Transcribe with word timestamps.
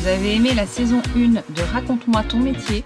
Vous 0.00 0.08
avez 0.08 0.36
aimé 0.36 0.54
la 0.54 0.66
saison 0.66 1.02
1 1.14 1.28
de 1.28 1.72
Raconte-moi 1.74 2.22
ton 2.22 2.38
métier? 2.38 2.84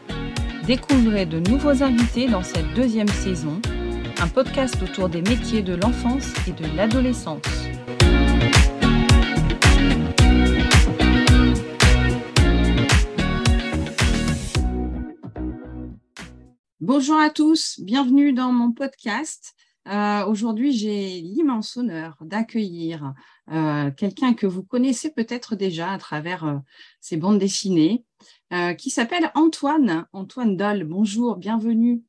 Découvrez 0.66 1.26
de 1.26 1.38
nouveaux 1.38 1.80
invités 1.80 2.26
dans 2.26 2.42
cette 2.42 2.74
deuxième 2.74 3.06
saison, 3.06 3.62
un 4.20 4.26
podcast 4.26 4.82
autour 4.82 5.08
des 5.08 5.22
métiers 5.22 5.62
de 5.62 5.76
l'enfance 5.76 6.26
et 6.48 6.50
de 6.50 6.66
l'adolescence. 6.76 7.40
Bonjour 16.80 17.20
à 17.20 17.30
tous, 17.30 17.78
bienvenue 17.80 18.32
dans 18.32 18.50
mon 18.50 18.72
podcast. 18.72 19.54
Euh, 19.86 20.24
aujourd'hui, 20.26 20.72
j'ai 20.72 21.20
l'immense 21.20 21.76
honneur 21.76 22.16
d'accueillir 22.22 23.14
euh, 23.50 23.90
quelqu'un 23.90 24.34
que 24.34 24.46
vous 24.46 24.62
connaissez 24.62 25.12
peut-être 25.12 25.56
déjà 25.56 25.92
à 25.92 25.98
travers 25.98 26.44
euh, 26.44 26.56
ses 27.00 27.16
bandes 27.16 27.38
dessinées, 27.38 28.04
qui 28.78 28.90
s'appelle 28.90 29.32
Antoine, 29.34 30.06
Antoine 30.12 30.56
Doll. 30.56 30.84
Bonjour, 30.84 31.34
bienvenue. 31.34 32.04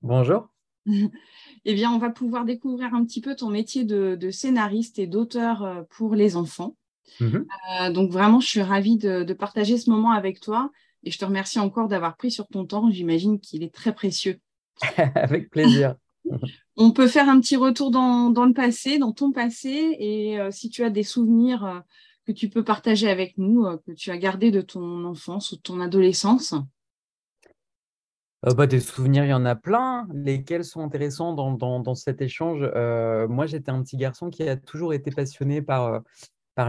Bonjour. 0.00 0.48
eh 0.86 1.74
bien, 1.74 1.92
on 1.92 1.98
va 1.98 2.08
pouvoir 2.08 2.46
découvrir 2.46 2.94
un 2.94 3.04
petit 3.04 3.20
peu 3.20 3.36
ton 3.36 3.50
métier 3.50 3.84
de, 3.84 4.30
scénariste 4.30 4.98
et 4.98 5.06
d'auteur 5.06 5.84
pour 5.90 6.14
les 6.14 6.36
enfants. 6.36 6.74
Mhm. 7.20 7.44
donc, 7.92 8.10
vraiment, 8.10 8.40
je 8.40 8.46
suis 8.46 8.62
ravie 8.62 8.96
de, 8.96 9.24
de 9.24 9.34
partager 9.34 9.76
ce 9.76 9.90
moment 9.90 10.12
avec 10.12 10.40
toi 10.40 10.70
et 11.04 11.10
je 11.10 11.18
te 11.18 11.24
remercie 11.26 11.58
encore 11.58 11.88
d'avoir 11.88 12.16
pris 12.16 12.30
sur 12.30 12.46
ton 12.48 12.64
temps. 12.64 12.90
J'imagine 12.90 13.38
qu'il 13.38 13.62
est 13.62 13.74
très 13.74 13.94
précieux. 13.94 14.40
avec 15.14 15.50
plaisir. 15.50 15.96
On 16.82 16.92
peut 16.92 17.08
faire 17.08 17.28
un 17.28 17.38
petit 17.40 17.56
retour 17.56 17.90
dans, 17.90 18.32
le 18.32 18.54
passé, 18.54 18.96
dans 18.96 19.12
ton 19.12 19.32
passé, 19.32 19.96
et 19.98 20.40
euh, 20.40 20.50
si 20.50 20.70
tu 20.70 20.82
as 20.82 20.88
des 20.88 21.02
souvenirs 21.02 21.66
euh, 21.66 21.78
que 22.24 22.32
tu 22.32 22.48
peux 22.48 22.64
partager 22.64 23.10
avec 23.10 23.36
nous, 23.36 23.66
euh, 23.66 23.76
que 23.86 23.92
tu 23.92 24.10
as 24.10 24.16
gardés 24.16 24.50
de 24.50 24.62
ton 24.62 25.04
enfance 25.04 25.52
ou 25.52 25.56
de 25.56 25.60
ton 25.60 25.78
adolescence. 25.78 26.54
bah, 28.42 28.66
des 28.66 28.80
souvenirs, 28.80 29.26
il 29.26 29.28
y 29.28 29.34
en 29.34 29.44
a 29.44 29.56
plein. 29.56 30.08
Lesquels 30.14 30.64
sont 30.64 30.80
intéressants 30.80 31.34
dans, 31.34 31.94
cet 31.94 32.22
échange? 32.22 32.62
Moi, 33.28 33.44
j'étais 33.44 33.70
un 33.70 33.82
petit 33.82 33.98
garçon 33.98 34.30
qui 34.30 34.48
a 34.48 34.56
toujours 34.56 34.94
été 34.94 35.10
passionné 35.10 35.60
par, 35.60 36.00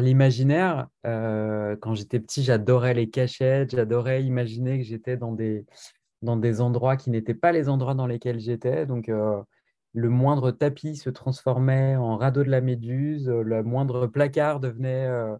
l'imaginaire. 0.02 0.90
quand 1.06 1.96
j'étais 1.96 2.20
petit, 2.20 2.44
j'adorais 2.44 2.96
les 2.96 3.10
cachettes, 3.10 3.72
j'adorais 3.72 4.24
imaginer 4.24 4.78
que 4.78 4.84
j'étais 4.84 5.16
dans 5.16 5.32
des, 5.32 5.66
dans 6.22 6.36
des 6.36 6.60
endroits 6.60 6.98
qui 6.98 7.12
n'étaient 7.12 7.34
pas 7.34 7.54
les 7.54 7.70
endroits 7.70 7.94
dans 7.94 8.08
lesquels 8.08 8.42
j'étais. 8.42 8.86
Donc, 8.86 9.10
le 9.94 10.10
moindre 10.10 10.52
tapis 10.52 10.96
se 10.96 11.10
transformait 11.10 11.96
en 11.96 12.18
radeau 12.18 12.44
de 12.44 12.50
la 12.50 12.62
méduse, 12.62 13.30
euh, 13.30 13.42
le 13.42 13.64
moindre 13.64 14.08
placard 14.08 14.60
devenait 14.60 15.08
euh, 15.08 15.36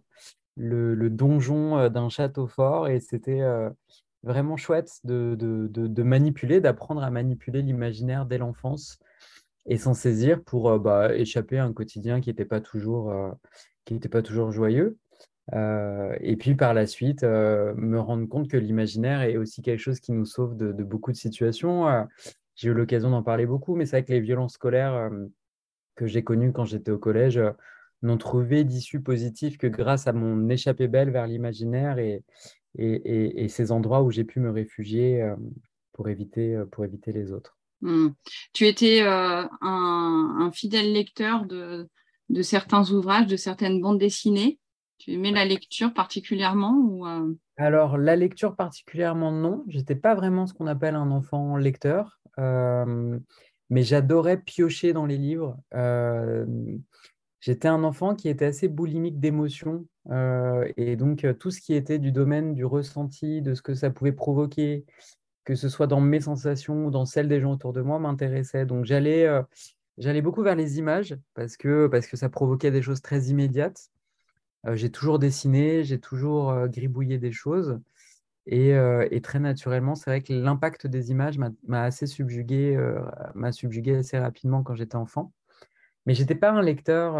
le, 0.56 1.08
donjon 1.08 1.88
d'un 1.88 2.08
château 2.08 2.46
fort. 2.46 2.88
Et 2.88 3.00
c'était 3.00 3.42
vraiment 4.22 4.56
chouette 4.56 5.00
de, 5.04 6.02
manipuler, 6.02 6.60
d'apprendre 6.60 7.02
à 7.02 7.10
manipuler 7.10 7.62
l'imaginaire 7.62 8.26
dès 8.26 8.38
l'enfance 8.38 8.98
et 9.66 9.78
s'en 9.78 9.94
saisir 9.94 10.42
pour 10.42 10.78
bah, 10.78 11.14
échapper 11.14 11.58
à 11.58 11.64
un 11.64 11.72
quotidien 11.72 12.20
qui 12.20 12.28
n'était 12.28 12.44
pas, 12.44 12.60
toujours, 12.60 13.14
pas 14.10 14.22
toujours 14.22 14.52
joyeux. 14.52 14.98
Euh, 15.54 16.16
et 16.20 16.36
puis 16.36 16.54
par 16.54 16.72
la 16.74 16.86
suite, 16.86 17.24
euh, 17.24 17.74
me 17.76 18.00
rendre 18.00 18.28
compte 18.28 18.48
que 18.48 18.56
l'imaginaire 18.56 19.22
est 19.22 19.36
aussi 19.36 19.60
quelque 19.62 19.80
chose 19.80 20.00
qui 20.00 20.12
nous 20.12 20.24
sauve 20.24 20.56
de, 20.56 20.72
beaucoup 20.82 21.12
de 21.12 21.16
situations. 21.16 22.06
Euh, 22.52 22.56
j'ai 22.56 22.68
eu 22.70 22.74
l'occasion 22.74 23.10
d'en 23.10 23.22
parler 23.22 23.46
beaucoup, 23.46 23.74
mais 23.74 23.86
c'est 23.86 23.96
vrai 23.96 24.04
que 24.04 24.12
les 24.12 24.20
violences 24.20 24.54
scolaires 24.54 25.10
que 25.94 26.06
j'ai 26.06 26.24
connues 26.24 26.52
quand 26.52 26.64
j'étais 26.64 26.90
au 26.90 26.98
collège 26.98 27.40
n'ont 28.02 28.18
trouvé 28.18 28.64
d'issue 28.64 29.00
positive 29.00 29.56
que 29.56 29.66
grâce 29.66 30.06
à 30.06 30.12
mon 30.12 30.48
échappée 30.48 30.88
belle 30.88 31.10
vers 31.10 31.26
l'imaginaire 31.26 31.98
et, 31.98 32.24
et, 32.76 33.48
ces 33.48 33.70
endroits 33.70 34.02
où 34.02 34.10
j'ai 34.10 34.24
pu 34.24 34.40
me 34.40 34.50
réfugier 34.50 35.24
pour, 35.92 36.08
éviter, 36.08 36.60
pour 36.72 36.84
éviter 36.84 37.12
les 37.12 37.32
autres. 37.32 37.58
Mmh. 37.82 38.08
Tu 38.52 38.66
étais 38.66 39.02
un, 39.02 39.48
un, 39.60 40.50
fidèle 40.52 40.92
lecteur 40.92 41.44
de, 41.46 41.88
de 42.28 42.42
certains 42.42 42.90
ouvrages, 42.90 43.26
de 43.26 43.36
certaines 43.36 43.80
bandes 43.80 43.98
dessinées 43.98 44.58
tu 45.02 45.12
aimais 45.14 45.32
la 45.32 45.44
lecture 45.44 45.92
particulièrement 45.92 46.76
ou 46.78 47.06
euh? 47.08 47.34
Alors, 47.56 47.98
la 47.98 48.14
lecture 48.14 48.54
particulièrement, 48.54 49.32
non. 49.32 49.64
Je 49.66 49.78
n'étais 49.78 49.96
pas 49.96 50.14
vraiment 50.14 50.46
ce 50.46 50.54
qu'on 50.54 50.68
appelle 50.68 50.94
un 50.94 51.10
enfant 51.10 51.56
lecteur, 51.56 52.20
euh, 52.21 52.21
mais 52.38 53.82
j'adorais 53.82 54.38
piocher 54.38 54.92
dans 54.92 55.06
les 55.06 55.18
livres. 55.18 55.58
Euh, 55.74 56.46
j'étais 57.40 57.68
un 57.68 57.84
enfant 57.84 58.14
qui 58.14 58.28
était 58.28 58.44
assez 58.46 58.68
boulimique 58.68 59.20
d'émotions, 59.20 59.86
et 60.76 60.96
donc 60.96 61.26
tout 61.38 61.50
ce 61.50 61.60
qui 61.60 61.74
était 61.74 61.98
du 61.98 62.12
domaine 62.12 62.54
du 62.54 62.64
ressenti, 62.64 63.42
de 63.42 63.54
ce 63.54 63.62
que 63.62 63.74
ça 63.74 63.90
pouvait 63.90 64.12
provoquer, 64.12 64.84
que 65.44 65.54
ce 65.54 65.68
soit 65.68 65.86
dans 65.86 66.00
mes 66.00 66.20
sensations 66.20 66.86
ou 66.86 66.90
dans 66.90 67.04
celles 67.04 67.28
des 67.28 67.40
gens 67.40 67.52
autour 67.52 67.72
de 67.72 67.82
moi, 67.82 67.98
m'intéressait. 67.98 68.66
Donc, 68.66 68.84
j'allais... 68.84 69.28
J'allais 69.98 70.22
beaucoup 70.22 70.42
vers 70.42 70.56
les 70.56 70.78
images 70.78 71.14
parce 71.34 71.58
que, 71.58 71.86
parce 71.86 72.06
que 72.06 72.16
ça 72.16 72.30
provoquait 72.30 72.70
des 72.70 72.80
choses 72.80 73.02
très 73.02 73.24
immédiates. 73.24 73.90
Euh, 74.66 74.74
j'ai 74.74 74.90
toujours 74.90 75.18
dessiné, 75.18 75.84
j'ai 75.84 76.00
toujours 76.00 76.50
euh, 76.50 76.66
gribouillé 76.66 77.18
des 77.18 77.30
choses. 77.30 77.78
Euh, 78.50 79.06
et, 79.10 79.20
très 79.20 79.38
naturellement, 79.38 79.94
c'est 79.94 80.10
vrai 80.10 80.22
que 80.22 80.32
l'impact 80.32 80.86
des 80.86 81.10
images 81.10 81.38
m'a 81.38 81.82
assez 81.82 82.06
subjugué, 82.06 82.76
m'a 83.34 83.52
subjugué 83.52 83.96
assez 83.96 84.18
rapidement 84.18 84.62
quand 84.62 84.74
j'étais 84.74 84.96
enfant. 84.96 85.32
Mais 86.06 86.14
j'étais 86.14 86.34
pas 86.34 86.50
un 86.50 86.62
lecteur, 86.62 87.14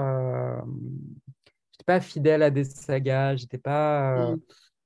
j'étais 1.72 1.84
pas 1.86 2.00
fidèle 2.00 2.42
à 2.42 2.50
des 2.50 2.64
sagas, 2.64 3.36
j'étais 3.36 3.58
pas. 3.58 4.32
Mmh. 4.32 4.40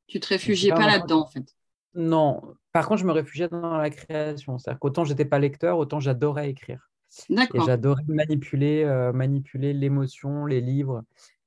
Tu 0.09 0.21
te 0.21 0.29
réfugiais 0.29 0.71
pas, 0.71 0.87
là-dedans, 0.87 1.23
en 1.23 1.27
fait? 1.27 1.55
Non. 1.95 2.43
Par 2.73 2.87
contre, 2.87 3.01
je 3.01 3.07
me 3.07 3.13
réfugiais 3.13 3.49
dans 3.49 3.79
la 3.79 3.89
création. 3.89 4.59
C'est-à-dire 4.59 4.79
qu'autant 4.79 5.05
j'étais 5.05 5.25
pas 5.25 5.39
lecteur, 5.39 5.79
autant 5.79 5.99
j'adorais 5.99 6.51
écrire. 6.51 6.91
Et 7.31 7.61
j'adorais 7.65 8.05
manipuler, 8.07 8.85
manipuler 9.15 9.73
l'émotion, 9.73 10.45
les 10.45 10.61
livres 10.61 11.03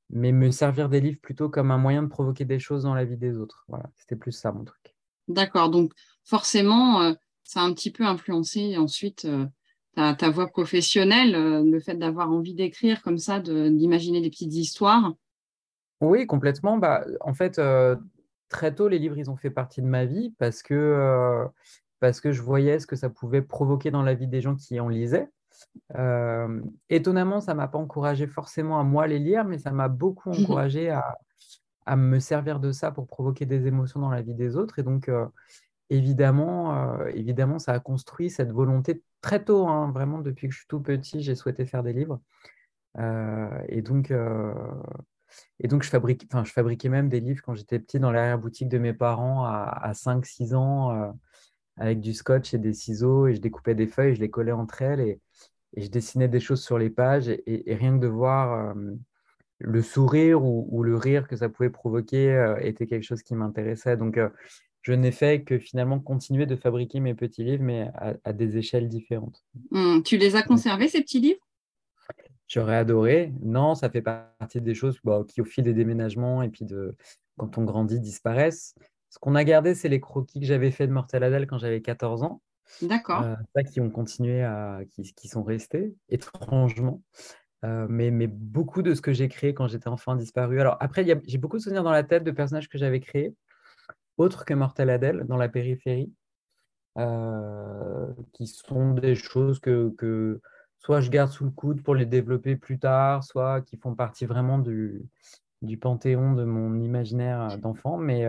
mais 0.10 0.32
me 0.32 0.52
servir 0.52 0.90
des 0.90 1.02
livres 1.02 1.20
plutôt 1.22 1.50
comme 1.50 1.72
un 1.72 1.78
moyen 1.78 2.04
de 2.04 2.08
provoquer 2.08 2.46
des 2.46 2.60
choses 2.60 2.84
dans 2.84 2.96
la 2.96 3.06
vie 3.06 3.18
des 3.18 3.38
autres. 3.38 3.66
Voilà, 3.68 3.86
c'était 3.96 4.16
plus 4.16 4.32
ça 4.32 4.52
mon 4.52 4.64
truc. 4.64 4.79
D'accord, 5.30 5.70
donc 5.70 5.94
forcément, 6.24 7.02
euh, 7.02 7.14
ça 7.44 7.62
a 7.62 7.64
un 7.64 7.74
petit 7.74 7.92
peu 7.92 8.04
influencé 8.04 8.78
ensuite 8.78 9.26
euh, 9.26 9.46
ta, 9.96 10.30
voix 10.30 10.48
professionnelle, 10.48 11.36
euh, 11.36 11.64
le 11.64 11.80
fait 11.80 11.96
d'avoir 11.96 12.32
envie 12.32 12.56
d'écrire 12.56 13.02
comme 13.04 13.20
ça, 13.20 13.40
d'imaginer 13.40 14.22
des 14.22 14.32
petites 14.32 14.54
histoires. 14.54 15.14
Oui, 16.02 16.26
complètement. 16.26 16.78
Bah, 16.78 17.06
en 17.22 17.34
fait, 17.34 17.62
très 18.50 18.74
tôt, 18.74 18.88
les 18.88 19.00
livres, 19.00 19.18
ils 19.18 19.30
ont 19.30 19.36
fait 19.36 19.50
partie 19.50 19.82
de 19.82 19.88
ma 19.88 20.06
vie 20.06 20.34
parce 20.40 20.64
que, 20.64 21.46
parce 22.00 22.22
que 22.22 22.32
je 22.32 22.42
voyais 22.42 22.80
ce 22.80 22.88
que 22.88 22.96
ça 22.96 23.10
pouvait 23.10 23.42
provoquer 23.42 23.92
dans 23.92 24.02
la 24.02 24.14
vie 24.14 24.28
des 24.28 24.40
gens 24.40 24.56
qui 24.56 24.80
en 24.80 24.88
lisaient. 24.88 25.28
Étonnamment, 26.90 27.42
ça 27.42 27.52
ne 27.52 27.58
m'a 27.58 27.68
pas 27.68 27.78
encouragé 27.78 28.28
forcément 28.28 28.80
à 28.80 28.84
moi 28.84 29.08
les 29.08 29.20
lire, 29.20 29.44
mais 29.44 29.58
ça 29.58 29.72
m'a 29.72 29.90
beaucoup 29.90 30.30
encouragé 30.32 30.90
à, 30.90 31.18
me 31.96 32.20
servir 32.20 32.60
de 32.60 32.72
ça 32.72 32.92
pour 32.92 33.08
provoquer 33.08 33.46
des 33.46 33.68
émotions 33.68 34.00
dans 34.00 34.10
la 34.10 34.22
vie 34.22 34.36
des 34.36 34.56
autres. 34.56 34.80
Et 34.80 34.84
donc, 34.84 35.10
euh, 35.10 35.26
évidemment, 35.90 37.00
euh, 37.00 37.12
évidemment, 37.14 37.60
ça 37.60 37.74
a 37.74 37.80
construit 37.80 38.30
cette 38.30 38.52
volonté 38.52 39.04
très 39.22 39.44
tôt, 39.44 39.68
hein, 39.68 39.92
vraiment 39.92 40.20
depuis 40.20 40.48
que 40.48 40.54
je 40.54 40.60
suis 40.60 40.68
tout 40.68 40.82
petit, 40.82 41.22
j'ai 41.22 41.36
souhaité 41.36 41.66
faire 41.66 41.84
des 41.84 41.94
livres. 41.94 42.22
et 43.70 43.82
donc, 43.82 44.14
et 45.60 45.68
donc 45.68 45.84
je, 45.84 45.90
fabrique, 45.90 46.28
je 46.44 46.52
fabriquais 46.52 46.90
même 46.90 47.10
des 47.10 47.20
livres 47.20 47.42
quand 47.44 47.54
j'étais 47.56 47.80
petit 47.80 48.00
dans 48.00 48.12
l'arrière-boutique 48.12 48.70
de 48.70 48.78
mes 48.78 48.94
parents 48.94 49.46
à, 49.46 49.64
à 49.82 49.94
5-6 49.94 50.56
ans 50.56 51.14
avec 51.78 52.02
du 52.02 52.14
scotch 52.14 52.54
et 52.54 52.58
des 52.58 52.74
ciseaux 52.74 53.28
et 53.28 53.36
je 53.36 53.42
découpais 53.42 53.76
des 53.76 53.88
feuilles, 53.88 54.16
je 54.16 54.22
les 54.22 54.30
collais 54.30 54.52
entre 54.52 54.82
elles 54.82 55.00
et, 55.00 55.22
et 55.76 55.82
je 55.82 55.90
dessinais 55.90 56.28
des 56.28 56.40
choses 56.40 56.64
sur 56.64 56.78
les 56.78 56.90
pages 56.90 57.30
et, 57.30 57.75
rien 57.75 57.98
que 57.98 58.02
de 58.02 58.08
voir 58.08 58.75
euh, 58.75 58.96
le 59.60 59.82
sourire 59.82 60.44
ou, 60.44 60.84
le 60.84 60.96
rire 60.96 61.28
que 61.28 61.36
ça 61.36 61.50
pouvait 61.50 61.70
provoquer 61.70 62.32
euh, 62.32 62.58
était 62.62 62.88
quelque 62.88 63.04
chose 63.04 63.22
qui 63.22 63.36
m'intéressait. 63.36 63.98
Donc, 63.98 64.18
euh, 64.18 64.30
je 64.82 64.94
n'ai 64.94 65.12
fait 65.12 65.44
que 65.44 65.60
finalement 65.60 66.00
continuer 66.00 66.46
de 66.46 66.56
fabriquer 66.56 67.02
mes 67.02 67.14
petits 67.14 67.44
livres, 67.44 67.64
mais 67.64 67.90
à, 68.24 68.34
des 68.34 68.58
échelles 68.58 68.88
différentes. 68.88 69.44
Mmh, 69.72 70.02
tu 70.04 70.18
les 70.18 70.36
as 70.36 70.44
conservés, 70.44 70.88
ces 70.88 71.02
petits 71.02 71.20
livres? 71.20 71.46
J'aurais 72.48 72.78
adoré. 72.78 73.34
Non, 73.42 73.76
ça 73.76 73.90
fait 73.90 74.02
partie 74.02 74.62
des 74.62 74.74
choses 74.74 74.98
bah, 75.04 75.24
qui, 75.28 75.42
au 75.42 75.46
fil 75.46 75.64
des 75.64 75.74
déménagements 75.74 76.42
et 76.42 76.50
puis 76.50 76.66
de 76.66 76.96
quand 77.38 77.58
on 77.58 77.64
grandit, 77.64 78.00
disparaissent. 78.00 78.76
Ce 79.10 79.20
qu'on 79.20 79.36
a 79.36 79.44
gardé, 79.44 79.76
c'est 79.76 79.90
les 79.90 80.00
croquis 80.00 80.40
que 80.40 80.46
j'avais 80.46 80.72
fait 80.72 80.88
de 80.88 80.92
Mortel 80.92 81.24
Adèle 81.24 81.48
quand 81.48 81.58
j'avais 81.58 81.82
14 81.82 82.24
ans. 82.24 82.42
D'accord. 82.82 83.24
Euh, 83.24 83.64
qui 83.64 83.82
ont 83.82 83.90
continué 83.90 84.44
à, 84.44 84.82
qui, 84.92 85.28
sont 85.28 85.44
restés, 85.44 85.96
étrangement. 86.10 87.02
Euh, 87.66 87.88
mais, 87.90 88.10
mais, 88.10 88.28
beaucoup 88.28 88.82
de 88.82 88.94
ce 88.94 89.02
que 89.02 89.12
j'ai 89.12 89.28
créé 89.28 89.54
quand 89.54 89.68
j'étais 89.68 89.90
enfant 89.90 90.16
disparu. 90.16 90.62
Alors 90.62 90.78
après, 90.80 91.06
j'ai 91.26 91.38
beaucoup 91.38 91.58
de 91.58 91.62
souvenirs 91.62 91.84
dans 91.84 91.92
la 91.92 92.04
tête 92.04 92.24
de 92.24 92.32
personnages 92.32 92.70
que 92.70 92.78
j'avais 92.78 93.02
créés, 93.02 93.36
autres 94.18 94.46
que 94.46 94.54
Mortel 94.54 94.90
Adèle, 94.90 95.26
dans 95.28 95.36
la 95.36 95.50
périphérie, 95.50 96.14
euh, 96.98 98.08
qui 98.32 98.48
sont 98.48 98.94
des 98.94 99.16
choses 99.16 99.60
que, 99.60 99.94
que, 99.98 100.40
soit 100.78 101.02
je 101.02 101.10
garde 101.10 101.32
sous 101.32 101.44
le 101.44 101.52
coude 101.52 101.84
pour 101.84 101.96
les 101.96 102.06
développer 102.06 102.56
plus 102.56 102.80
tard, 102.80 103.26
soit 103.26 103.62
qui 103.62 103.76
font 103.76 103.94
partie 103.94 104.26
vraiment 104.26 104.60
du, 104.60 105.02
du 105.62 105.78
panthéon 105.78 106.34
de 106.34 106.46
mon 106.46 106.80
imaginaire 106.80 107.58
d'enfant, 107.58 107.98
mais, 107.98 108.26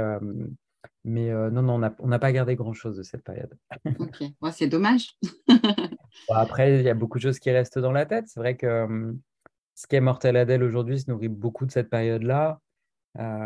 mais 1.05 1.31
non, 1.51 1.63
non, 1.63 1.81
on 1.99 2.09
n'a 2.09 2.19
pas 2.19 2.33
gardé 2.33 2.57
grand-chose 2.57 2.97
de 2.97 3.03
cette 3.03 3.25
période. 3.25 3.57
ok, 3.99 4.25
c'est 4.53 4.67
dommage. 4.67 5.17
après, 6.29 6.79
il 6.79 6.83
y 6.83 6.89
a 6.89 6.95
beaucoup 6.95 7.19
de 7.19 7.23
choses 7.23 7.39
qui 7.39 7.51
restent 7.51 7.79
dans 7.79 7.93
la 7.93 8.07
tête. 8.07 8.27
C'est 8.29 8.41
vrai 8.41 8.57
que 8.57 9.15
ce 9.75 9.87
qu'est 9.87 10.01
Mortel 10.01 10.37
Adèle 10.37 10.63
aujourd'hui 10.63 11.01
se 11.01 11.11
nourrit 11.11 11.29
beaucoup 11.29 11.67
de 11.67 11.71
cette 11.71 11.89
période-là, 11.89 12.61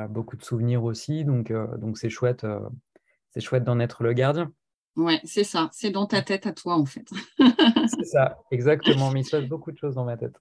beaucoup 0.09 0.37
de 0.37 0.43
souvenirs 0.43 0.85
aussi, 0.85 1.25
donc 1.25 1.53
donc 1.53 1.99
c'est 1.99 2.11
chouette, 2.11 2.47
c'est 3.31 3.41
chouette 3.41 3.65
d'en 3.65 3.79
être 3.81 4.03
le 4.03 4.12
gardien. 4.12 4.53
Ouais, 4.97 5.21
c'est 5.25 5.45
ça, 5.45 5.71
c'est 5.73 5.91
dans 5.91 6.07
ta 6.07 6.23
tête 6.23 6.47
à 6.47 6.53
toi 6.53 6.77
en 6.77 6.87
fait. 6.87 7.09
c'est 7.89 8.05
ça, 8.05 8.39
exactement, 8.53 9.11
mais 9.11 9.21
il 9.21 9.25
se 9.25 9.37
passe 9.37 9.49
beaucoup 9.49 9.73
de 9.73 9.79
choses 9.79 9.97
dans 9.97 10.05
ma 10.05 10.17
tête. 10.17 10.37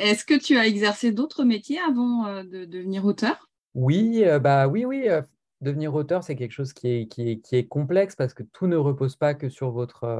Est-ce 0.00 0.24
que 0.24 0.38
tu 0.38 0.56
as 0.56 0.66
exercé 0.66 1.12
d'autres 1.12 1.44
métiers 1.44 1.78
avant 1.78 2.26
euh, 2.26 2.42
de 2.42 2.64
devenir 2.64 3.04
auteur? 3.04 3.50
Oui, 3.74 4.24
euh, 4.24 4.38
bah 4.38 4.66
oui, 4.66 4.84
oui. 4.84 5.08
Euh, 5.08 5.22
devenir 5.60 5.94
auteur, 5.94 6.24
c'est 6.24 6.36
quelque 6.36 6.52
chose 6.52 6.72
qui 6.72 6.88
est, 6.88 7.68
complexe 7.68 8.16
parce 8.16 8.32
que 8.32 8.42
tout 8.42 8.66
ne 8.66 8.76
repose 8.76 9.16
pas 9.16 9.34
que 9.34 9.50
sur 9.50 9.70
votre, 9.70 10.18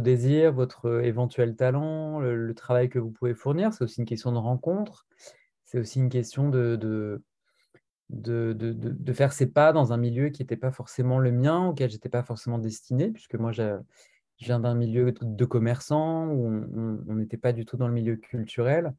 désir, 0.00 0.52
votre 0.52 1.04
éventuel 1.04 1.54
talent, 1.54 2.18
le, 2.18 2.52
travail 2.54 2.88
que 2.88 2.98
vous 2.98 3.10
pouvez 3.10 3.34
fournir. 3.34 3.72
C'est 3.72 3.84
aussi 3.84 4.00
une 4.00 4.06
question 4.06 4.32
de 4.32 4.38
rencontre. 4.38 5.06
C'est 5.64 5.78
aussi 5.78 6.00
une 6.00 6.08
question 6.08 6.48
de, 6.48 6.74
de, 6.74 7.22
de, 8.10 9.12
faire 9.12 9.32
ses 9.32 9.46
pas 9.46 9.72
dans 9.72 9.92
un 9.92 9.96
milieu 9.96 10.30
qui 10.30 10.42
n'était 10.42 10.56
pas 10.56 10.72
forcément 10.72 11.20
le 11.20 11.30
mien, 11.30 11.68
auquel 11.68 11.88
je 11.88 11.94
n'étais 11.94 12.08
pas 12.08 12.24
forcément 12.24 12.58
destiné, 12.58 13.10
puisque 13.10 13.36
moi, 13.36 13.52
je 14.38 14.46
viens 14.46 14.60
d'un 14.60 14.74
milieu 14.74 15.12
de 15.12 15.44
commerçants 15.44 16.28
où 16.28 16.46
on 17.08 17.14
n'était 17.14 17.36
pas 17.36 17.52
du 17.52 17.64
tout 17.64 17.76
dans 17.76 17.88
le 17.88 17.94
milieu 17.94 18.16
culturel, 18.16 18.94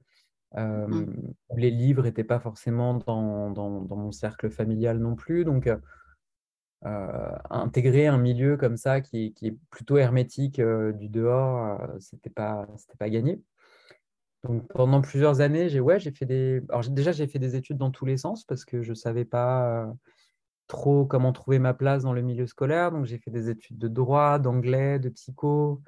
mmh. 0.55 1.03
où 1.49 1.57
les 1.57 1.71
livres 1.71 2.03
n'étaient 2.03 2.23
pas 2.23 2.39
forcément 2.39 2.95
dans, 2.95 3.51
dans, 3.51 3.95
mon 3.95 4.11
cercle 4.11 4.49
familial 4.49 4.99
non 4.99 5.15
plus. 5.15 5.43
Donc, 5.43 5.69
intégrer 6.81 8.07
un 8.07 8.17
milieu 8.17 8.57
comme 8.57 8.77
ça 8.77 9.01
qui, 9.01 9.33
qui 9.33 9.47
est 9.47 9.57
plutôt 9.71 9.97
hermétique 9.97 10.61
du 10.61 11.09
dehors, 11.09 11.81
ce 11.99 12.15
n'était 12.15 12.29
pas, 12.29 12.67
pas 12.97 13.09
gagné. 13.09 13.41
Donc, 14.45 14.67
pendant 14.67 15.01
plusieurs 15.01 15.41
années, 15.41 15.69
j'ai 15.69 15.79
ouais, 15.79 15.99
fait 15.99 16.25
des. 16.25 16.61
Alors, 16.69 16.87
déjà, 16.89 17.11
j'ai 17.11 17.25
fait 17.25 17.39
des 17.39 17.55
études 17.55 17.77
dans 17.77 17.89
tous 17.89 18.05
les 18.05 18.17
sens 18.17 18.43
parce 18.43 18.63
que 18.63 18.83
je 18.83 18.91
ne 18.91 18.95
savais 18.95 19.25
pas 19.25 19.91
trop 20.67 21.05
comment 21.05 21.31
trouver 21.31 21.59
ma 21.59 21.73
place 21.73 22.03
dans 22.03 22.13
le 22.13 22.21
milieu 22.21 22.47
scolaire. 22.47 22.91
Donc, 22.91 23.05
j'ai 23.05 23.17
fait 23.17 23.31
des 23.31 23.49
études 23.49 23.77
de 23.77 23.87
droit, 23.87 24.39
d'anglais, 24.39 24.99
de 24.99 25.09
psycho. 25.09 25.81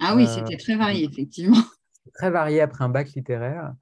Ah 0.00 0.14
oui, 0.14 0.26
c'était 0.26 0.56
très 0.56 0.76
varié, 0.76 1.06
euh, 1.06 1.10
effectivement. 1.10 1.56
Très 2.14 2.30
varié 2.30 2.62
après 2.62 2.84
un 2.84 2.88
bac 2.88 3.10
littéraire. 3.10 3.74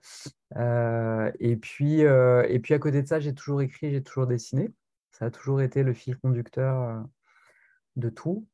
Euh, 0.57 1.31
et, 1.39 1.57
puis, 1.57 2.05
euh, 2.05 2.45
et 2.49 2.59
puis, 2.59 2.75
à 2.75 2.79
côté 2.81 3.01
de 3.01 3.07
ça, 3.07 3.21
j'ai 3.21 3.33
toujours 3.33 3.63
écrit, 3.63 3.93
j'ai 3.93 4.03
toujours 4.03 4.27
dessiné. 4.27 4.73
Ça 5.13 5.27
a 5.27 5.31
toujours 5.31 5.61
été 5.61 5.85
le 5.85 5.95
fil 5.95 6.19
conducteur 6.19 7.05
de 7.95 8.09
tout. 8.09 8.45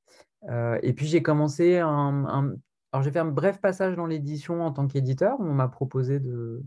et 0.83 0.93
puis, 0.93 1.07
j'ai 1.07 1.23
commencé 1.23 1.79
un, 1.79 1.89
un... 1.89 2.55
Alors, 2.93 3.03
j'ai 3.03 3.11
fait 3.11 3.21
un 3.21 3.25
bref 3.25 3.63
passage 3.63 3.97
dans 3.97 4.05
l'édition 4.05 4.61
en 4.61 4.73
tant 4.73 4.87
qu'éditeur. 4.87 5.41
On 5.41 5.55
m'a 5.55 5.69
proposé 5.69 6.21
de, 6.21 6.63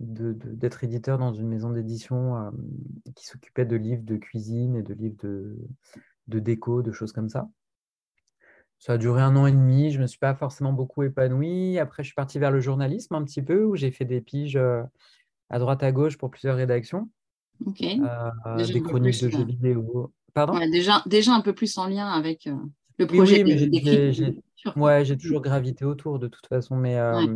d'être 0.00 0.84
éditeur 0.84 1.18
dans 1.18 1.32
une 1.32 1.48
maison 1.48 1.70
d'édition 1.70 2.36
euh, 2.36 2.50
qui 3.14 3.26
s'occupait 3.26 3.64
de 3.64 3.76
livres 3.76 4.02
de 4.04 4.16
cuisine 4.16 4.76
et 4.76 4.82
de 4.82 4.92
livres 4.92 5.16
de, 5.22 5.56
de, 6.28 6.38
déco, 6.40 6.82
de 6.82 6.92
choses 6.92 7.12
comme 7.12 7.28
ça. 7.28 7.48
Ça 8.78 8.94
a 8.94 8.98
duré 8.98 9.22
un 9.22 9.36
an 9.36 9.46
et 9.46 9.52
demi, 9.52 9.90
je 9.90 9.98
ne 9.98 10.02
me 10.02 10.06
suis 10.06 10.18
pas 10.18 10.34
forcément 10.34 10.72
beaucoup 10.72 11.04
épanoui. 11.04 11.78
Après, 11.78 12.02
je 12.02 12.08
suis 12.08 12.14
parti 12.14 12.38
vers 12.38 12.50
le 12.50 12.60
journalisme 12.60 13.14
un 13.14 13.24
petit 13.24 13.42
peu, 13.42 13.64
où 13.64 13.76
j'ai 13.76 13.90
fait 13.90 14.04
des 14.04 14.20
piges 14.20 14.56
euh, 14.56 14.82
à 15.48 15.58
droite 15.58 15.82
à 15.82 15.92
gauche 15.92 16.18
pour 16.18 16.30
plusieurs 16.30 16.56
rédactions. 16.56 17.08
Ok. 17.64 17.82
Euh, 17.82 18.66
des 18.66 18.82
chroniques 18.82 19.22
de 19.22 19.30
jeux 19.30 19.44
vidéo. 19.44 20.12
Pardon? 20.34 20.58
Déjà, 20.70 21.02
déjà 21.06 21.32
un 21.32 21.40
peu 21.40 21.54
plus 21.54 21.78
en 21.78 21.86
lien 21.86 22.08
avec 22.08 22.48
le 22.98 23.06
projet. 23.06 23.44
Oui, 24.76 25.04
j'ai 25.04 25.16
toujours 25.16 25.42
gravité 25.42 25.84
autour 25.84 26.18
de 26.18 26.26
toute 26.26 26.46
façon, 26.46 26.76
mais, 26.76 26.96
euh, 26.98 27.26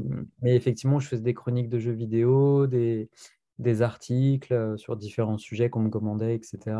mais 0.40 0.56
effectivement, 0.56 0.99
je 0.99 1.08
faisais 1.08 1.22
des 1.22 1.34
chroniques 1.34 1.69
de 1.69 1.78
jeux 1.78 1.93
vidéo, 1.93 2.66
des, 2.66 3.10
des 3.58 3.82
articles 3.82 4.55
euh, 4.55 4.76
sur 4.76 4.96
différents 4.96 5.37
sujets 5.37 5.69
qu'on 5.69 5.81
me 5.81 5.90
commandait, 5.90 6.34
etc. 6.34 6.76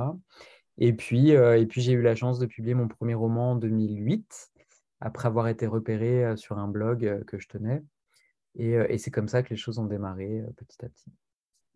Et 0.79 0.93
puis, 0.95 1.35
euh, 1.35 1.61
et 1.61 1.67
puis 1.67 1.83
j'ai 1.83 1.93
eu 1.93 2.03
la 2.03 2.15
chance 2.15 2.39
de 2.39 2.47
publier 2.47 2.75
mon 2.75 2.89
premier 2.89 3.15
roman 3.15 3.53
en 3.53 3.57
2008, 3.57 4.51
après 5.01 5.29
avoir 5.29 5.49
été 5.49 5.67
repéré 5.67 6.37
sur 6.37 6.59
un 6.59 6.69
blog 6.69 7.25
que 7.27 7.39
je 7.39 7.49
tenais. 7.49 7.83
Et, 8.59 8.73
et 8.73 8.97
c'est 8.97 9.11
comme 9.11 9.29
ça 9.29 9.43
que 9.43 9.51
les 9.51 9.57
choses 9.57 9.79
ont 9.79 9.85
démarré 9.85 10.43
petit 10.57 10.85
à 10.85 10.89
petit. 10.89 11.13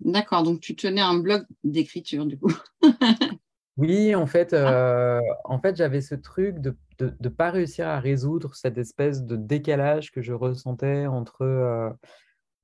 D'accord, 0.01 0.43
donc 0.43 0.61
tu 0.61 0.75
tenais 0.75 1.01
un 1.01 1.19
blog 1.19 1.45
d'écriture 1.63 2.27
du 2.27 2.39
coup. 2.39 2.53
Oui, 3.79 4.15
en 4.15 4.27
fait, 4.27 4.53
euh, 4.53 5.19
en 5.45 5.59
fait 5.59 5.77
j'avais 5.77 6.03
ce 6.03 6.15
truc 6.15 6.59
de 6.59 6.77
ne 7.01 7.29
pas 7.31 7.51
réussir 7.51 7.89
à 7.89 7.99
résoudre 8.01 8.55
cette 8.55 8.77
espèce 8.77 9.23
de 9.25 9.35
décalage 9.35 10.13
que 10.13 10.21
je 10.21 10.35
ressentais 10.35 11.07
entre, 11.07 11.43
euh, 11.43 11.91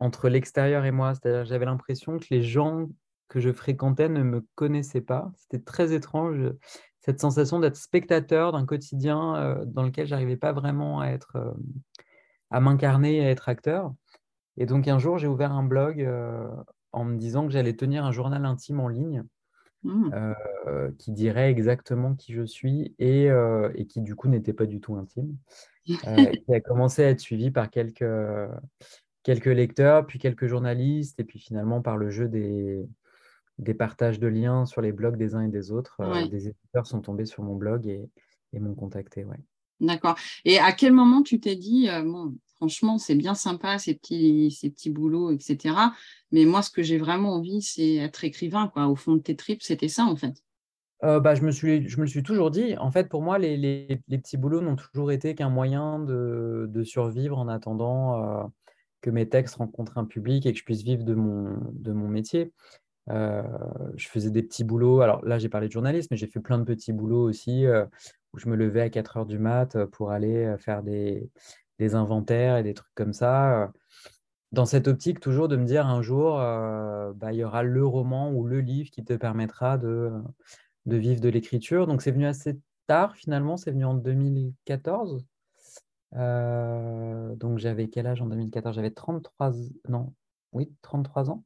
entre 0.01 0.29
l'extérieur 0.29 0.85
et 0.85 0.91
moi. 0.91 1.15
C'est-à-dire 1.15 1.47
j'avais 1.47 1.65
l'impression 1.65 2.19
que 2.19 2.27
les 2.31 2.43
gens 2.43 2.89
que 3.29 3.41
je 3.41 3.51
fréquentais 3.53 4.11
ne 4.11 4.23
me 4.23 4.47
connaissaient 4.55 5.01
pas. 5.01 5.33
C'était 5.37 5.65
très 5.65 5.95
étrange, 5.95 6.53
cette 7.01 7.21
sensation 7.21 7.59
d'être 7.59 7.77
spectateur 7.77 8.53
d'un 8.53 8.67
quotidien 8.67 9.37
euh, 9.37 9.65
dans 9.65 9.85
lequel 9.85 10.07
j'arrivais 10.07 10.37
pas 10.37 10.53
vraiment 10.53 11.01
à 11.01 11.09
être, 11.09 11.57
à 12.51 12.61
m'incarner, 12.61 13.25
à 13.25 13.31
être 13.31 13.49
acteur. 13.49 13.95
Et 14.59 14.67
donc 14.67 14.87
un 14.89 14.99
jour, 14.99 15.17
j'ai 15.17 15.27
ouvert 15.27 15.53
un 15.53 15.65
blog 15.65 16.07
en 16.93 17.05
me 17.05 17.17
disant 17.17 17.47
que 17.47 17.53
j'allais 17.53 17.77
tenir 17.77 18.05
un 18.05 18.13
journal 18.13 18.45
intime 18.45 18.81
en 18.81 18.89
ligne. 18.89 19.25
Mmh. 19.85 20.11
Euh, 20.13 20.91
qui 20.99 21.13
dirait 21.13 21.51
exactement 21.51 22.17
qui 22.17 22.33
je 22.33 22.43
suis 22.43 22.97
et, 22.99 23.31
euh, 23.31 23.71
et 23.77 23.87
qui 23.87 24.01
du 24.01 24.17
coup 24.17 24.29
n'était 24.29 24.53
pas 24.53 24.67
du 24.67 24.81
tout 24.81 24.97
intime, 24.97 25.37
euh, 25.89 25.89
qui 26.45 26.53
a 26.53 26.61
commencé 26.61 27.05
à 27.05 27.11
être 27.11 27.21
suivi 27.21 27.53
par 27.53 27.71
quelques, 27.71 28.05
quelques 29.23 29.47
lecteurs, 29.47 30.05
puis 30.05 30.19
quelques 30.19 30.49
journalistes, 30.49 31.21
et 31.21 31.25
puis 31.25 31.39
finalement 31.39 31.81
par 31.81 31.97
le 31.97 32.11
jeu 32.11 32.27
des, 32.27 32.89
des 33.59 33.75
partages 33.75 34.19
de 34.19 34.27
liens 34.27 34.67
sur 34.67 34.81
les 34.81 34.91
blogs 34.91 35.17
des 35.17 35.37
uns 35.37 35.43
et 35.43 35.49
des 35.49 35.71
autres. 35.71 35.97
des 36.29 36.49
éditeurs 36.49 36.87
sont 36.87 37.01
tombés 37.01 37.27
sur 37.27 37.45
mon 37.45 37.55
blog 37.55 37.87
et, 37.87 38.11
et 38.53 38.59
m'ont 38.59 38.75
contacté. 38.75 39.25
Ouais. 39.25 39.39
D'accord. 39.81 40.17
Et 40.45 40.59
à 40.59 40.73
quel 40.73 40.93
moment 40.93 41.23
tu 41.23 41.39
t'es 41.41 41.57
dit, 41.57 41.89
bon, 42.05 42.35
franchement, 42.57 42.99
c'est 42.99 43.15
bien 43.15 43.35
sympa 43.35 43.79
ces 43.79 43.95
petits, 43.95 44.51
ces 44.51 44.71
petits 44.71 44.91
boulots, 44.91 45.31
etc. 45.31 45.75
Mais 46.33 46.45
moi, 46.45 46.63
ce 46.63 46.71
que 46.71 46.83
j'ai 46.83 46.99
vraiment 46.99 47.35
envie, 47.35 47.63
c'est 47.63 47.95
être 47.97 48.25
écrivain. 48.25 48.69
Quoi. 48.69 48.89
Au 48.89 48.97
fond 48.97 49.15
de 49.15 49.21
tes 49.21 49.37
tripes, 49.37 49.63
c'était 49.63 49.89
ça, 49.89 50.05
en 50.05 50.17
fait. 50.17 50.43
Euh, 51.05 51.21
bah, 51.21 51.35
je, 51.37 51.43
me 51.43 51.53
suis, 51.53 51.89
je 51.89 51.97
me 51.99 52.03
le 52.03 52.09
suis 52.09 52.23
toujours 52.23 52.51
dit. 52.51 52.77
En 52.77 52.91
fait, 52.91 53.09
pour 53.09 53.23
moi, 53.23 53.39
les, 53.39 53.57
les, 53.57 54.19
petits 54.19 54.37
boulots 54.37 54.61
n'ont 54.61 54.77
toujours 54.77 55.13
été 55.13 55.35
qu'un 55.35 55.49
moyen 55.49 56.01
de, 56.01 56.67
de, 56.69 56.83
survivre 56.83 57.39
en 57.39 57.47
attendant 57.47 58.23
euh, 58.23 58.45
que 59.01 59.11
mes 59.11 59.29
textes 59.29 59.57
rencontrent 59.57 59.99
un 59.99 60.05
public 60.05 60.45
et 60.45 60.53
que 60.53 60.59
je 60.59 60.65
puisse 60.65 60.83
vivre 60.83 61.05
de 61.05 61.15
mon, 61.15 61.57
de 61.73 61.93
mon 61.93 62.09
métier. 62.09 62.53
Euh, 63.11 63.43
je 63.97 64.09
faisais 64.09 64.31
des 64.31 64.43
petits 64.43 64.65
boulots. 64.65 65.01
Alors 65.01 65.25
là, 65.25 65.39
j'ai 65.39 65.49
parlé 65.49 65.69
de 65.69 65.73
journalisme, 65.73 66.09
mais 66.11 66.17
j'ai 66.17 66.27
fait 66.27 66.41
plein 66.41 66.59
de 66.59 66.65
petits 66.65 66.93
boulots 66.93 67.29
aussi 67.29 67.65
où 68.33 68.39
je 68.39 68.49
me 68.49 68.57
levais 68.57 68.83
à 68.83 68.91
4 68.91 69.19
heures 69.19 69.27
du 69.27 69.39
mat 69.39 69.85
pour 69.87 70.11
aller 70.11 70.55
faire 70.59 70.83
des, 70.83 71.31
des 71.79 71.95
inventaires 71.95 72.57
et 72.57 72.63
des 72.63 72.75
trucs 72.75 72.95
comme 72.95 73.13
ça 73.13 73.73
dans 74.53 74.65
cette 74.65 74.89
optique 74.89 75.21
toujours 75.21 75.49
de 75.49 75.57
me 75.57 75.65
dire 75.65 75.87
un 75.87 76.03
jour, 76.03 76.41
euh, 76.41 77.13
bah, 77.15 77.33
il 77.33 77.39
y 77.39 77.45
aura 77.45 77.63
le 77.63 77.85
roman 77.85 78.33
ou 78.33 78.47
le 78.47 78.61
livre 78.61 78.91
qui 78.91 79.05
te 79.05 79.13
permettra 79.15 79.79
de, 79.79 80.11
de 80.87 80.97
vivre 80.97 81.21
de 81.21 81.29
l'écriture. 81.29 81.87
Donc 81.87 82.03
c'est 82.03 82.11
venu 82.11 82.27
assez 82.27 82.59
tard 82.87 83.15
finalement, 83.17 83.57
c'est 83.57 83.71
venu 83.71 83.85
en 83.85 83.95
2014. 83.95 85.25
Euh, 86.15 87.35
donc 87.37 87.59
j'avais 87.59 87.89
quel 87.89 88.07
âge 88.07 88.23
en 88.23 88.27
2014 88.27 88.75
J'avais 88.75 88.91
33 88.91 89.53
non, 89.89 90.15
oui, 90.53 90.73
33 90.83 91.31
ans. 91.31 91.45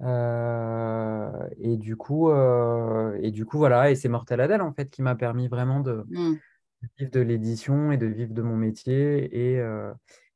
Euh, 0.00 1.30
et 1.58 1.76
du 1.76 1.96
coup, 1.96 2.30
et 2.30 3.30
du 3.30 3.44
coup 3.44 3.58
voilà, 3.58 3.90
et 3.90 3.94
c'est 3.94 4.08
Mortel 4.08 4.40
Adèle 4.40 4.62
en 4.62 4.72
fait 4.72 4.90
qui 4.90 5.02
m'a 5.02 5.14
permis 5.14 5.48
vraiment 5.48 5.80
de, 5.80 6.04
mmh. 6.08 6.34
de 6.82 6.88
vivre 6.98 7.10
de 7.10 7.20
l'édition 7.20 7.92
et 7.92 7.96
de 7.96 8.06
vivre 8.06 8.32
de 8.32 8.42
mon 8.42 8.56
métier 8.56 9.54
et 9.54 9.60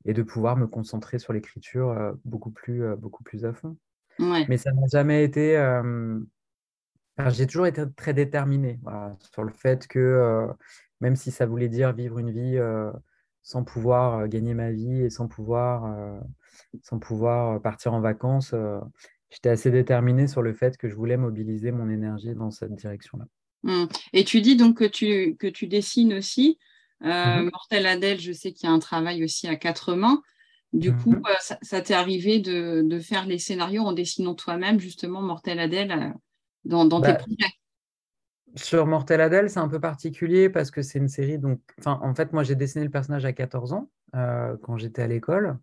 et 0.05 0.15
de 0.15 0.23
pouvoir 0.23 0.57
me 0.57 0.67
concentrer 0.67 1.19
sur 1.19 1.33
l'écriture 1.33 1.91
euh, 1.91 2.13
beaucoup, 2.25 2.51
plus, 2.51 2.85
euh, 2.85 2.97
beaucoup 2.97 3.23
plus 3.23 3.45
à 3.45 3.53
fond. 3.53 3.77
Mais 4.19 4.59
ça 4.59 4.73
n'a 4.73 4.87
jamais 4.91 5.25
été. 5.25 5.57
Euh, 5.57 6.21
j'ai 7.29 7.47
toujours 7.47 7.67
été 7.67 7.83
très 7.97 8.13
déterminé 8.15 8.79
sur 9.33 9.43
le 9.43 9.53
fait 9.53 9.87
que 9.87 10.49
même 11.01 11.17
si 11.17 11.31
ça 11.31 11.47
voulait 11.47 11.69
dire 11.69 11.93
vivre 11.93 12.19
une 12.19 12.31
vie 12.31 12.59
sans 13.43 13.65
pouvoir 13.65 14.29
gagner 14.29 14.55
ma 14.55 14.71
vie 14.71 15.03
et 15.03 15.11
sans 15.11 15.29
pouvoir, 15.29 15.95
sans 16.83 16.99
pouvoir 16.99 17.61
partir 17.61 17.95
en 17.95 18.01
vacances, 18.01 18.55
j'étais 19.33 19.49
assez 19.49 19.71
déterminé 19.71 20.29
sur 20.29 20.43
le 20.43 20.53
fait 20.53 20.77
que 20.77 20.89
je 20.89 20.95
voulais 20.95 21.17
mobiliser 21.17 21.73
mon 21.73 21.89
énergie 21.89 22.35
dans 22.35 22.51
cette 22.51 22.75
direction-là. 22.75 23.25
Mmh. 23.63 23.87
Et 24.13 24.25
tu 24.25 24.41
dis 24.41 24.57
donc 24.57 24.77
que 24.77 24.85
tu, 24.85 25.37
que 25.37 25.47
tu 25.47 25.67
dessines 25.67 26.15
aussi. 26.15 26.59
Euh, 27.05 27.43
mmh 27.43 27.51
Mortel 27.51 27.87
Adèle, 27.87 28.21
je 28.21 28.33
sais 28.33 28.53
qu'il 28.53 28.69
y 28.69 28.71
a 28.71 28.75
un 28.75 28.79
travail 28.79 29.25
aussi 29.25 29.49
à 29.49 29.57
quatre 29.57 29.95
mains. 29.95 30.23
Du 30.73 30.95
coup, 30.95 31.13
mmh 31.13 31.23
euh, 31.27 31.57
ça, 31.63 31.81
t'est 31.81 31.95
arrivé 31.95 32.39
de, 32.39 32.99
faire 33.01 33.27
les 33.27 33.39
scénarios 33.39 33.83
en 33.83 33.93
dessinant 33.93 34.35
toi-même, 34.35 34.79
justement, 34.79 35.21
Mortel 35.21 35.59
Adèle, 35.59 35.93
euh, 35.93 36.09
dans, 36.65 37.01
tes 37.01 37.09
bah, 37.09 37.15
projets? 37.15 37.37
Sur 38.55 38.87
Mortel 38.87 39.21
Adèle, 39.21 39.51
c'est 39.51 39.59
un 39.59 39.69
peu 39.69 39.81
particulier 39.81 40.49
parce 40.51 40.71
que 40.71 40.83
c'est 40.83 40.99
une 40.99 41.09
série. 41.09 41.39
Donc, 41.39 41.61
en 41.87 42.15
fait, 42.15 42.33
moi, 42.33 42.45
j'ai 42.45 42.55
dessiné 42.55 42.85
le 42.85 42.91
personnage 42.91 43.25
à 43.25 43.33
14 43.33 43.73
ans, 43.73 43.91
quand 44.13 44.77
j'étais 44.77 45.03
à 45.03 45.07
l'école. 45.07 45.59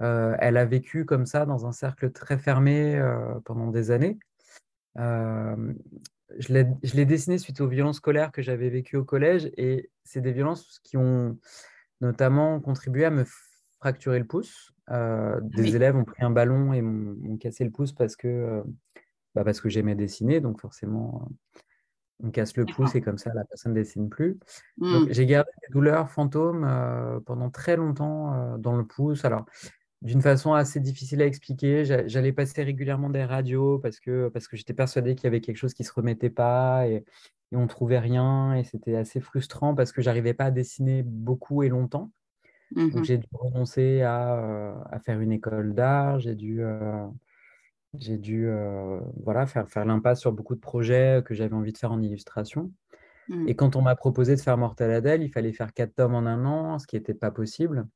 Elle 0.00 0.56
a 0.56 0.64
vécu 0.64 1.04
comme 1.04 1.26
ça 1.26 1.44
dans 1.46 1.66
un 1.66 1.72
cercle 1.72 2.10
très 2.10 2.38
fermé 2.38 3.00
pendant 3.44 3.68
des 3.68 3.90
années 3.90 4.18
je 6.38 6.96
l'ai 6.96 7.04
dessiné 7.04 7.38
suite 7.38 7.60
aux 7.60 7.68
violences 7.68 7.96
scolaires 7.96 8.32
que 8.32 8.42
j'avais 8.42 8.70
vécues 8.70 8.96
au 8.96 9.04
collège 9.04 9.50
et 9.56 9.90
c'est 10.04 10.20
des 10.20 10.32
violences 10.32 10.80
qui 10.84 10.96
ont 10.96 11.38
notamment 12.00 12.60
contribué 12.60 13.04
à 13.04 13.10
me 13.10 13.24
fracturer 13.78 14.18
le 14.18 14.26
pouce. 14.26 14.72
Euh, 14.90 15.38
des 15.42 15.76
élèves 15.76 15.96
ont 15.96 16.04
pris 16.04 16.24
un 16.24 16.30
ballon 16.30 16.72
et 16.72 16.82
m'ont 16.82 17.36
cassé 17.36 17.64
le 17.64 17.70
pouce 17.70 17.92
parce 17.92 18.16
que, 18.16 18.28
euh, 18.28 18.62
bah 19.34 19.44
parce 19.44 19.60
que 19.60 19.68
j'aimais 19.68 19.94
dessiner, 19.94 20.40
donc 20.40 20.60
forcément 20.60 21.28
on 22.22 22.30
casse 22.30 22.56
le 22.56 22.66
pouce 22.66 22.94
et 22.94 23.00
comme 23.00 23.16
ça 23.16 23.32
la 23.32 23.44
personne 23.44 23.72
ne 23.72 23.78
dessine 23.78 24.10
plus. 24.10 24.38
Mmh. 24.76 25.06
j'ai 25.10 25.24
gardé 25.24 25.50
des 25.62 25.72
douleurs 25.72 26.10
fantômes 26.10 26.64
euh, 26.64 27.18
pendant 27.20 27.50
très 27.50 27.76
longtemps 27.76 28.58
dans 28.58 28.76
le 28.76 28.84
pouce. 28.84 29.24
Alors 29.24 29.46
d'une 30.02 30.22
façon 30.22 30.54
assez 30.54 30.80
difficile 30.80 31.20
à 31.22 31.26
expliquer. 31.26 31.84
J'allais 31.84 32.32
passer 32.32 32.62
régulièrement 32.62 33.10
des 33.10 33.24
radios 33.24 33.78
parce 33.78 34.00
que, 34.00 34.28
parce 34.28 34.48
que 34.48 34.56
j'étais 34.56 34.72
persuadé 34.72 35.14
qu'il 35.14 35.24
y 35.24 35.26
avait 35.26 35.40
quelque 35.40 35.58
chose 35.58 35.74
qui 35.74 35.82
ne 35.82 35.88
se 35.88 35.92
remettait 35.92 36.30
pas 36.30 36.86
et, 36.88 37.04
et 37.52 37.56
on 37.56 37.62
ne 37.62 37.68
trouvait 37.68 37.98
rien. 37.98 38.54
Et 38.54 38.64
c'était 38.64 38.96
assez 38.96 39.20
frustrant 39.20 39.74
parce 39.74 39.92
que 39.92 40.00
j'arrivais 40.00 40.34
pas 40.34 40.46
à 40.46 40.50
dessiner 40.50 41.02
beaucoup 41.02 41.62
et 41.62 41.68
longtemps. 41.68 42.10
Donc 42.76 42.94
mmh 42.94 43.04
j'ai 43.04 43.18
dû 43.18 43.26
renoncer 43.32 44.02
à, 44.02 44.38
euh, 44.38 44.74
à, 44.90 45.00
faire 45.00 45.20
une 45.20 45.32
école 45.32 45.74
d'art. 45.74 46.20
J'ai 46.20 46.36
dû, 46.36 46.62
euh, 46.62 47.04
j'ai 47.98 48.16
dû 48.16 48.46
euh, 48.46 49.00
voilà, 49.24 49.46
faire, 49.46 49.68
faire 49.68 49.84
l'impasse 49.84 50.20
sur 50.20 50.32
beaucoup 50.32 50.54
de 50.54 50.60
projets 50.60 51.22
que 51.24 51.34
j'avais 51.34 51.54
envie 51.54 51.72
de 51.72 51.78
faire 51.78 51.90
en 51.90 52.00
illustration. 52.00 52.70
Mmh. 53.28 53.48
Et 53.48 53.56
quand 53.56 53.74
on 53.74 53.82
m'a 53.82 53.96
proposé 53.96 54.36
de 54.36 54.40
faire 54.40 54.56
Mortel 54.56 54.92
Adèle, 54.92 55.22
il 55.22 55.30
fallait 55.30 55.52
faire 55.52 55.72
quatre 55.72 55.96
tomes 55.96 56.14
en 56.14 56.26
un 56.26 56.44
an, 56.44 56.78
ce 56.78 56.86
qui 56.86 56.94
n'était 56.94 57.14
pas 57.14 57.32
possible. 57.32 57.86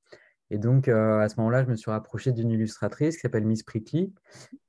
Et 0.51 0.59
donc, 0.59 0.89
euh, 0.89 1.21
à 1.21 1.29
ce 1.29 1.37
moment-là, 1.39 1.65
je 1.65 1.71
me 1.71 1.77
suis 1.77 1.91
rapproché 1.91 2.33
d'une 2.33 2.51
illustratrice 2.51 3.17
qui 3.17 3.23
s'appelle 3.23 3.45
Miss 3.45 3.63
Prickly, 3.63 4.13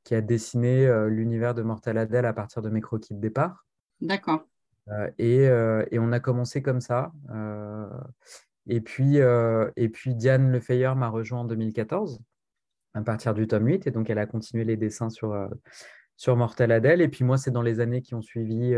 qui 0.04 0.16
a 0.16 0.22
dessiné 0.22 0.86
euh, 0.88 1.10
l'univers 1.10 1.54
de 1.54 1.62
Mortal 1.62 1.98
Adele 1.98 2.26
à 2.26 2.34
partir 2.34 2.62
de 2.62 2.70
mes 2.70 2.82
croquis 2.82 3.14
de 3.14 3.20
départ. 3.20 3.66
D'accord. 4.02 4.48
Euh, 4.90 5.10
et, 5.18 5.44
et, 5.92 6.00
on 6.00 6.12
a 6.12 6.20
commencé 6.20 6.62
comme 6.62 6.80
ça. 6.80 7.12
et, 8.68 8.82
puis, 8.82 9.18
et 9.18 9.90
puis, 9.90 10.16
Diane 10.16 10.52
Lefeyer 10.52 10.94
m'a 10.96 11.10
rejoint 11.10 11.42
en 11.42 11.46
2014, 11.46 12.20
à 12.94 13.02
partir 13.02 13.34
du 13.34 13.48
tome 13.48 13.66
8. 13.66 13.88
Et 13.88 13.92
donc, 13.92 14.10
elle 14.10 14.20
a 14.20 14.28
continué 14.28 14.64
les 14.64 14.78
dessins 14.78 15.10
sur, 15.10 15.36
sur 16.18 16.36
Mortal 16.36 16.72
Adele. 16.72 17.02
Et 17.02 17.08
puis, 17.08 17.24
moi, 17.26 17.38
c'est 17.38 17.52
dans 17.52 17.64
les 17.64 17.80
années 17.80 18.02
qui 18.02 18.14
ont 18.14 18.22
suivi. 18.22 18.76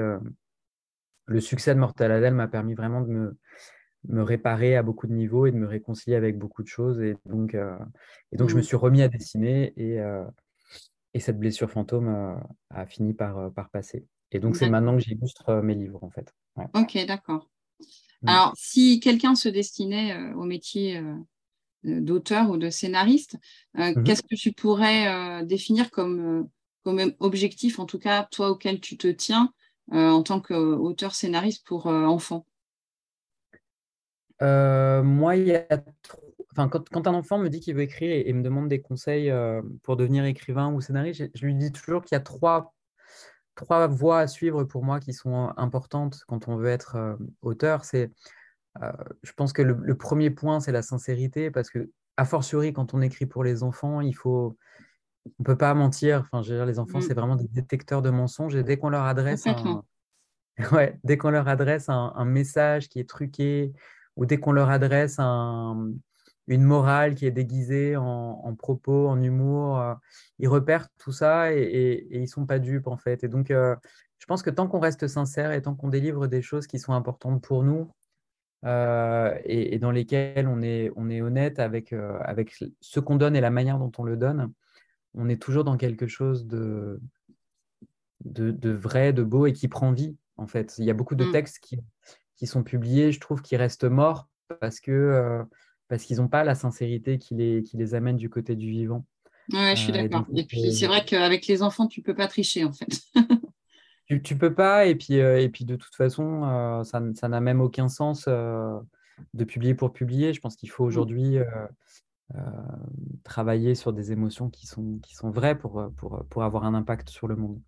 le 1.26 1.42
succès 1.42 1.76
de 1.76 1.80
Mortal 1.80 2.12
Adele 2.12 2.36
m'a 2.36 2.48
permis 2.48 2.74
vraiment 2.74 3.02
de 3.02 3.12
me 3.12 3.38
me 4.06 4.24
réparer 4.24 4.76
à 4.76 4.84
beaucoup 4.84 5.08
de 5.08 5.14
niveaux 5.14 5.46
et 5.46 5.52
de 5.52 5.58
me 5.58 5.68
réconcilier 5.68 6.16
avec 6.16 6.38
beaucoup 6.38 6.64
de 6.64 6.68
choses. 6.68 7.02
Et 7.02 7.16
donc, 7.26 7.56
euh, 7.56 7.78
et 8.32 8.38
donc 8.38 8.50
je 8.50 8.56
me 8.56 8.62
mmh. 8.62 8.64
suis 8.64 8.76
remis 8.76 9.02
à 9.02 9.08
dessiner 9.08 9.74
et, 9.78 10.00
euh, 10.00 10.24
et 11.14 11.20
cette 11.20 11.40
blessure 11.40 11.70
fantôme 11.70 12.08
euh, 12.08 12.36
a 12.70 12.86
fini 12.86 13.14
par, 13.14 13.52
par 13.54 13.70
passer. 13.70 14.06
Et 14.32 14.40
donc, 14.40 14.58
c'est 14.58 14.70
maintenant 14.70 14.98
que 14.98 15.02
j'illustre 15.02 15.62
mes 15.62 15.74
livres, 15.74 16.04
en 16.04 16.10
fait. 16.10 16.34
Ok, 16.74 16.98
d'accord. 17.06 17.50
Mmh. 18.22 18.28
Alors, 18.28 18.54
si 18.58 19.00
quelqu'un 19.00 19.36
se 19.36 19.48
destinait 19.48 20.34
au 20.34 20.44
métier 20.44 21.02
d'auteur 21.84 22.50
ou 22.50 22.58
de 22.58 22.70
scénariste, 22.70 23.38
mmh 23.76 24.04
qu'est-ce 24.04 24.24
que 24.24 24.36
tu 24.36 24.52
pourrais 24.52 25.46
définir 25.46 25.92
comme, 25.92 26.50
comme 26.84 27.14
objectif, 27.20 27.80
en 27.80 27.86
tout 27.86 28.00
cas, 28.00 28.28
toi 28.30 28.50
auquel 28.50 28.82
tu 28.82 28.98
te 28.98 29.08
tiens 29.08 29.54
en 29.94 30.22
tant 30.24 30.42
qu'auteur-scénariste 30.42 31.66
pour 31.66 31.86
enfants 31.86 32.46
euh, 34.42 35.04
moi, 35.04 35.36
il 35.36 35.48
y 35.48 35.56
a 35.56 35.66
enfin, 36.52 36.70
quand, 36.70 37.08
un 37.08 37.14
enfant 37.14 37.38
me 37.38 37.50
dit 37.50 37.60
qu'il 37.60 37.76
veut 37.76 37.82
écrire 37.82 38.12
et, 38.12 38.32
me 38.34 38.42
demande 38.42 38.68
des 38.68 38.82
conseils 38.82 39.30
euh, 39.30 39.62
pour 39.84 39.98
devenir 39.98 40.26
écrivain 40.26 40.72
ou 40.72 40.82
scénariste, 40.82 41.30
je, 41.34 41.46
lui 41.46 41.56
dis 41.56 41.72
toujours 41.72 42.04
qu'il 42.04 42.16
y 42.16 42.20
a 42.20 42.22
trois, 42.22 42.74
trois 43.56 43.88
voies 43.88 44.20
à 44.20 44.28
suivre 44.28 44.64
pour 44.64 44.84
moi 44.84 45.00
qui 45.00 45.14
sont 45.14 45.52
importantes 45.58 46.22
quand 46.28 46.48
on 46.48 46.58
veut 46.58 46.70
être 46.70 46.96
euh, 46.96 47.16
auteur. 47.42 47.86
C'est, 47.86 48.12
je 49.24 49.32
pense 49.34 49.54
que 49.54 49.64
le, 49.64 49.96
premier 49.96 50.30
point, 50.30 50.60
c'est 50.60 50.72
la 50.72 50.84
sincérité, 50.84 51.50
parce 51.50 51.70
que, 51.70 51.90
a 52.16 52.26
fortiori, 52.26 52.74
quand 52.74 52.94
on 52.94 53.02
écrit 53.02 53.26
pour 53.26 53.44
les 53.44 53.64
enfants, 53.64 54.02
il 54.02 54.14
faut. 54.14 54.58
On 55.26 55.44
ne 55.44 55.44
peut 55.44 55.58
pas 55.58 55.74
mentir. 55.74 56.22
Enfin, 56.22 56.42
je 56.42 56.52
veux 56.52 56.60
dire, 56.60 56.66
les 56.66 56.80
enfants, 56.80 57.00
mmh. 57.00 57.02
c'est 57.02 57.14
vraiment 57.14 57.36
des 57.36 57.50
détecteurs 57.50 58.02
de 58.02 58.10
mensonges. 58.10 58.56
Et 58.56 58.64
dès 58.64 58.78
qu'on 58.78 58.90
leur 58.90 59.04
adresse 59.04 59.46
un, 59.46 59.84
ouais, 60.72 60.98
dès 61.04 61.18
qu'on 61.18 61.30
leur 61.30 61.48
adresse 61.48 61.90
un, 61.90 62.26
message 62.26 62.90
qui 62.90 63.00
est 63.00 63.10
truqué, 63.10 63.74
ou 64.18 64.26
dès 64.26 64.38
qu'on 64.38 64.52
leur 64.52 64.70
adresse 64.70 65.20
une 66.48 66.64
morale 66.64 67.16
qui 67.16 67.26
est 67.26 67.32
déguisée 67.32 67.96
en, 67.96 68.56
propos, 68.56 69.08
en 69.08 69.22
humour, 69.22 69.80
euh, 69.80 69.94
ils 70.40 70.48
repèrent 70.48 70.88
tout 70.98 71.12
ça 71.12 71.54
et, 71.54 72.08
ils 72.12 72.22
ne 72.22 72.26
sont 72.26 72.46
pas 72.46 72.60
dupes 72.60 72.88
en 72.88 72.98
fait. 72.98 73.24
Et 73.24 73.28
donc, 73.28 73.52
euh, 73.52 73.76
je 74.18 74.26
pense 74.26 74.42
que 74.42 74.50
tant 74.50 74.68
qu'on 74.68 74.80
reste 74.80 75.08
sincère 75.08 75.52
et 75.52 75.62
tant 75.62 75.76
qu'on 75.76 75.90
délivre 75.90 76.28
des 76.28 76.42
choses 76.42 76.68
qui 76.68 76.80
sont 76.80 76.94
importantes 76.94 77.44
pour 77.44 77.64
nous 77.64 77.92
euh, 78.66 79.38
et, 79.44 79.78
dans 79.78 79.92
lesquelles 79.92 80.48
on 80.48 80.62
est, 80.62 80.92
on 80.96 81.10
est 81.10 81.22
honnête 81.22 81.60
avec, 81.60 81.94
avec 81.94 82.56
ce 82.82 83.00
qu'on 83.00 83.18
donne 83.18 83.36
et 83.36 83.42
la 83.42 83.52
manière 83.52 83.78
dont 83.78 83.92
on 83.98 84.04
le 84.04 84.18
donne, 84.18 84.52
on 85.14 85.30
est 85.30 85.42
toujours 85.42 85.64
dans 85.64 85.78
quelque 85.78 86.08
chose 86.08 86.48
de, 86.48 87.00
de, 88.24 88.72
vrai, 88.72 89.14
de 89.14 89.24
beau 89.24 89.46
et 89.46 89.54
qui 89.54 89.68
prend 89.68 89.92
vie 89.92 90.16
en 90.38 90.48
fait. 90.48 90.76
Il 90.78 90.86
y 90.86 90.92
a 90.92 90.94
beaucoup 90.94 91.16
de 91.16 91.26
mmh. 91.26 91.32
textes 91.32 91.60
qui, 91.60 91.80
qui 92.38 92.48
sont 92.48 92.64
publiés, 92.64 93.12
je 93.12 93.20
trouve 93.20 93.42
qu'ils 93.42 93.58
restent 93.58 93.84
morts 93.84 94.30
parce 94.60 94.80
que 94.80 94.92
euh, 94.92 95.44
parce 95.88 96.04
qu'ils 96.04 96.18
n'ont 96.18 96.28
pas 96.28 96.44
la 96.44 96.56
sincérité 96.56 97.18
qui 97.18 97.36
les, 97.36 97.64
qui 97.64 97.78
les 97.78 97.94
amène 97.94 98.18
du 98.18 98.30
côté 98.30 98.56
du 98.56 98.70
vivant. 98.70 99.06
Ouais, 99.52 99.76
je 99.76 99.82
suis 99.82 99.92
euh, 99.92 100.08
d'accord. 100.08 100.26
Et, 100.36 100.46
puis 100.46 100.74
c'est 100.74 100.88
vrai 100.88 101.04
qu'avec 101.06 101.48
les 101.48 101.64
enfants, 101.64 101.88
tu 101.88 102.02
peux 102.02 102.16
pas 102.16 102.28
tricher 102.28 102.64
en 102.64 102.74
fait. 102.74 103.02
tu, 104.06 104.22
tu 104.22 104.38
peux 104.38 104.54
pas, 104.54 104.86
et 104.86 104.96
puis, 104.96 105.20
euh, 105.20 105.42
et 105.42 105.50
puis 105.50 105.66
de 105.66 105.76
toute 105.76 105.96
façon, 105.96 106.84
ça, 106.84 107.02
ça 107.16 107.28
n'a 107.30 107.40
même 107.40 107.62
aucun 107.62 107.88
sens 107.88 108.28
de 108.28 109.44
publier 109.46 109.74
pour 109.74 109.94
publier. 109.94 110.34
Je 110.34 110.42
pense 110.42 110.56
qu'il 110.56 110.70
faut 110.70 110.84
mm. 110.84 110.88
aujourd'hui 110.88 111.38
travailler 113.24 113.74
sur 113.74 113.94
des 113.94 114.12
émotions 114.12 114.50
qui 114.50 114.68
sont, 114.68 115.00
qui 115.02 115.16
sont 115.16 115.30
vraies 115.30 115.58
pour, 115.58 115.90
pour, 115.96 116.26
pour 116.30 116.44
avoir 116.44 116.66
un 116.66 116.74
impact 116.74 117.10
sur 117.10 117.28
le 117.28 117.36
monde. 117.36 117.62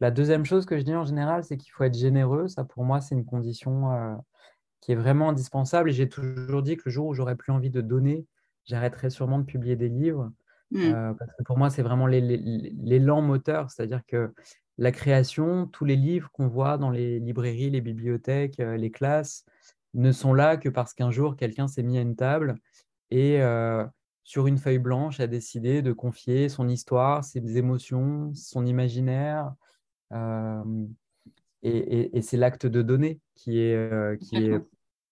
La 0.00 0.10
deuxième 0.10 0.44
chose 0.44 0.66
que 0.66 0.78
je 0.78 0.82
dis 0.82 0.94
en 0.94 1.04
général, 1.04 1.44
c'est 1.44 1.56
qu'il 1.56 1.72
faut 1.72 1.84
être 1.84 1.96
généreux. 1.96 2.48
Ça, 2.48 2.64
pour 2.64 2.84
moi, 2.84 3.00
c'est 3.00 3.14
une 3.14 3.24
condition 3.24 3.92
euh, 3.92 4.14
qui 4.80 4.92
est 4.92 4.96
vraiment 4.96 5.30
indispensable. 5.30 5.90
Et 5.90 5.92
j'ai 5.92 6.08
toujours 6.08 6.62
dit 6.62 6.76
que 6.76 6.82
le 6.86 6.90
jour 6.90 7.06
où 7.06 7.14
j'aurais 7.14 7.36
plus 7.36 7.52
envie 7.52 7.70
de 7.70 7.80
donner, 7.80 8.26
j'arrêterai 8.64 9.10
sûrement 9.10 9.38
de 9.38 9.44
publier 9.44 9.76
des 9.76 9.88
livres. 9.88 10.30
Mmh. 10.70 10.80
Euh, 10.80 11.14
parce 11.14 11.30
que 11.36 11.42
pour 11.44 11.58
moi, 11.58 11.70
c'est 11.70 11.82
vraiment 11.82 12.06
l'élan 12.06 13.22
moteur. 13.22 13.70
C'est-à-dire 13.70 14.02
que 14.06 14.32
la 14.78 14.90
création, 14.90 15.66
tous 15.66 15.84
les 15.84 15.96
livres 15.96 16.30
qu'on 16.32 16.48
voit 16.48 16.78
dans 16.78 16.90
les 16.90 17.20
librairies, 17.20 17.70
les 17.70 17.80
bibliothèques, 17.80 18.60
euh, 18.60 18.76
les 18.76 18.90
classes, 18.90 19.44
ne 19.92 20.10
sont 20.10 20.34
là 20.34 20.56
que 20.56 20.68
parce 20.68 20.92
qu'un 20.92 21.10
jour, 21.10 21.36
quelqu'un 21.36 21.68
s'est 21.68 21.84
mis 21.84 21.98
à 21.98 22.00
une 22.00 22.16
table 22.16 22.56
et 23.14 23.40
sur 24.24 24.46
une 24.46 24.58
feuille 24.58 24.78
blanche 24.78 25.20
a 25.20 25.26
décidé 25.26 25.82
de 25.82 25.92
confier 25.92 26.48
son 26.48 26.68
histoire, 26.68 27.24
ses 27.24 27.58
émotions, 27.58 28.32
son 28.34 28.66
imaginaire, 28.66 29.52
et, 31.62 32.20
c'est 32.22 32.36
l'acte 32.36 32.66
de 32.66 32.82
donner 32.82 33.20
qui 33.34 33.60
est, 33.60 34.20
qui 34.20 34.36
est 34.36 34.60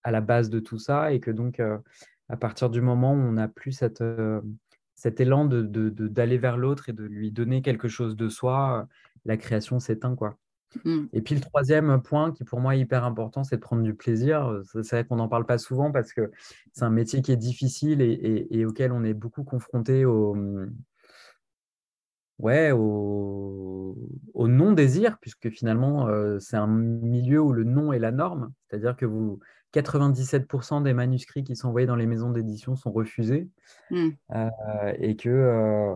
à 0.03 0.11
la 0.11 0.21
base 0.21 0.49
de 0.49 0.59
tout 0.59 0.79
ça 0.79 1.13
et 1.13 1.19
que 1.19 1.31
donc 1.31 1.61
à 2.29 2.37
partir 2.37 2.69
du 2.69 2.81
moment 2.81 3.13
où 3.13 3.17
on 3.17 3.33
n'a 3.33 3.47
plus 3.47 3.71
cette, 3.71 4.03
cet 4.95 5.19
élan 5.19 5.45
d'aller 5.45 5.67
de, 5.67 5.89
de, 5.89 6.37
vers 6.37 6.57
l'autre 6.57 6.89
et 6.89 6.93
de 6.93 7.03
lui 7.03 7.31
donner 7.31 7.61
quelque 7.61 7.87
chose 7.87 8.15
de 8.15 8.29
soi, 8.29 8.87
la 9.25 9.37
création 9.37 9.79
s'éteint. 9.79 10.15
quoi. 10.15 10.37
Mmh. 10.85 11.05
Et 11.13 11.21
puis 11.21 11.35
le 11.35 11.41
troisième 11.41 12.01
point 12.01 12.31
qui 12.31 12.43
pour 12.43 12.59
moi 12.59 12.75
est 12.75 12.79
hyper 12.79 13.03
important, 13.03 13.43
c'est 13.43 13.57
de 13.57 13.61
prendre 13.61 13.83
du 13.83 13.93
plaisir. 13.93 14.61
C'est 14.65 14.89
vrai 14.89 15.05
qu'on 15.05 15.17
n'en 15.17 15.27
parle 15.27 15.45
pas 15.45 15.57
souvent 15.57 15.91
parce 15.91 16.13
que 16.13 16.31
c'est 16.71 16.85
un 16.85 16.89
métier 16.89 17.21
qui 17.21 17.31
est 17.31 17.37
difficile 17.37 18.01
et, 18.01 18.47
et, 18.49 18.65
auquel 18.65 18.91
on 18.91 19.03
est 19.03 19.13
beaucoup 19.13 19.43
confronté 19.43 20.05
au, 20.05 20.35
ouais, 22.39 22.71
au, 22.71 23.95
non-désir, 24.35 25.17
puisque 25.19 25.49
finalement, 25.49 26.07
euh, 26.07 26.37
c'est 26.39 26.57
un 26.57 26.67
milieu 26.67 27.41
où 27.41 27.53
le 27.53 27.63
non 27.63 27.93
est 27.93 27.99
la 27.99 28.11
norme. 28.11 28.51
C'est-à-dire 28.67 28.95
que 28.95 29.05
vous, 29.05 29.39
97% 29.73 30.83
des 30.83 30.93
manuscrits 30.93 31.43
qui 31.43 31.55
sont 31.55 31.69
envoyés 31.69 31.87
dans 31.87 31.95
les 31.95 32.05
maisons 32.05 32.29
d'édition 32.29 32.75
sont 32.75 32.91
refusés. 32.91 33.49
Hmm. 33.89 34.09
et 34.99 35.15
que, 35.15 35.95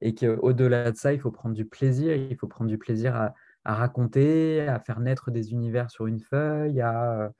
et 0.00 0.14
qu'au-delà 0.14 0.92
de 0.92 0.96
ça, 0.96 1.12
il 1.12 1.20
faut 1.20 1.30
prendre 1.30 1.54
du 1.54 1.64
plaisir. 1.64 2.14
Il 2.14 2.36
faut 2.36 2.46
prendre 2.46 2.70
du 2.70 2.78
plaisir 2.78 3.16
à, 3.16 3.34
à 3.66 3.74
raconter, 3.74 4.60
à 4.60 4.78
faire 4.78 5.00
naître 5.00 5.32
des 5.32 5.50
univers 5.50 5.90
sur 5.90 6.06
une 6.06 6.20
feuille, 6.20 6.80
à, 6.80 7.32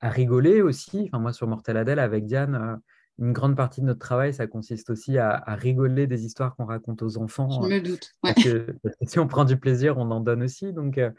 à 0.00 0.08
rigoler 0.08 0.62
aussi. 0.62 1.08
Enfin, 1.08 1.18
moi, 1.18 1.32
sur 1.32 1.48
Mortel 1.48 1.76
Adèle, 1.76 1.98
avec 1.98 2.24
Diane, 2.24 2.80
une 3.18 3.32
grande 3.32 3.56
partie 3.56 3.80
de 3.80 3.86
notre 3.86 3.98
travail, 3.98 4.32
ça 4.32 4.46
consiste 4.46 4.90
aussi 4.90 5.18
à, 5.18 5.42
rigoler 5.48 6.06
des 6.06 6.24
histoires 6.24 6.54
qu'on 6.54 6.66
raconte 6.66 7.02
aux 7.02 7.18
enfants. 7.18 7.50
Je 7.50 7.68
me 7.68 7.80
doute. 7.80 8.12
Parce, 8.22 8.42
que, 8.42 8.76
si 9.06 9.18
on 9.18 9.26
prend 9.26 9.44
du 9.44 9.56
plaisir, 9.56 9.98
on 9.98 10.08
en 10.12 10.20
donne 10.20 10.44
aussi. 10.44 10.72
Donc, 10.72 10.98
euh, 10.98 11.10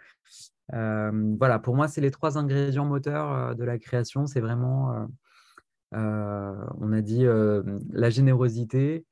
euh, 0.74 1.36
voilà, 1.38 1.60
pour 1.60 1.76
moi, 1.76 1.90
c'est 1.90 2.02
les 2.02 2.12
trois 2.12 2.38
ingrédients 2.38 2.86
moteurs 2.86 3.32
euh, 3.32 3.54
de 3.54 3.66
la 3.66 3.78
création. 3.78 4.28
C'est 4.28 4.40
vraiment, 4.40 5.08
on 5.92 6.94
a 6.94 7.02
dit, 7.02 7.26
la 7.92 8.10
générosité, 8.10 9.06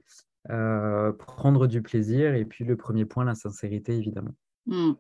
prendre 0.48 1.68
du 1.68 1.82
plaisir, 1.82 2.36
et 2.36 2.46
puis 2.46 2.64
le 2.64 2.78
premier 2.78 3.04
point, 3.04 3.26
la 3.26 3.36
sincérité, 3.36 3.98
évidemment. 3.98 4.34
Hmm. 4.66 4.94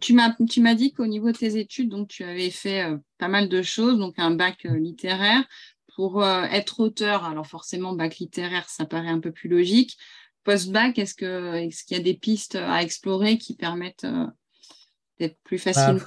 Tu 0.00 0.14
m'as 0.14 0.74
dit 0.74 0.92
qu'au 0.92 1.06
niveau 1.06 1.32
de 1.32 1.36
tes 1.36 1.58
études, 1.58 1.88
donc, 1.88 2.08
tu 2.08 2.24
avais 2.24 2.50
fait 2.50 2.84
pas 3.18 3.28
mal 3.28 3.48
de 3.48 3.62
choses, 3.62 3.98
donc 3.98 4.14
un 4.18 4.30
bac 4.30 4.64
littéraire 4.64 5.44
pour 5.96 6.22
euh, 6.22 6.42
être 6.44 6.80
auteur, 6.80 7.24
alors 7.24 7.46
forcément, 7.46 7.94
bac 7.94 8.18
littéraire, 8.18 8.68
ça 8.68 8.84
paraît 8.84 9.08
un 9.08 9.18
peu 9.18 9.32
plus 9.32 9.48
logique. 9.48 9.96
Post-bac, 10.44 10.98
est-ce 10.98 11.14
qu'il 11.14 11.96
y 11.96 12.00
a 12.00 12.02
des 12.02 12.14
pistes 12.14 12.54
à 12.54 12.82
explorer 12.82 13.38
qui 13.38 13.56
permettent 13.56 14.04
euh, 14.04 14.26
d'être 15.18 15.38
plus 15.42 15.56
bah, 15.56 15.72
facilement 15.72 16.00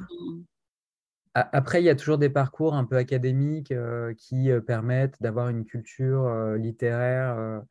après, 1.36 1.82
il 1.82 1.86
y 1.86 1.90
a 1.90 1.96
toujours 1.96 2.18
des 2.18 2.30
parcours 2.30 2.74
un 2.74 2.84
peu 2.84 2.98
académiques 2.98 3.72
euh, 3.72 4.14
qui 4.18 4.50
permettent 4.66 5.22
d'avoir 5.22 5.48
une 5.48 5.64
culture 5.64 6.28
littéraire 6.58 7.62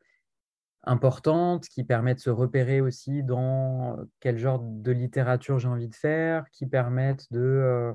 importante, 0.89 1.69
qui 1.69 1.85
permettent 1.85 2.19
de 2.19 2.23
se 2.23 2.31
repérer 2.31 2.81
aussi 2.81 3.23
dans 3.23 3.97
quel 4.21 4.39
genre 4.39 4.61
de 4.61 4.91
littérature 4.93 5.59
j'ai 5.59 5.69
envie 5.69 5.89
de 5.89 5.95
faire, 5.95 6.51
qui 6.51 6.67
permettent 6.67 7.33
de 7.33 7.95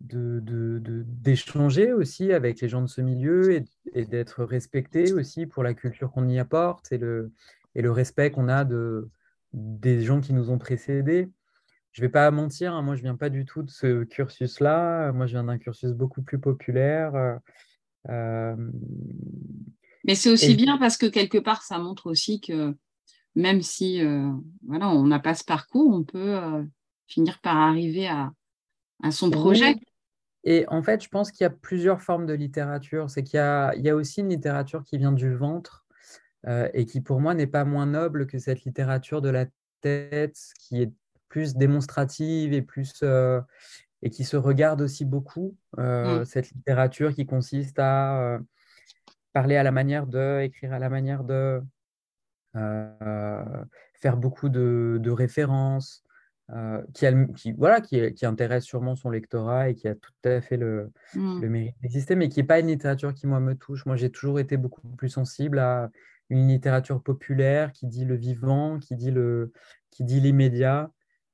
d'échanger 0.00 1.88
de, 1.88 1.92
aussi 1.92 2.32
avec 2.32 2.60
les 2.60 2.68
gens 2.68 2.82
de 2.82 2.86
ce 2.86 3.00
milieu 3.00 3.64
et, 3.94 4.04
d'être 4.04 4.44
respecté 4.44 5.12
aussi 5.12 5.46
pour 5.46 5.64
la 5.64 5.74
culture 5.74 6.12
qu'on 6.12 6.28
y 6.28 6.38
apporte 6.38 6.92
et 6.92 6.98
le, 6.98 7.32
et 7.74 7.82
le 7.82 7.90
respect 7.90 8.30
qu'on 8.30 8.48
a 8.48 8.64
de, 8.64 9.08
des 9.52 10.02
gens 10.02 10.20
qui 10.20 10.32
nous 10.32 10.50
ont 10.50 10.58
précédés. 10.58 11.28
Je 11.90 12.02
ne 12.02 12.06
vais 12.06 12.12
pas 12.12 12.30
mentir, 12.30 12.74
hein, 12.74 12.82
moi 12.82 12.94
je 12.94 13.00
ne 13.00 13.04
viens 13.04 13.16
pas 13.16 13.30
du 13.30 13.44
tout 13.44 13.62
de 13.62 13.70
ce 13.70 14.04
cursus-là. 14.04 15.10
Moi 15.12 15.26
je 15.26 15.32
viens 15.32 15.44
d'un 15.44 15.58
cursus 15.58 15.92
beaucoup 15.92 16.22
plus 16.22 16.38
populaire. 16.38 17.14
Euh, 17.16 17.36
euh, 18.08 18.70
Mais 20.08 20.16
c'est 20.16 20.30
aussi 20.30 20.56
bien 20.56 20.76
parce 20.78 20.96
que 20.96 21.06
quelque 21.06 21.38
part 21.38 21.62
ça 21.62 21.78
montre 21.78 22.10
aussi 22.10 22.40
que 22.40 22.74
même 23.36 23.62
si 23.62 24.04
euh, 24.04 24.28
voilà, 24.66 24.88
on 24.88 25.06
n'a 25.06 25.20
pas 25.20 25.34
ce 25.34 25.44
parcours, 25.44 25.94
on 25.94 26.02
peut 26.02 26.66
finir 27.06 27.38
par 27.40 27.56
arriver 27.56 28.08
à, 28.08 28.32
à 29.02 29.12
son 29.12 29.30
projet. 29.30 29.76
Et 30.44 30.64
en 30.68 30.82
fait, 30.82 31.02
je 31.02 31.08
pense 31.08 31.30
qu'il 31.30 31.44
y 31.44 31.46
a 31.46 31.50
plusieurs 31.50 32.00
formes 32.00 32.26
de 32.26 32.32
littérature. 32.32 33.10
C'est 33.10 33.22
qu'il 33.22 33.38
y, 33.38 33.40
a, 33.40 33.94
aussi 33.94 34.20
une 34.20 34.30
littérature 34.30 34.84
qui 34.84 34.98
vient 34.98 35.12
du 35.12 35.34
ventre 35.34 35.86
euh, 36.46 36.68
et 36.72 36.86
qui, 36.86 37.00
pour 37.00 37.20
moi, 37.20 37.34
n'est 37.34 37.46
pas 37.46 37.64
moins 37.64 37.86
noble 37.86 38.26
que 38.26 38.38
cette 38.38 38.64
littérature 38.64 39.20
de 39.20 39.28
la 39.28 39.46
tête, 39.80 40.38
qui 40.58 40.82
est 40.82 40.92
plus 41.28 41.54
démonstrative 41.54 42.52
et 42.52 42.62
plus 42.62 42.94
euh, 43.02 43.40
et 44.00 44.10
qui 44.10 44.24
se 44.24 44.36
regarde 44.36 44.80
aussi 44.80 45.04
beaucoup. 45.04 45.56
Euh, 45.78 46.20
mm. 46.20 46.24
Cette 46.24 46.50
littérature 46.50 47.14
qui 47.14 47.26
consiste 47.26 47.78
à 47.78 48.38
parler 49.38 49.56
à 49.56 49.62
la 49.62 49.72
manière 49.72 50.06
de, 50.06 50.40
écrire 50.42 50.72
à 50.72 50.78
la 50.78 50.88
manière 50.88 51.24
de, 51.24 51.60
faire 52.54 54.16
beaucoup 54.16 54.48
de 54.48 55.10
références, 55.10 56.02
euh, 56.50 56.80
qui, 56.94 57.06
qui, 57.36 57.52
voilà, 57.52 57.82
qui, 57.82 58.14
qui, 58.14 58.24
intéresse 58.24 58.64
sûrement 58.64 58.96
son 58.96 59.10
lectorat 59.10 59.68
et 59.68 59.74
qui 59.74 59.86
a 59.86 59.94
tout 59.94 60.12
à 60.24 60.40
fait 60.40 60.56
le, 60.56 60.90
mmh. 61.14 61.40
le 61.42 61.48
mérite 61.50 61.74
d'exister, 61.82 62.16
mais 62.16 62.30
qui 62.30 62.40
n'est 62.40 62.46
pas 62.46 62.58
une 62.58 62.68
littérature 62.68 63.12
qui, 63.12 63.26
moi, 63.26 63.38
me 63.38 63.54
touche. 63.54 63.84
Moi, 63.84 63.96
j'ai 63.96 64.10
toujours 64.10 64.40
été 64.40 64.56
beaucoup 64.56 64.80
plus 64.96 65.10
sensible 65.10 65.58
à 65.58 65.90
une 66.30 66.48
littérature 66.48 67.02
populaire 67.02 67.72
qui 67.72 67.86
dit 67.86 68.06
le 68.06 68.16
vivant, 68.16 68.78
qui 68.78 68.96
dit 68.96 69.10
le 69.10 69.52
qui 69.90 70.04
dit 70.04 70.20
l'immédiat. 70.20 70.90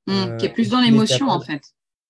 Mmh, 0.07 0.11
euh, 0.11 0.35
qui 0.35 0.47
est 0.47 0.53
plus 0.53 0.69
dans 0.69 0.81
l'émotion, 0.81 1.29
en 1.29 1.39
fait. 1.39 1.61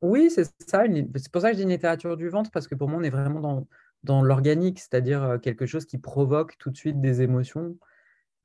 Oui, 0.02 0.32
c'est 0.32 0.46
ça. 0.68 0.84
C'est 1.16 1.32
pour 1.32 1.44
ça 1.44 1.50
que 1.50 1.54
je 1.54 1.58
dis 1.58 1.64
une 1.64 1.70
littérature 1.70 2.18
du 2.18 2.30
ventre, 2.30 2.50
parce 2.50 2.68
que 2.68 2.74
pour 2.74 2.90
moi, 2.90 3.00
on 3.00 3.04
est 3.04 3.12
vraiment 3.12 3.40
dans, 3.40 3.68
dans 4.06 4.22
l'organique, 4.22 4.80
c'est-à-dire 4.80 5.24
euh, 5.24 5.38
quelque 5.38 5.66
chose 5.66 5.86
qui 5.86 5.98
provoque 5.98 6.58
tout 6.58 6.70
de 6.70 6.78
suite 6.78 7.02
des 7.02 7.22
émotions. 7.22 7.76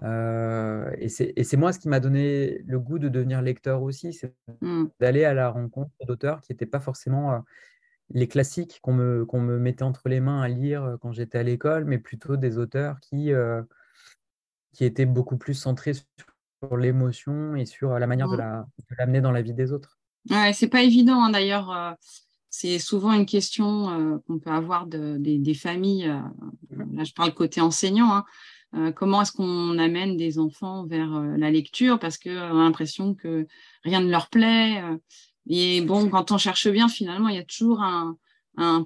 Euh, 0.02 0.90
et 0.98 1.08
c'est 1.08 1.56
moi 1.56 1.72
ce 1.72 1.78
qui 1.78 1.88
m'a 1.88 2.00
donné 2.00 2.62
le 2.66 2.80
goût 2.80 2.98
de 2.98 3.08
devenir 3.08 3.42
lecteur 3.42 3.82
aussi, 3.82 4.12
c'est 4.12 4.34
mmh. 4.62 4.84
d'aller 4.98 5.24
à 5.24 5.34
la 5.34 5.50
rencontre 5.50 5.90
d'auteurs 6.06 6.40
qui 6.40 6.52
n'étaient 6.52 6.66
pas 6.66 6.80
forcément 6.80 7.32
euh, 7.34 7.38
les 8.08 8.26
classiques 8.26 8.80
qu'on 8.82 8.94
me, 8.94 9.26
qu'on 9.26 9.40
me 9.40 9.58
mettait 9.58 9.82
entre 9.82 10.08
les 10.08 10.20
mains 10.20 10.40
à 10.40 10.48
lire 10.48 10.84
euh, 10.84 10.96
quand 10.96 11.12
j'étais 11.12 11.38
à 11.38 11.42
l'école, 11.42 11.84
mais 11.84 11.98
plutôt 11.98 12.36
des 12.36 12.56
auteurs 12.56 12.98
qui, 13.00 13.32
qui 14.72 14.84
étaient 14.84 15.06
beaucoup 15.06 15.36
plus 15.36 15.54
centrés 15.54 15.92
sur 15.94 16.76
l'émotion 16.76 17.54
et 17.56 17.66
sur 17.66 17.98
la 17.98 18.06
manière 18.06 18.28
de 18.28 18.36
mmh. 18.36 18.66
l'amener 18.98 19.20
dans 19.20 19.32
la 19.32 19.42
vie 19.42 19.54
des 19.54 19.72
autres. 19.72 19.98
Ouais, 20.30 20.52
c'est 20.54 20.68
pas 20.68 20.82
évident 20.82 21.24
hein, 21.24 21.30
d'ailleurs. 21.30 21.96
C'est 22.50 22.78
souvent 22.78 23.12
une 23.12 23.26
question 23.26 24.20
qu'on 24.26 24.38
peut 24.38 24.50
avoir 24.50 24.86
de, 24.86 25.16
des, 25.18 25.54
familles. 25.54 26.12
là, 26.70 27.04
je 27.04 27.12
parle 27.12 27.32
côté 27.32 27.60
enseignant. 27.60 28.12
Hein, 28.12 28.24
euh, 28.76 28.92
comment 28.92 29.22
est-ce 29.22 29.32
qu'on 29.32 29.78
amène 29.78 30.16
des 30.16 30.38
enfants 30.38 30.86
vers 30.86 31.14
euh, 31.16 31.36
la 31.36 31.50
lecture? 31.50 31.98
Parce 31.98 32.18
qu'on 32.18 32.30
a 32.30 32.52
l'impression 32.52 33.14
que 33.14 33.46
rien 33.82 34.00
ne 34.00 34.10
leur 34.10 34.28
plaît. 34.28 34.80
Euh. 34.82 34.96
et 35.48 35.80
bon, 35.80 36.08
quand 36.08 36.30
on 36.30 36.38
cherche 36.38 36.68
bien, 36.68 36.88
finalement, 36.88 37.28
il 37.28 37.36
y 37.36 37.40
a 37.40 37.44
toujours 37.44 37.82
un, 37.82 38.16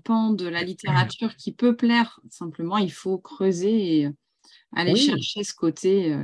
pan 0.05 0.31
de 0.31 0.46
la 0.46 0.62
littérature 0.62 1.35
qui 1.37 1.53
peut 1.53 1.74
plaire. 1.74 2.20
Simplement, 2.31 2.79
il 2.79 2.92
faut 2.92 3.18
creuser 3.18 3.98
et 3.98 4.09
aller 4.72 4.94
chercher 4.94 5.42
ce 5.42 5.53
côté. 5.53 6.16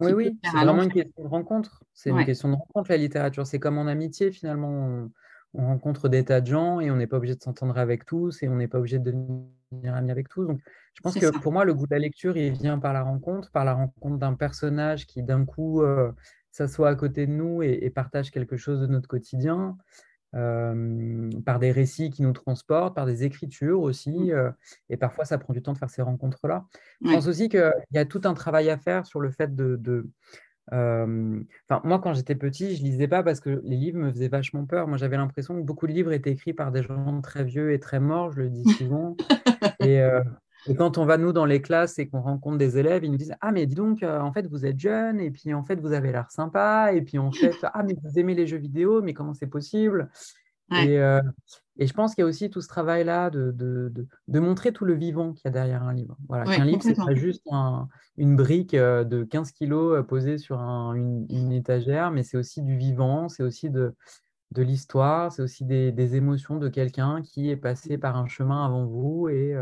oui, 0.00 0.12
oui, 0.12 0.38
c'est 0.44 0.50
vraiment 0.50 0.82
une 0.82 0.92
question 0.92 1.22
de 1.22 1.28
rencontre. 1.28 1.82
C'est 1.94 2.10
une 2.10 2.24
question 2.26 2.50
de 2.50 2.56
rencontre, 2.56 2.90
la 2.90 2.98
littérature. 2.98 3.46
C'est 3.46 3.58
comme 3.58 3.78
en 3.78 3.86
amitié, 3.86 4.30
finalement 4.32 5.08
on 5.54 5.66
rencontre 5.66 6.08
des 6.08 6.24
tas 6.24 6.40
de 6.40 6.46
gens 6.46 6.80
et 6.80 6.90
on 6.90 6.96
n'est 6.96 7.06
pas 7.06 7.16
obligé 7.16 7.34
de 7.34 7.42
s'entendre 7.42 7.78
avec 7.78 8.04
tous 8.04 8.42
et 8.42 8.48
on 8.48 8.56
n'est 8.56 8.68
pas 8.68 8.78
obligé 8.78 8.98
de 8.98 9.12
devenir 9.12 9.94
ami 9.94 10.10
avec 10.10 10.28
tous. 10.28 10.46
Donc, 10.46 10.60
je 10.94 11.00
pense 11.00 11.14
que 11.14 11.38
pour 11.38 11.52
moi, 11.52 11.64
le 11.64 11.74
goût 11.74 11.86
de 11.86 11.94
la 11.94 11.98
lecture, 11.98 12.36
il 12.36 12.52
vient 12.52 12.78
par 12.78 12.92
la 12.92 13.02
rencontre, 13.02 13.50
par 13.50 13.64
la 13.64 13.74
rencontre 13.74 14.18
d'un 14.18 14.34
personnage 14.34 15.06
qui 15.06 15.22
d'un 15.22 15.44
coup 15.44 15.82
euh, 15.82 16.12
s'assoit 16.50 16.88
à 16.88 16.94
côté 16.94 17.26
de 17.26 17.32
nous 17.32 17.62
et, 17.62 17.90
partage 17.90 18.30
quelque 18.30 18.56
chose 18.56 18.80
de 18.80 18.86
notre 18.86 19.08
quotidien, 19.08 19.76
euh, 20.34 21.30
par 21.44 21.60
des 21.60 21.70
récits 21.70 22.10
qui 22.10 22.22
nous 22.22 22.32
transportent, 22.32 22.94
par 22.94 23.06
des 23.06 23.24
écritures 23.24 23.80
aussi. 23.80 24.10
Mmh. 24.10 24.30
Euh, 24.30 24.50
et 24.88 24.96
parfois, 24.96 25.24
ça 25.24 25.38
prend 25.38 25.52
du 25.52 25.62
temps 25.62 25.72
de 25.72 25.78
faire 25.78 25.90
ces 25.90 26.02
rencontres-là. 26.02 26.64
Je 27.04 27.12
pense 27.12 27.26
aussi 27.28 27.48
qu'il 27.48 27.72
y 27.92 27.98
a 27.98 28.04
tout 28.04 28.22
un 28.24 28.34
travail 28.34 28.70
à 28.70 28.78
faire 28.78 29.06
sur 29.06 29.20
le 29.20 29.30
fait 29.30 29.54
de, 29.54 30.08
Enfin, 30.70 31.80
moi, 31.84 31.98
quand 31.98 32.14
j'étais 32.14 32.34
petit, 32.34 32.76
je 32.76 32.82
lisais 32.82 33.08
pas 33.08 33.22
parce 33.22 33.40
que 33.40 33.60
les 33.64 33.76
livres 33.76 33.98
me 33.98 34.10
faisaient 34.10 34.28
vachement 34.28 34.64
peur. 34.64 34.88
Moi, 34.88 34.96
j'avais 34.96 35.16
l'impression 35.16 35.54
que 35.54 35.62
beaucoup 35.62 35.86
de 35.86 35.92
livres 35.92 36.12
étaient 36.12 36.30
écrits 36.30 36.54
par 36.54 36.72
des 36.72 36.82
gens 36.82 37.20
très 37.20 37.44
vieux 37.44 37.72
et 37.72 37.80
très 37.80 38.00
morts, 38.00 38.32
je 38.32 38.42
le 38.42 38.50
dis 38.50 38.64
souvent. 38.78 39.16
et, 39.80 40.00
quand 40.78 40.96
on 40.96 41.04
va, 41.04 41.18
nous, 41.18 41.32
dans 41.32 41.44
les 41.44 41.60
classes 41.60 41.98
et 41.98 42.08
qu'on 42.08 42.22
rencontre 42.22 42.56
des 42.56 42.78
élèves, 42.78 43.04
ils 43.04 43.10
nous 43.10 43.18
disent 43.18 43.34
Ah, 43.42 43.52
mais 43.52 43.66
dis 43.66 43.74
donc, 43.74 44.02
en 44.02 44.32
fait, 44.32 44.46
vous 44.46 44.64
êtes 44.64 44.78
jeune, 44.78 45.20
et 45.20 45.30
puis 45.30 45.52
en 45.52 45.64
fait, 45.64 45.76
vous 45.76 45.92
avez 45.92 46.10
l'air 46.12 46.30
sympa, 46.30 46.92
et 46.94 47.02
puis 47.02 47.18
en 47.18 47.30
fait, 47.30 47.54
ah, 47.62 47.82
mais 47.82 47.94
vous 48.02 48.18
aimez 48.18 48.34
les 48.34 48.46
jeux 48.46 48.58
vidéo, 48.58 49.02
mais 49.02 49.12
comment 49.12 49.34
c'est 49.34 49.46
possible? 49.46 50.08
Et, 50.72 50.96
et, 51.78 51.86
je 51.86 51.92
pense 51.92 52.14
qu'il 52.14 52.22
y 52.22 52.24
a 52.24 52.28
aussi 52.28 52.50
tout 52.50 52.60
ce 52.60 52.68
travail-là 52.68 53.30
de, 53.30 53.50
de, 53.50 53.92
de, 54.28 54.40
montrer 54.40 54.72
tout 54.72 54.84
le 54.84 54.94
vivant 54.94 55.32
qu'il 55.32 55.42
y 55.44 55.48
a 55.48 55.50
derrière 55.50 55.82
un 55.82 55.92
livre. 55.92 56.16
Voilà, 56.28 56.50
un 56.50 56.64
livre, 56.64 56.82
c'est 56.82 56.94
pas 56.94 57.14
juste 57.14 57.46
une 58.16 58.36
brique 58.36 58.74
de 58.74 59.24
15 59.24 59.52
kilos 59.52 60.04
posée 60.06 60.38
sur 60.38 60.58
une, 60.60 61.26
une, 61.30 61.52
étagère, 61.52 62.10
mais 62.10 62.22
c'est 62.22 62.36
aussi 62.36 62.62
du 62.62 62.76
vivant, 62.76 63.28
c'est 63.28 63.42
aussi 63.42 63.70
de, 63.70 63.94
de 64.52 64.62
l'histoire, 64.62 65.32
c'est 65.32 65.42
aussi 65.42 65.64
des, 65.64 65.92
des, 65.92 66.16
émotions 66.16 66.56
de 66.56 66.68
quelqu'un 66.68 67.22
qui 67.22 67.50
est 67.50 67.56
passé 67.56 67.98
par 67.98 68.16
un 68.16 68.26
chemin 68.26 68.64
avant 68.64 68.86
vous. 68.86 69.28
Et, 69.28 69.54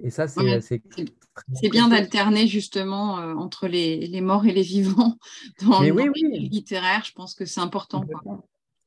et 0.00 0.10
ça, 0.10 0.28
c'est 0.28 0.60
C'est 0.60 1.68
bien 1.70 1.88
d'alterner 1.88 2.46
justement 2.46 3.14
entre 3.14 3.66
les, 3.66 4.06
les, 4.06 4.20
morts 4.20 4.46
et 4.46 4.52
les 4.52 4.62
vivants 4.62 5.16
dans, 5.62 5.82
le 5.82 5.90
oui, 5.90 6.10
littéraire. 6.50 7.02
Je 7.04 7.12
pense 7.12 7.34
que 7.34 7.44
c'est 7.44 7.60
important. 7.60 8.04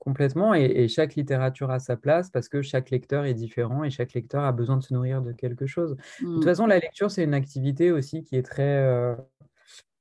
Complètement, 0.03 0.55
et, 0.55 0.87
chaque 0.87 1.13
littérature 1.13 1.69
a 1.69 1.77
sa 1.77 1.95
place 1.95 2.31
parce 2.31 2.49
que 2.49 2.63
chaque 2.63 2.89
lecteur 2.89 3.23
est 3.25 3.35
différent 3.35 3.83
et 3.83 3.91
chaque 3.91 4.13
lecteur 4.13 4.43
a 4.43 4.51
besoin 4.51 4.77
de 4.77 4.81
se 4.81 4.95
nourrir 4.95 5.21
de 5.21 5.31
quelque 5.31 5.67
chose. 5.67 5.91
De 5.91 6.25
toute 6.25 6.37
mmh. 6.37 6.43
façon, 6.43 6.65
la 6.65 6.79
lecture, 6.79 7.11
c'est 7.11 7.23
une 7.23 7.35
activité 7.35 7.91
aussi 7.91 8.23
qui 8.23 8.35
est 8.35 8.41
très, 8.41 8.77
euh, 8.77 9.15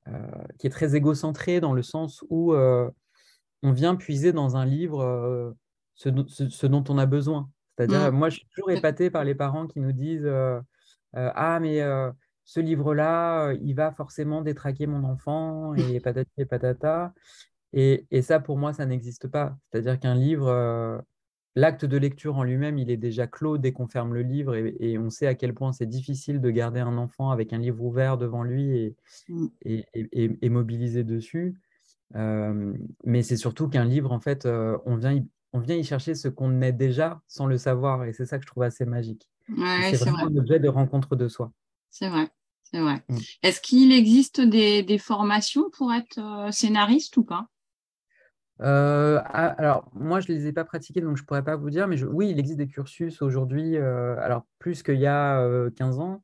euh, 0.09 0.13
qui 0.59 0.69
est 0.69 0.71
très 0.71 0.97
égocentrée 0.97 1.61
dans 1.61 1.75
le 1.75 1.83
sens 1.83 2.25
où 2.31 2.55
euh, 2.55 2.91
on 3.63 3.73
vient 3.73 3.95
puiser 3.95 4.33
dans 4.33 4.57
un 4.57 4.65
livre 4.65 5.55
ce, 5.97 6.09
dont 6.67 6.85
on 6.89 6.97
a 6.97 7.05
besoin. 7.05 7.51
C'est-à-dire, 7.77 8.11
mm. 8.11 8.17
moi, 8.17 8.31
je 8.31 8.37
suis 8.37 8.49
toujours 8.55 8.71
épaté 8.71 9.11
par 9.11 9.25
les 9.25 9.35
parents 9.35 9.67
qui 9.67 9.81
nous 9.81 9.93
disent 9.93 10.31
Ah, 11.13 11.61
mais 11.61 11.83
ce 12.47 12.59
livre-là, 12.59 13.53
il 13.61 13.75
va 13.75 13.93
forcément 13.93 14.41
détraquer 14.41 14.87
mon 14.87 15.05
enfant, 15.05 15.75
et 15.75 16.01
patati 16.01 16.31
et 16.39 16.47
patata. 16.47 17.13
Et, 17.73 18.07
et 18.11 18.23
ça, 18.23 18.41
pour 18.41 18.59
moi, 18.59 18.73
ça 18.73 18.87
n'existe 18.87 19.29
pas. 19.29 19.57
C'est-à-dire 19.71 19.99
qu'un 19.99 20.15
livre, 20.15 21.05
l'acte 21.57 21.85
de 21.85 21.97
lecture 21.97 22.37
en 22.37 22.43
lui-même, 22.43 22.79
il 22.79 22.91
est 22.91 22.97
déjà 22.97 23.27
clos 23.27 23.59
dès 23.59 23.73
qu'on 23.73 23.87
ferme 23.87 24.15
le 24.15 24.23
livre 24.23 24.55
et, 24.55 24.99
on 24.99 25.11
sait 25.11 25.27
à 25.27 25.35
quel 25.35 25.55
point 25.55 25.73
c'est 25.73 25.87
difficile 25.87 26.41
de 26.41 26.51
garder 26.51 26.81
un 26.81 26.97
enfant 26.97 27.31
avec 27.31 27.53
un 27.53 27.59
livre 27.59 27.83
ouvert 27.83 28.19
devant 28.19 28.43
lui 28.43 28.77
et, 28.77 28.97
mm. 29.29 29.47
et, 29.95 30.49
mobilisé 30.49 31.05
dessus. 31.05 31.55
Euh, 32.17 32.73
mais 33.05 33.23
c'est 33.23 33.37
surtout 33.37 33.69
qu'un 33.69 33.85
livre, 33.85 34.13
en 34.13 34.21
fait, 34.21 34.47
euh, 34.47 34.77
on, 34.85 34.97
vient 34.97 35.13
y, 35.13 35.27
on 35.53 35.61
vient 35.61 35.77
y 35.77 35.85
chercher 35.85 36.15
ce 36.15 36.29
qu'on 36.29 36.61
est 36.61 36.73
déjà 36.73 37.21
sans 37.27 37.47
le 37.47 37.59
savoir 37.59 38.05
et 38.05 38.13
c'est 38.13 38.27
ça 38.27 38.39
que 38.39 38.45
je 38.45 38.49
trouve 38.49 38.65
assez 38.65 38.85
magique. 38.85 39.29
c'est 39.49 39.97
vraiment 39.97 40.27
un 40.27 40.37
objet 40.37 40.61
de 40.61 40.69
rencontre 40.69 41.17
de 41.17 41.29
soi. 41.29 41.53
C'est 41.89 42.09
vrai. 42.09 42.29
C'est 42.63 42.81
vrai. 42.81 43.03
Mm. 43.09 43.17
Est-ce 43.43 43.61
qu'il 43.61 43.93
existe 43.93 44.41
des, 44.41 44.99
formations 44.99 45.71
pour 45.71 45.93
être 45.93 46.19
euh, 46.19 46.51
scénariste 46.53 47.17
ou 47.17 47.25
pas? 47.25 47.49
Euh, 48.63 49.21
ah, 49.25 49.55
alors, 49.59 49.91
moi, 49.95 50.21
je 50.21 50.31
ne 50.31 50.37
les 50.37 50.47
ai 50.47 50.53
pas 50.53 50.65
pratiqués, 50.65 51.01
donc 51.01 51.17
je 51.17 51.23
ne 51.23 51.27
pourrais 51.27 51.45
pas 51.45 51.57
vous 51.57 51.71
dire, 51.71 51.89
mais 51.89 52.03
oui, 52.05 52.31
il 52.31 52.39
existe 52.39 52.59
des 52.59 52.67
cursus 52.67 53.23
aujourd'hui, 53.23 53.77
euh, 53.77 54.17
alors 54.21 54.45
plus 54.59 54.83
qu'il 54.83 54.99
y 54.99 55.07
a 55.07 55.43
15 55.77 55.99
euh, 55.99 56.03
ans, 56.03 56.23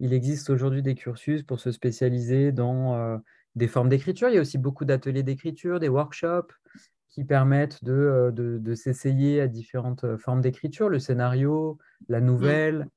il 0.00 0.12
existe 0.12 0.50
aujourd'hui 0.50 0.82
des 0.82 0.94
cursus 0.94 1.42
pour 1.42 1.60
se 1.60 1.70
spécialiser 1.70 2.52
dans 2.52 3.20
des 3.54 3.68
formes 3.68 3.88
d'écriture. 3.88 4.28
Il 4.28 4.34
y 4.34 4.38
a 4.38 4.40
aussi 4.40 4.58
beaucoup 4.58 4.84
d'ateliers 4.84 5.22
d'écriture, 5.22 5.78
des 5.78 5.88
workshops 5.88 6.52
qui 7.08 7.24
permettent 7.24 7.84
de, 7.84 8.32
de, 8.34 8.74
s'essayer 8.74 9.40
à 9.40 9.46
différentes 9.46 10.16
formes 10.16 10.40
d'écriture, 10.40 10.88
le 10.88 10.98
scénario, 10.98 11.78
la 12.08 12.20
mmh. 12.20 12.24
nouvelle. 12.24 12.88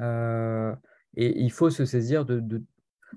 et 0.00 1.42
il 1.42 1.52
faut 1.52 1.70
se 1.70 1.84
saisir 1.84 2.24
de, 2.24 2.40
de 2.40 2.62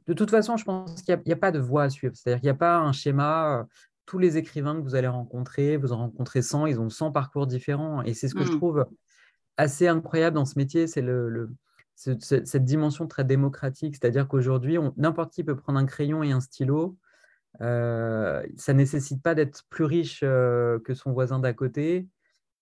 de 0.06 0.14
toute 0.14 0.30
façon, 0.30 0.56
je 0.56 0.66
pense 0.66 1.02
qu'il 1.02 1.20
n'y 1.26 1.32
a, 1.32 1.36
a, 1.36 1.40
pas 1.40 1.52
de 1.52 1.60
voie 1.60 1.84
à 1.84 1.90
suivre. 1.90 2.16
C'est-à-dire 2.16 2.40
qu'il 2.40 2.48
n'y 2.48 2.52
a 2.52 2.56
pas 2.56 2.78
un 2.78 2.92
schéma 2.92 3.68
tous 4.10 4.18
les 4.18 4.38
écrivains 4.38 4.76
que 4.76 4.82
vous 4.82 4.96
allez 4.96 5.08
rencontrer, 5.08 5.78
vous 5.78 5.92
en 5.92 5.98
rencontrez 5.98 6.42
100, 6.42 6.66
ils 6.66 6.80
ont 6.80 6.90
100 6.90 7.12
parcours 7.12 7.46
différents. 7.46 8.02
Et 8.02 8.16
c'est 8.16 8.28
ce 8.28 8.34
que 8.34 8.44
je 8.44 8.52
mmh. 8.52 8.58
trouve 8.58 8.88
assez 9.56 9.88
incroyable 9.88 10.34
dans 10.34 10.46
ce 10.46 10.58
métier, 10.58 10.88
c'est 10.88 11.04
le, 11.04 11.52
cette 11.96 12.66
dimension 12.66 13.06
très 13.06 13.24
démocratique. 13.24 13.96
C'est-à-dire 13.96 14.28
qu'aujourd'hui, 14.28 14.80
n'importe 14.98 15.32
qui 15.32 15.44
peut 15.44 15.56
prendre 15.56 15.78
un 15.78 15.86
crayon 15.86 16.24
et 16.24 16.32
un 16.32 16.40
stylo. 16.40 16.98
Euh, 17.62 18.44
ça 18.58 18.74
ne 18.74 18.80
nécessite 18.80 19.22
pas 19.22 19.36
d'être 19.36 19.64
plus 19.70 19.84
riche 19.84 20.22
euh, 20.24 20.80
que 20.80 20.96
son 20.96 21.12
voisin 21.12 21.38
d'à 21.38 21.54
côté. 21.54 22.08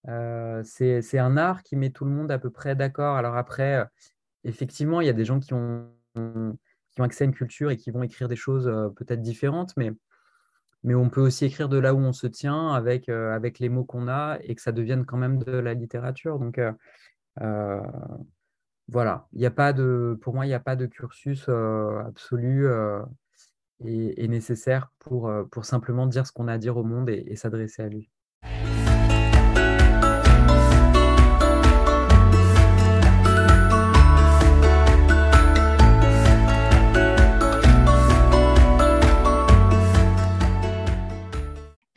Euh, 0.10 0.62
c'est 0.66 1.18
un 1.18 1.38
art 1.38 1.64
qui 1.64 1.78
met 1.78 1.92
tout 1.92 2.04
le 2.04 2.12
monde 2.12 2.30
à 2.30 2.40
peu 2.40 2.50
près 2.50 2.76
d'accord. 2.76 3.16
Alors 3.16 3.38
après, 3.38 3.88
effectivement, 4.44 5.00
il 5.00 5.08
y 5.08 5.10
a 5.10 5.14
des 5.14 5.26
gens 5.26 5.40
qui 5.40 5.54
ont, 5.54 5.88
qui 6.14 7.00
ont 7.00 7.04
accès 7.06 7.24
à 7.24 7.28
une 7.28 7.34
culture 7.34 7.72
et 7.72 7.78
qui 7.78 7.90
vont 7.90 8.04
écrire 8.04 8.28
des 8.28 8.36
choses 8.36 8.70
peut-être 8.98 9.22
différentes, 9.22 9.74
mais 9.78 9.94
mais 10.88 10.96
on 10.96 11.10
peut 11.10 11.20
aussi 11.20 11.44
écrire 11.44 11.68
de 11.68 11.78
là 11.78 11.94
où 11.94 12.00
on 12.00 12.14
se 12.14 12.28
tient 12.28 12.70
avec, 12.70 13.10
euh, 13.10 13.36
avec 13.36 13.60
les 13.60 13.68
mots 13.68 13.84
qu'on 13.84 14.08
a 14.08 14.38
et 14.42 14.56
que 14.56 14.62
ça 14.62 14.72
devienne 14.72 15.06
quand 15.06 15.18
même 15.18 15.38
de 15.38 15.52
la 15.52 15.74
littérature. 15.74 16.40
Donc 16.40 16.58
euh, 16.60 16.72
euh, 17.42 17.82
voilà, 18.88 19.28
il 19.34 19.46
a 19.46 19.52
pas 19.52 19.74
de, 19.74 20.18
pour 20.22 20.34
moi, 20.34 20.46
il 20.46 20.48
n'y 20.48 20.56
a 20.56 20.62
pas 20.62 20.78
de 20.78 20.86
cursus 20.86 21.50
absolu 21.50 22.70
et, 23.86 24.28
nécessaire 24.30 24.90
pour, 25.00 25.30
pour 25.52 25.66
simplement 25.66 26.08
dire 26.08 26.26
ce 26.26 26.32
qu'on 26.32 26.48
a 26.48 26.54
à 26.54 26.58
dire 26.58 26.78
au 26.78 26.86
monde 26.86 27.10
et 27.10 27.36
s'adresser 27.36 27.82
à 27.82 27.90
lui. 27.90 28.10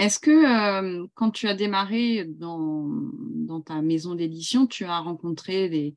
Est-ce 0.00 0.18
que 0.18 0.30
euh, 0.30 1.06
quand 1.12 1.30
tu 1.30 1.46
as 1.46 1.54
démarré 1.54 2.24
dans, 2.24 2.88
ta 3.66 3.82
maison 3.82 4.14
d'édition, 4.14 4.66
tu 4.66 4.86
as 4.86 4.98
rencontré 4.98 5.68
des, 5.68 5.94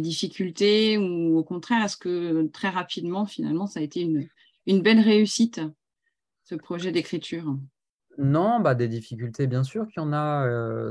difficultés 0.00 0.96
ou 0.96 1.36
au 1.36 1.44
contraire, 1.44 1.84
est-ce 1.84 1.98
que 1.98 2.46
très 2.46 2.70
rapidement, 2.70 3.26
finalement, 3.26 3.66
ça 3.66 3.80
a 3.80 3.82
été 3.82 4.00
une, 4.00 4.82
belle 4.82 4.98
réussite, 4.98 5.60
ce 6.44 6.54
projet 6.54 6.90
d'écriture? 6.90 7.54
Non, 8.16 8.60
bah, 8.60 8.74
des 8.74 8.88
difficultés, 8.88 9.46
bien 9.46 9.62
sûr 9.62 9.86
qu'il 9.88 10.02
y 10.02 10.04
en 10.06 10.14
a. 10.14 10.46
Euh, 10.46 10.90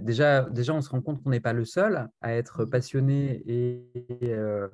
déjà, 0.00 0.48
on 0.74 0.80
se 0.80 0.88
rend 0.88 1.02
compte 1.02 1.22
qu'on 1.22 1.30
n'est 1.30 1.40
pas 1.40 1.52
le 1.52 1.66
seul 1.66 2.08
à 2.22 2.32
être 2.32 2.64
passionné 2.64 3.42
et, 3.46 4.32
euh, 4.32 4.66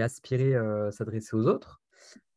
aspirer 0.00 0.56
à 0.56 0.90
s'adresser 0.90 1.36
aux 1.36 1.46
autres. 1.46 1.80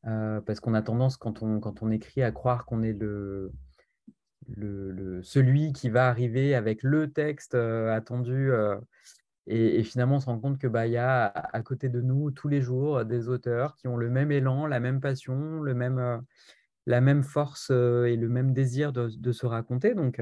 parce 0.04 0.60
qu'on 0.60 0.76
a 0.76 0.84
tendance, 0.84 1.18
quand 1.18 1.42
on 1.42 1.90
écrit, 1.90 2.22
à 2.22 2.32
croire 2.32 2.66
qu'on 2.66 2.84
est 2.84 2.94
le, 2.94 3.52
le, 4.56 5.22
celui 5.24 5.74
qui 5.74 5.90
va 5.90 6.08
arriver 6.08 6.56
avec 6.56 6.84
le 6.84 7.12
texte 7.12 7.56
euh, 7.56 7.94
attendu. 7.94 8.52
Euh, 8.52 8.78
et, 9.48 9.84
finalement, 9.84 10.18
on 10.18 10.20
se 10.20 10.28
rend 10.28 10.40
compte 10.40 10.60
que 10.60 10.68
bah, 10.68 10.86
y 10.88 10.98
a 10.98 11.26
à, 11.26 11.62
côté 11.62 11.90
de 11.90 12.02
nous 12.02 12.30
tous 12.32 12.48
les 12.48 12.62
jours 12.62 13.04
des 13.04 13.30
auteurs 13.30 13.76
qui 13.76 13.88
ont 13.88 13.98
le 13.98 14.10
même 14.10 14.32
élan, 14.32 14.68
la 14.68 14.80
même 14.80 15.02
passion, 15.02 15.62
le 15.62 15.74
même, 15.74 15.98
euh, 15.98 16.18
la 16.86 17.02
même 17.02 17.24
force 17.24 17.72
et 17.72 18.16
le 18.16 18.30
même 18.30 18.54
désir 18.54 18.94
de, 18.94 19.32
se 19.32 19.46
raconter. 19.48 19.96
Donc, 19.96 20.22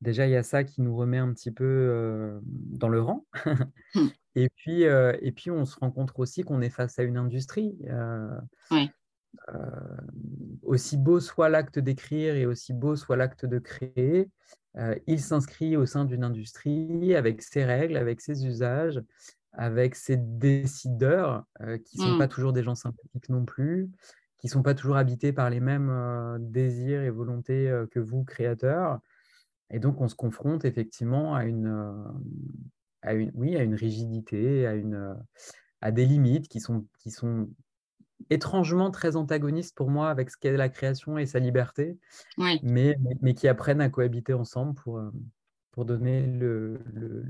déjà, 0.00 0.26
il 0.26 0.32
y 0.32 0.36
a 0.36 0.42
ça 0.42 0.64
qui 0.64 0.82
nous 0.82 0.96
remet 0.96 1.18
un 1.18 1.32
petit 1.32 1.52
peu 1.52 2.40
dans 2.44 2.88
le 2.88 3.00
rang. 3.00 3.24
Mmh. 3.94 4.00
et, 4.34 4.48
puis, 4.48 4.82
et 4.82 5.32
puis, 5.32 5.50
on 5.52 5.64
se 5.64 5.78
rencontre 5.78 6.18
aussi 6.18 6.42
qu'on 6.42 6.60
est 6.60 6.70
face 6.70 6.98
à 6.98 7.04
une 7.04 7.16
industrie. 7.16 7.78
Oui. 8.72 8.90
Euh, 9.54 9.60
aussi 10.62 10.96
beau 10.96 11.20
soit 11.20 11.48
l'acte 11.48 11.78
d'écrire 11.78 12.34
et 12.34 12.46
aussi 12.46 12.72
beau 12.72 12.96
soit 12.96 13.16
l'acte 13.16 13.44
de 13.44 13.58
créer, 13.58 14.30
euh, 14.76 14.96
il 15.06 15.20
s'inscrit 15.20 15.76
au 15.76 15.86
sein 15.86 16.04
d'une 16.04 16.24
industrie 16.24 17.14
avec 17.14 17.42
ses 17.42 17.64
règles, 17.64 17.96
avec 17.96 18.20
ses 18.20 18.46
usages, 18.46 19.00
avec 19.52 19.94
ses 19.94 20.16
décideurs 20.16 21.44
euh, 21.60 21.78
qui 21.78 21.98
ne 21.98 22.06
sont 22.06 22.18
pas 22.18 22.26
mmh. 22.26 22.30
toujours 22.30 22.52
des 22.52 22.62
gens 22.62 22.74
sympathiques 22.74 23.28
non 23.28 23.44
plus, 23.44 23.90
qui 24.38 24.46
ne 24.46 24.52
sont 24.52 24.62
pas 24.62 24.74
toujours 24.74 24.96
habités 24.96 25.32
par 25.32 25.50
les 25.50 25.60
mêmes 25.60 26.38
désirs 26.40 27.02
et 27.02 27.10
volontés 27.10 27.72
que 27.90 28.00
vous, 28.00 28.24
créateurs. 28.24 28.98
Et 29.70 29.78
donc, 29.78 30.00
on 30.00 30.08
se 30.08 30.14
confronte 30.14 30.64
effectivement 30.64 31.34
à 31.34 31.44
une, 31.44 31.94
à 33.02 33.14
une, 33.14 33.30
oui, 33.34 33.56
à 33.56 33.62
une 33.62 33.74
rigidité, 33.74 34.66
à, 34.66 34.74
une, 34.74 35.16
à 35.80 35.92
des 35.92 36.04
limites 36.04 36.48
qui 36.48 36.60
sont, 36.60 36.86
qui 36.98 37.10
sont 37.10 37.48
étrangement 38.30 38.90
très 38.90 39.16
antagoniste 39.16 39.76
pour 39.76 39.90
moi 39.90 40.10
avec 40.10 40.30
ce 40.30 40.36
qu'est 40.36 40.56
la 40.56 40.68
création 40.68 41.18
et 41.18 41.26
sa 41.26 41.38
liberté, 41.38 41.98
mais, 42.38 42.96
mais, 43.20 43.34
qui 43.34 43.48
apprennent 43.48 43.80
à 43.80 43.88
cohabiter 43.88 44.32
ensemble 44.32 44.74
pour, 44.74 44.98
euh, 44.98 45.10
pour 45.72 45.84
donner 45.84 46.24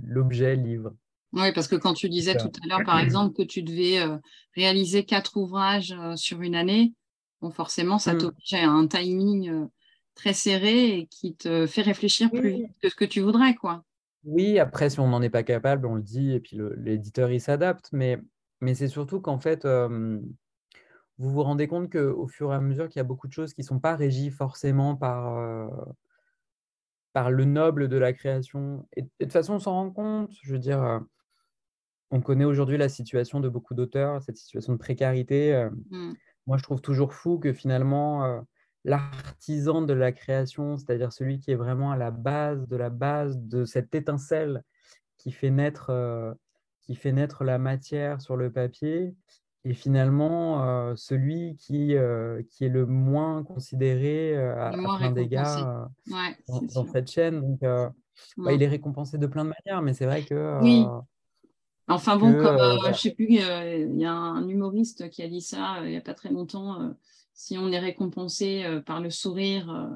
l'objet 0.03 0.57
livre. 0.57 0.95
Oui, 1.33 1.53
parce 1.53 1.67
que 1.67 1.77
quand 1.77 1.95
tu 1.95 2.09
disais 2.09 2.37
tout 2.37 2.51
à 2.63 2.69
l'heure, 2.69 2.85
par 2.85 3.01
exemple, 3.01 3.35
que 3.35 3.43
tu 3.43 3.63
devais 3.63 3.99
euh, 3.99 4.19
réaliser 4.55 5.05
quatre 5.05 5.37
ouvrages 5.37 5.93
euh, 5.99 6.15
sur 6.15 6.43
une 6.43 6.55
année, 6.55 6.93
bon, 7.41 7.51
forcément, 7.51 7.99
ça 7.99 8.15
mmh. 8.15 8.19
t'oblige 8.19 8.55
à 8.55 8.69
un 8.69 8.87
timing 8.87 9.69
très 10.15 10.33
serré 10.33 10.99
et 10.99 11.07
qui 11.07 11.35
te 11.35 11.67
fait 11.67 11.83
réfléchir 11.83 12.31
plus 12.31 12.51
vite 12.51 12.79
que 12.81 12.89
ce 12.89 12.95
que 12.95 13.05
tu 13.05 13.21
voudrais, 13.21 13.55
quoi. 13.55 13.85
Oui, 14.23 14.59
après, 14.59 14.91
si 14.91 15.01
on 15.01 15.09
n'en 15.09 15.21
est 15.23 15.31
pas 15.31 15.43
capable, 15.43 15.87
on 15.87 15.97
le 15.97 16.03
dit, 16.03 16.33
et 16.33 16.41
puis 16.41 16.59
l'éditeur, 16.77 17.31
il 17.31 17.41
s'adapte, 17.41 17.89
mais, 17.93 18.19
mais 18.61 18.75
c'est 18.75 18.89
surtout 18.89 19.21
qu'en 19.21 19.39
fait, 19.39 19.67
vous 21.19 21.31
vous 21.31 21.43
rendez 21.43 21.69
compte 21.69 21.91
qu'au 21.93 22.27
fur 22.27 22.53
et 22.53 22.57
à 22.57 22.61
mesure 22.61 22.89
qu'il 22.89 22.99
y 22.99 23.01
a 23.01 23.05
beaucoup 23.05 23.29
de 23.29 23.33
choses 23.33 23.55
qui 23.55 23.61
ne 23.61 23.67
sont 23.67 23.79
pas 23.79 23.95
régies 23.95 24.31
forcément 24.31 24.97
par, 24.97 25.39
euh, 25.39 25.69
par 27.13 27.31
le 27.31 27.45
noble 27.45 27.89
de 27.89 27.97
la 27.97 28.13
création. 28.13 28.89
Et, 28.97 29.03
de 29.03 29.09
toute 29.21 29.33
façon, 29.33 29.55
on 29.55 29.61
s'en 29.61 29.73
rend 29.73 29.91
compte. 29.91 30.33
Je 30.43 30.53
veux 30.53 30.59
dire, 30.59 30.83
euh, 30.83 30.99
on 32.11 32.21
connaît 32.21 32.45
aujourd'hui 32.45 32.79
la 32.79 32.89
situation 32.89 33.41
de 33.41 33.49
beaucoup 33.49 33.75
d'auteurs, 33.75 34.23
cette 34.23 34.37
situation 34.37 34.73
de 34.73 34.79
précarité. 34.79 35.55
Euh. 35.55 35.71
Mmh. 35.91 36.15
Moi, 36.47 36.57
je 36.59 36.63
trouve 36.65 36.81
toujours 36.81 37.15
fou 37.15 37.39
que 37.39 37.53
finalement, 37.53 38.45
l'artisan 38.85 39.81
de 39.81 39.95
la 39.95 40.13
création, 40.13 40.77
c'est-à-dire 40.77 41.11
celui 41.11 41.39
qui 41.39 41.53
est 41.53 41.57
vraiment 41.57 41.91
à 41.91 41.97
la 41.97 42.11
base 42.11 42.69
de 42.69 42.77
la 42.77 42.91
base 42.91 43.39
de 43.39 43.65
cette 43.65 43.95
étincelle 43.95 44.63
qui 45.17 45.33
fait 45.33 45.49
naître, 45.49 46.37
qui 46.83 46.97
fait 46.97 47.13
naître 47.13 47.45
la 47.45 47.57
matière 47.57 48.21
sur 48.21 48.37
le 48.37 48.53
papier, 48.53 49.15
et 49.65 49.75
finalement 49.75 50.95
celui 50.97 51.57
qui, 51.57 51.95
qui 52.51 52.65
est 52.65 52.69
le 52.69 52.87
moins 52.87 53.43
considéré 53.43 54.37
à, 54.37 54.71
plein 54.71 55.11
d'égards 55.11 55.89
dans, 56.49 56.87
cette 56.87 57.11
chaîne. 57.11 57.41
Donc, 57.41 57.61
bah, 58.37 58.53
il 58.53 58.63
est 58.63 58.69
récompensé 58.69 59.19
de 59.19 59.27
plein 59.27 59.45
de 59.45 59.51
manières, 59.51 59.83
mais 59.83 59.95
c'est 59.95 60.07
vrai 60.07 60.23
que. 60.23 60.63
oui. 60.63 60.85
Enfin 61.87 62.17
bon, 62.17 62.33
comme, 62.33 62.79
je 62.95 62.99
sais 62.99 63.11
plus, 63.11 63.27
il 63.29 63.99
y 63.99 64.05
a 64.05 64.15
un 64.15 64.49
humoriste 64.49 65.11
qui 65.11 65.23
a 65.23 65.29
dit 65.29 65.43
ça 65.43 65.81
il 65.83 65.91
n'y 65.91 65.99
a 65.99 66.01
pas 66.01 66.15
très 66.15 66.31
longtemps. 66.31 66.95
si 67.35 67.59
on 67.59 67.71
est 67.71 67.79
récompensé 67.79 68.65
par 68.87 69.01
le 69.01 69.11
sourire 69.11 69.91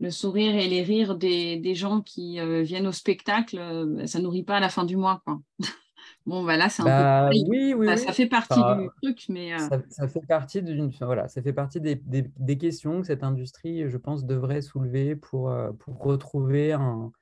le 0.00 0.10
sourire 0.10 0.56
et 0.56 0.68
les 0.68 0.82
rires 0.82 1.14
des, 1.14 1.74
gens 1.74 2.00
qui 2.00 2.38
viennent 2.62 2.88
au 2.88 2.92
spectacle, 2.92 4.06
ça 4.06 4.18
nourrit 4.18 4.42
pas 4.42 4.56
à 4.56 4.60
la 4.60 4.68
fin 4.68 4.84
du 4.84 4.96
mois. 4.96 5.22
Quoi. 5.24 5.40
bon, 6.26 6.42
voilà, 6.42 6.64
bah 6.64 6.70
c'est 6.70 6.82
un 6.82 6.86
bah, 6.86 7.30
Oui, 7.48 7.74
oui, 7.76 7.98
ça, 7.98 8.12
fait 8.12 8.26
partie 8.26 8.60
du 8.78 8.88
truc, 9.02 9.26
mais. 9.28 9.58
Ça, 9.58 10.08
fait 10.08 10.26
partie 10.26 10.62
d'une. 10.62 10.90
Voilà, 11.00 11.28
ça 11.28 11.42
fait 11.42 11.52
partie 11.52 11.80
des, 11.80 11.96
des, 11.96 12.58
questions 12.58 13.00
que 13.00 13.06
cette 13.06 13.22
industrie, 13.22 13.88
je 13.88 13.96
pense, 13.96 14.24
devrait 14.24 14.62
soulever 14.62 15.16
pour, 15.16 15.54
pour 15.78 16.02
retrouver 16.02 16.72
un, 16.72 17.12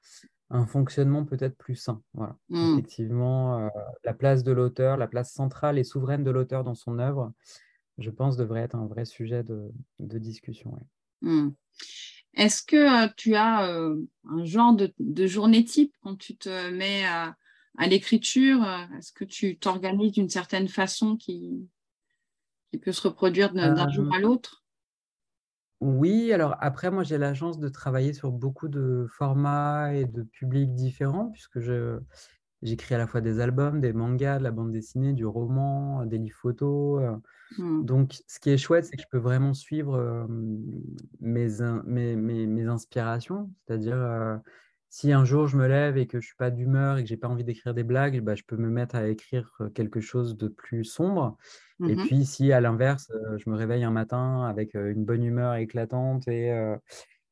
un 0.53 0.67
fonctionnement 0.67 1.25
peut-être 1.25 1.57
plus 1.57 1.77
sain. 1.77 2.03
Voilà. 2.13 2.37
Mmh. 2.51 2.73
Effectivement, 2.73 3.71
la 4.05 4.13
place 4.13 4.45
de 4.45 4.53
l'auteur, 4.53 4.97
la 4.99 5.09
place 5.09 5.33
centrale 5.33 5.79
et 5.79 5.85
souveraine 5.85 6.25
de 6.25 6.31
l'auteur 6.31 6.63
dans 6.63 6.75
son 6.75 6.99
œuvre, 6.99 7.33
je 7.99 8.11
pense, 8.11 8.37
devrait 8.37 8.61
être 8.61 8.77
un 8.77 8.87
vrai 8.87 9.07
sujet 9.07 9.43
de, 9.43 9.73
discussion. 9.99 10.79
Mmh. 11.23 11.51
Est-ce 12.35 12.63
que 12.63 13.13
tu 13.15 13.35
as 13.35 13.67
un 13.67 14.45
genre 14.45 14.75
de, 14.75 15.27
journée 15.27 15.65
type 15.65 15.95
quand 16.03 16.17
tu 16.17 16.37
te 16.37 16.71
mets 16.71 17.05
à, 17.07 17.35
l'écriture 17.81 18.65
Est-ce 18.99 19.13
que 19.13 19.25
tu 19.25 19.59
t'organises 19.59 20.13
d'une 20.13 20.29
certaine 20.29 20.69
façon 20.69 21.17
qui, 21.17 21.69
qui, 22.71 22.79
peut 22.79 22.93
se 22.93 23.07
reproduire 23.07 23.53
d'un 23.53 23.91
jour 23.91 24.13
à 24.15 24.19
l'autre? 24.19 24.63
oui, 25.83 26.33
alors 26.33 26.55
après, 26.61 26.93
moi, 26.93 27.03
j'ai 27.03 27.19
la 27.19 27.35
chance 27.35 27.59
de 27.59 27.69
travailler 27.69 28.13
sur 28.13 28.31
beaucoup 28.31 28.69
de 28.69 29.07
formats 29.11 29.93
et 29.93 30.05
de 30.05 30.23
publics 30.23 30.73
différents, 30.75 31.31
puisque 31.31 31.59
je, 31.59 31.99
j'écris 32.63 32.95
à 32.95 32.99
la 32.99 33.09
fois 33.09 33.21
des 33.21 33.41
albums, 33.41 33.81
des 33.81 33.93
mangas, 33.93 34.39
de 34.39 34.45
la 34.45 34.53
bande 34.53 34.71
dessinée, 34.71 35.13
du 35.13 35.27
roman, 35.27 36.07
des 36.07 36.19
livres 36.19 36.39
photos. 36.39 37.03
Euh. 37.03 37.17
Mmh. 37.59 37.85
Donc, 37.85 38.15
ce 38.29 38.39
qui 38.39 38.51
est 38.51 38.59
chouette, 38.59 38.85
c'est 38.85 38.97
que 38.97 39.03
je 39.03 39.09
peux 39.11 39.19
vraiment 39.19 39.55
suivre 39.55 40.29
mes, 41.21 41.49
mes, 41.85 42.47
mes, 42.47 42.67
inspirations. 42.69 43.51
C'est-à-dire, 43.67 44.41
si 44.93 45.11
un 45.11 45.25
jour 45.25 45.47
je 45.47 45.57
me 45.57 45.67
lève 45.67 45.97
et 45.97 46.07
que 46.07 46.21
je 46.21 46.25
ne 46.25 46.27
suis 46.27 46.37
pas 46.37 46.51
d'humeur 46.51 46.99
et 46.99 47.03
que 47.03 47.09
je 47.09 47.15
n'ai 47.15 47.19
pas 47.19 47.29
envie 47.29 47.45
d'écrire 47.45 47.73
des 47.73 47.83
blagues, 47.83 48.21
bah, 48.21 48.35
je 48.35 48.43
peux 48.43 48.59
me 48.59 48.69
mettre 48.69 48.95
à 48.95 49.09
écrire 49.09 49.51
quelque 49.75 50.03
chose 50.03 50.37
de 50.37 50.49
plus 50.49 50.85
sombre. 50.85 51.39
Et 51.89 51.97
mmh 51.97 52.05
puis, 52.05 52.27
si 52.27 52.53
à 52.53 52.61
l'inverse, 52.61 53.11
je 53.39 53.49
me 53.49 53.57
réveille 53.57 53.85
un 53.85 53.91
matin 53.91 54.43
avec 54.43 54.75
une 54.75 55.07
bonne 55.07 55.25
humeur 55.25 55.55
éclatante 55.55 56.29
et, 56.29 56.53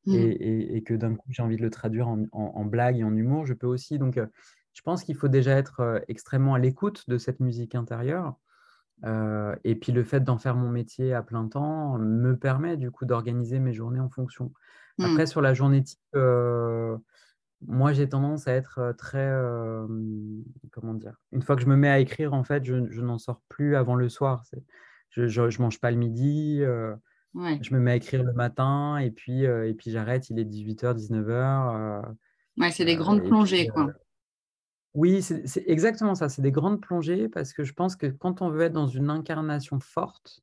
mmh. 0.07 0.15
et, 0.15 0.75
et, 0.75 0.81
que 0.81 0.95
d'un 0.95 1.13
coup 1.13 1.27
j'ai 1.29 1.43
envie 1.43 1.55
de 1.55 1.61
le 1.61 1.69
traduire 1.69 2.07
en, 2.07 2.25
en, 2.31 2.65
blague 2.65 2.97
et 2.97 3.03
en 3.03 3.15
humour, 3.15 3.45
je 3.45 3.53
peux 3.53 3.67
aussi. 3.67 3.99
Donc, 3.99 4.19
je 4.73 4.81
pense 4.81 5.03
qu'il 5.03 5.15
faut 5.15 5.27
déjà 5.27 5.55
être 5.55 6.01
extrêmement 6.07 6.55
à 6.55 6.59
l'écoute 6.59 7.07
de 7.09 7.19
cette 7.19 7.41
musique 7.41 7.75
intérieure. 7.75 8.37
et 9.63 9.75
puis 9.75 9.91
le 9.91 10.03
fait 10.03 10.21
d'en 10.21 10.39
faire 10.39 10.55
mon 10.55 10.69
métier 10.69 11.13
à 11.13 11.21
plein 11.21 11.47
temps 11.47 11.99
me 11.99 12.35
permet 12.35 12.75
du 12.75 12.89
coup 12.89 13.05
d'organiser 13.05 13.59
mes 13.59 13.71
journées 13.71 13.99
en 13.99 14.09
fonction. 14.09 14.51
Mmh. 14.97 15.05
Après, 15.05 15.27
sur 15.27 15.41
la 15.41 15.53
journée 15.53 15.83
type, 15.83 16.01
moi 17.67 17.93
j'ai 17.93 18.09
tendance 18.09 18.47
à 18.47 18.53
être 18.53 18.93
très, 18.97 19.31
comment 20.71 20.93
dire, 20.93 21.15
une 21.31 21.41
fois 21.41 21.55
que 21.55 21.61
je 21.61 21.67
me 21.67 21.75
mets 21.75 21.89
à 21.89 21.99
écrire, 21.99 22.33
en 22.33 22.43
fait, 22.43 22.63
je, 22.63 23.01
n'en 23.01 23.17
sors 23.17 23.41
plus 23.49 23.75
avant 23.75 23.95
le 23.95 24.09
soir. 24.09 24.43
Je 25.09 25.23
ne 25.23 25.61
mange 25.61 25.79
pas 25.79 25.91
le 25.91 25.97
midi, 25.97 26.59
je 26.59 27.73
me 27.73 27.79
mets 27.79 27.91
à 27.91 27.95
écrire 27.95 28.23
le 28.23 28.33
matin 28.33 28.97
et 28.97 29.11
puis, 29.11 29.43
et 29.43 29.73
puis 29.73 29.91
j'arrête, 29.91 30.29
il 30.29 30.39
est 30.39 30.45
18h, 30.45 30.95
19h. 30.95 32.03
ouais, 32.57 32.71
c'est 32.71 32.85
des 32.85 32.95
grandes 32.95 33.23
plongées, 33.23 33.67
quoi. 33.67 33.91
Oui, 34.93 35.21
c'est 35.21 35.63
exactement 35.67 36.15
ça. 36.15 36.27
C'est 36.27 36.41
des 36.41 36.51
grandes 36.51 36.81
plongées 36.81 37.29
parce 37.29 37.53
que 37.53 37.63
je 37.63 37.73
pense 37.73 37.95
que 37.95 38.07
quand 38.07 38.41
on 38.41 38.49
veut 38.49 38.63
être 38.63 38.73
dans 38.73 38.87
une 38.87 39.09
incarnation 39.09 39.79
forte, 39.79 40.41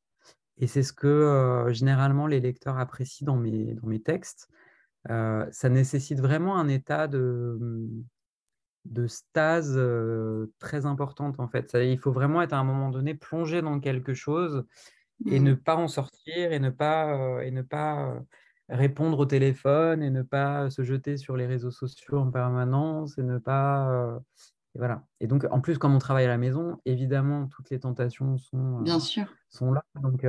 et 0.56 0.66
c'est 0.66 0.82
ce 0.82 0.92
que 0.92 1.66
généralement 1.70 2.26
les 2.26 2.40
lecteurs 2.40 2.78
apprécient 2.78 3.26
dans 3.26 3.36
mes, 3.36 3.74
dans 3.74 3.86
mes 3.86 4.00
textes, 4.00 4.48
ça 5.08 5.68
nécessite 5.68 6.20
vraiment 6.20 6.56
un 6.58 6.68
état 6.68 7.08
de, 7.08 7.58
mmh, 7.60 8.04
de 8.86 9.06
stase 9.06 9.80
très 10.58 10.86
importante 10.86 11.40
en 11.40 11.48
fait. 11.48 11.70
il 11.74 11.98
faut 11.98 12.12
vraiment 12.12 12.42
être 12.42 12.52
à 12.52 12.58
un 12.58 12.64
moment 12.64 12.90
donné 12.90 13.14
plongé 13.14 13.62
dans 13.62 13.80
quelque 13.80 14.14
chose 14.14 14.64
et 15.26 15.40
ne 15.40 15.52
mmh. 15.52 15.56
pas 15.58 15.76
en 15.76 15.88
sortir 15.88 16.52
et 16.52 16.60
ne 16.60 16.70
pas, 16.70 17.42
et 17.42 17.50
ne 17.50 17.62
pas 17.62 18.20
répondre 18.68 19.18
au 19.18 19.26
téléphone 19.26 20.02
et 20.02 20.10
ne 20.10 20.22
pas 20.22 20.70
se 20.70 20.82
jeter 20.82 21.16
sur 21.16 21.36
les 21.36 21.46
réseaux 21.46 21.70
sociaux 21.70 22.18
en 22.18 22.30
permanence 22.30 23.18
et 23.18 23.22
ne 23.22 23.38
pas. 23.38 24.20
et 24.74 24.78
voilà. 24.78 25.04
Et 25.20 25.26
donc, 25.26 25.46
en 25.50 25.60
plus, 25.60 25.78
comme 25.78 25.94
on 25.94 25.98
travaille 25.98 26.26
à 26.26 26.28
la 26.28 26.38
maison, 26.38 26.80
évidemment, 26.84 27.46
toutes 27.48 27.70
les 27.70 27.80
tentations 27.80 28.36
sont, 28.38 28.80
Bien 28.80 29.00
sûr. 29.00 29.26
sont 29.48 29.72
là. 29.72 29.82
Donc, 30.02 30.24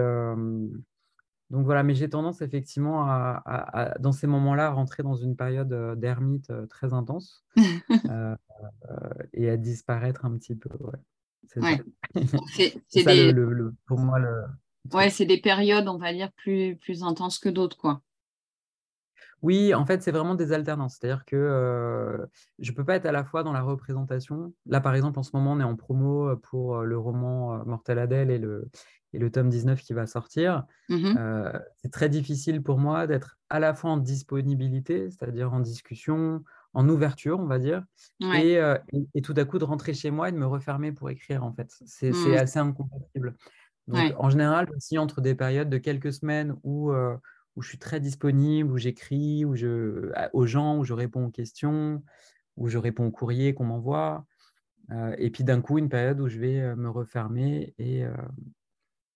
donc 1.50 1.66
voilà, 1.66 1.82
mais 1.82 1.96
j'ai 1.96 2.10
tendance 2.10 2.42
effectivement 2.42 3.06
à, 3.08 3.96
dans 4.00 4.12
ces 4.12 4.28
moments-là, 4.28 4.70
rentrer 4.70 5.02
dans 5.02 5.16
une 5.16 5.36
période 5.36 6.00
d'ermite 6.00 6.52
très 6.70 6.94
intense 6.94 7.44
et 9.34 9.50
à 9.50 9.58
disparaître 9.58 10.26
un 10.26 10.38
petit 10.38 10.56
peu. 10.56 10.70
C'est 11.48 11.60
ouais. 11.62 11.82
ça, 13.04 13.14
le, 13.16 13.74
pour 13.88 13.98
moi 13.98 14.20
le. 14.20 14.44
Ouais, 14.94 15.10
c'est 15.10 15.26
des 15.26 15.42
périodes, 15.42 15.88
on 15.88 15.98
va 15.98 16.14
dire, 16.14 16.32
plus, 16.34 16.76
plus 16.76 17.04
intenses 17.04 17.40
que 17.40 17.50
d'autres, 17.50 17.78
quoi. 17.78 18.02
Oui, 19.42 19.74
en 19.74 19.86
fait, 19.86 20.04
c'est 20.04 20.12
vraiment 20.12 20.36
des 20.36 20.52
alternances. 20.52 20.98
C'est-à-dire 21.00 21.24
que 21.26 22.28
je 22.60 22.72
ne 22.72 22.76
peux 22.76 22.84
pas 22.84 22.96
être 22.96 23.06
à 23.06 23.12
la 23.12 23.24
fois 23.24 23.42
dans 23.44 23.54
la 23.54 23.62
représentation. 23.62 24.54
Là, 24.66 24.82
par 24.82 24.96
exemple, 24.96 25.18
en 25.18 25.24
ce 25.24 25.32
moment, 25.34 25.54
on 25.54 25.60
est 25.60 25.64
en 25.64 25.76
promo 25.76 26.36
pour 26.38 26.82
le 26.82 26.98
roman 26.98 27.64
Mortel 27.66 28.00
Adèle 28.00 28.32
et 28.32 28.38
le, 28.38 28.70
et 29.14 29.20
le 29.20 29.32
tome 29.32 29.50
19 29.50 29.82
qui 29.82 29.94
va 29.94 30.06
sortir. 30.08 30.66
Mmh 30.90 31.16
c'est 31.82 31.92
très 31.92 32.10
difficile 32.10 32.62
pour 32.62 32.78
moi 32.78 33.08
d'être 33.08 33.38
à 33.50 33.60
la 33.60 33.74
fois 33.74 33.92
en 33.92 33.98
disponibilité, 33.98 35.10
c'est-à-dire 35.10 35.54
en 35.54 35.60
discussion, 35.60 36.44
en 36.74 36.88
ouverture, 36.88 37.40
on 37.40 37.46
va 37.46 37.58
dire, 37.58 37.84
et, 38.22 38.60
et, 39.16 39.22
tout 39.22 39.34
à 39.38 39.46
coup 39.46 39.58
de 39.58 39.64
rentrer 39.64 39.94
chez 39.94 40.12
moi 40.12 40.30
et 40.30 40.32
de 40.32 40.38
me 40.38 40.46
refermer 40.46 40.92
pour 40.92 41.10
écrire, 41.10 41.44
en 41.44 41.54
fait. 41.54 41.74
C'est 41.86 42.12
mmh. 42.12 42.34
assez 42.38 42.60
incompatible. 42.60 43.36
Donc, 43.88 44.14
en 44.18 44.30
général, 44.30 44.68
aussi 44.76 44.98
entre 44.98 45.22
des 45.22 45.34
périodes 45.34 45.70
de 45.70 45.78
quelques 45.78 46.14
semaines 46.14 46.56
où 46.64 46.92
où 47.60 47.62
je 47.62 47.68
suis 47.68 47.78
très 47.78 48.00
disponible, 48.00 48.72
où 48.72 48.78
j'écris, 48.78 49.44
où 49.44 49.54
je, 49.54 50.12
aux 50.32 50.46
gens, 50.46 50.78
où 50.78 50.86
je 50.86 50.94
réponds 50.94 51.26
aux 51.26 51.32
questions, 51.32 52.02
où 52.56 52.70
je 52.70 52.78
réponds 52.78 53.08
aux 53.08 53.12
courriers 53.12 53.54
qu'on 53.54 53.66
m'envoie. 53.66 54.26
Euh, 54.92 55.14
et 55.18 55.30
puis 55.30 55.44
d'un 55.44 55.60
coup, 55.60 55.78
une 55.78 55.90
période 55.90 56.22
où 56.22 56.30
je 56.30 56.40
vais 56.40 56.62
euh, 56.62 56.76
me 56.78 56.90
refermer 56.90 57.74
et, 57.78 58.06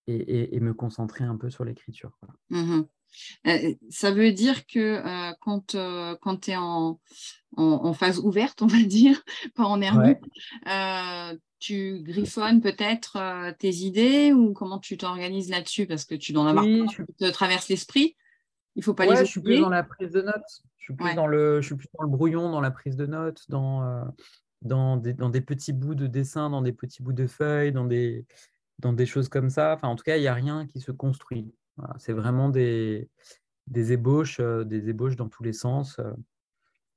euh, 0.09 0.13
et, 0.27 0.55
et, 0.55 0.59
me 0.59 0.73
concentrer 0.73 1.23
un 1.23 1.37
peu 1.37 1.49
sur 1.49 1.65
l'écriture. 1.65 2.11
Mmh 2.49 2.81
ça 3.91 4.09
veut 4.09 4.31
dire 4.31 4.65
que 4.65 4.99
quand, 5.41 5.75
quand 6.19 6.37
tu 6.37 6.49
es 6.49 6.55
en, 6.55 6.99
en, 7.55 7.93
phase 7.93 8.17
ouverte, 8.17 8.63
on 8.63 8.65
va 8.65 8.81
dire, 8.81 9.21
pas 9.55 9.65
en 9.65 9.81
ermite, 9.81 10.17
tu 11.59 12.01
griffonnes 12.01 12.59
peut-être 12.59 13.53
tes 13.59 13.69
idées 13.69 14.33
ou 14.33 14.53
comment 14.53 14.79
tu 14.79 14.97
t'organises 14.97 15.51
là-dessus? 15.51 15.85
Parce 15.85 16.05
que 16.05 16.15
tu 16.15 16.33
dois 16.33 16.41
en 16.41 16.47
avoir 16.47 16.65
oui, 16.65 16.87
je... 16.91 17.03
te 17.03 17.31
traverse 17.31 17.69
l'esprit. 17.69 18.15
Il 18.75 18.83
faut 18.83 18.93
pas 18.93 19.05
les 19.05 19.15
Je 19.17 19.25
suis 19.25 19.41
plus 19.41 19.59
dans 19.59 19.69
la 19.69 19.83
prise 19.83 20.11
de 20.11 20.21
notes. 20.21 20.63
Je 20.77 20.85
suis 20.85 20.93
plus, 20.95 21.15
dans, 21.15 21.27
le, 21.27 21.61
je 21.61 21.67
suis 21.67 21.75
plus 21.75 21.87
dans 21.97 22.03
le 22.03 22.09
brouillon, 22.09 22.49
dans 22.49 22.59
la 22.59 22.71
prise 22.71 22.97
de 22.97 23.05
notes, 23.05 23.43
dans, 23.47 23.83
euh, 23.83 24.03
dans, 24.63 24.97
des, 24.97 25.13
dans, 25.13 25.29
des, 25.29 25.39
petits 25.39 25.71
bouts 25.71 25.95
de 25.95 26.07
dessin, 26.07 26.49
dans 26.49 26.61
des 26.61 26.73
petits 26.73 27.01
bouts 27.01 27.13
de 27.13 27.25
feuilles, 27.25 27.71
dans 27.71 27.85
des, 27.85 28.25
dans 28.79 28.93
des 28.93 29.05
choses 29.05 29.29
comme 29.29 29.49
ça. 29.49 29.73
Enfin, 29.73 29.87
en 29.87 29.95
tout 29.95 30.03
cas, 30.03 30.17
il 30.17 30.21
n'y 30.21 30.27
a 30.27 30.33
rien 30.33 30.65
qui 30.67 30.79
se 30.79 30.91
construit. 30.91 31.53
C'est 31.97 32.13
vraiment 32.13 32.49
des, 32.49 33.09
ébauches, 33.75 34.39
euh, 34.39 34.63
des 34.63 34.89
ébauches 34.89 35.15
dans 35.15 35.29
tous 35.29 35.43
les 35.43 35.53
sens. 35.53 35.99
Euh. 35.99 36.11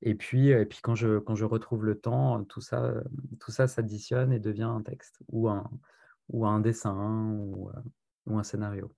Et 0.02 0.14
puis, 0.14 0.48
et 0.48 0.66
puis 0.66 0.80
quand, 0.82 0.94
je, 0.94 1.18
quand 1.18 1.34
je 1.34 1.46
retrouve 1.46 1.84
le 1.84 1.98
temps, 1.98 2.44
tout 2.44 2.60
ça, 2.60 2.92
tout 3.40 3.50
ça 3.50 3.66
s'additionne 3.66 4.32
et 4.32 4.38
devient 4.38 4.64
un 4.64 4.82
texte 4.82 5.18
ou 5.28 5.48
un, 5.48 5.70
ou 6.28 6.46
un 6.46 6.60
dessin 6.60 7.30
ou 8.26 8.38
un 8.38 8.42
scénario. 8.42 8.92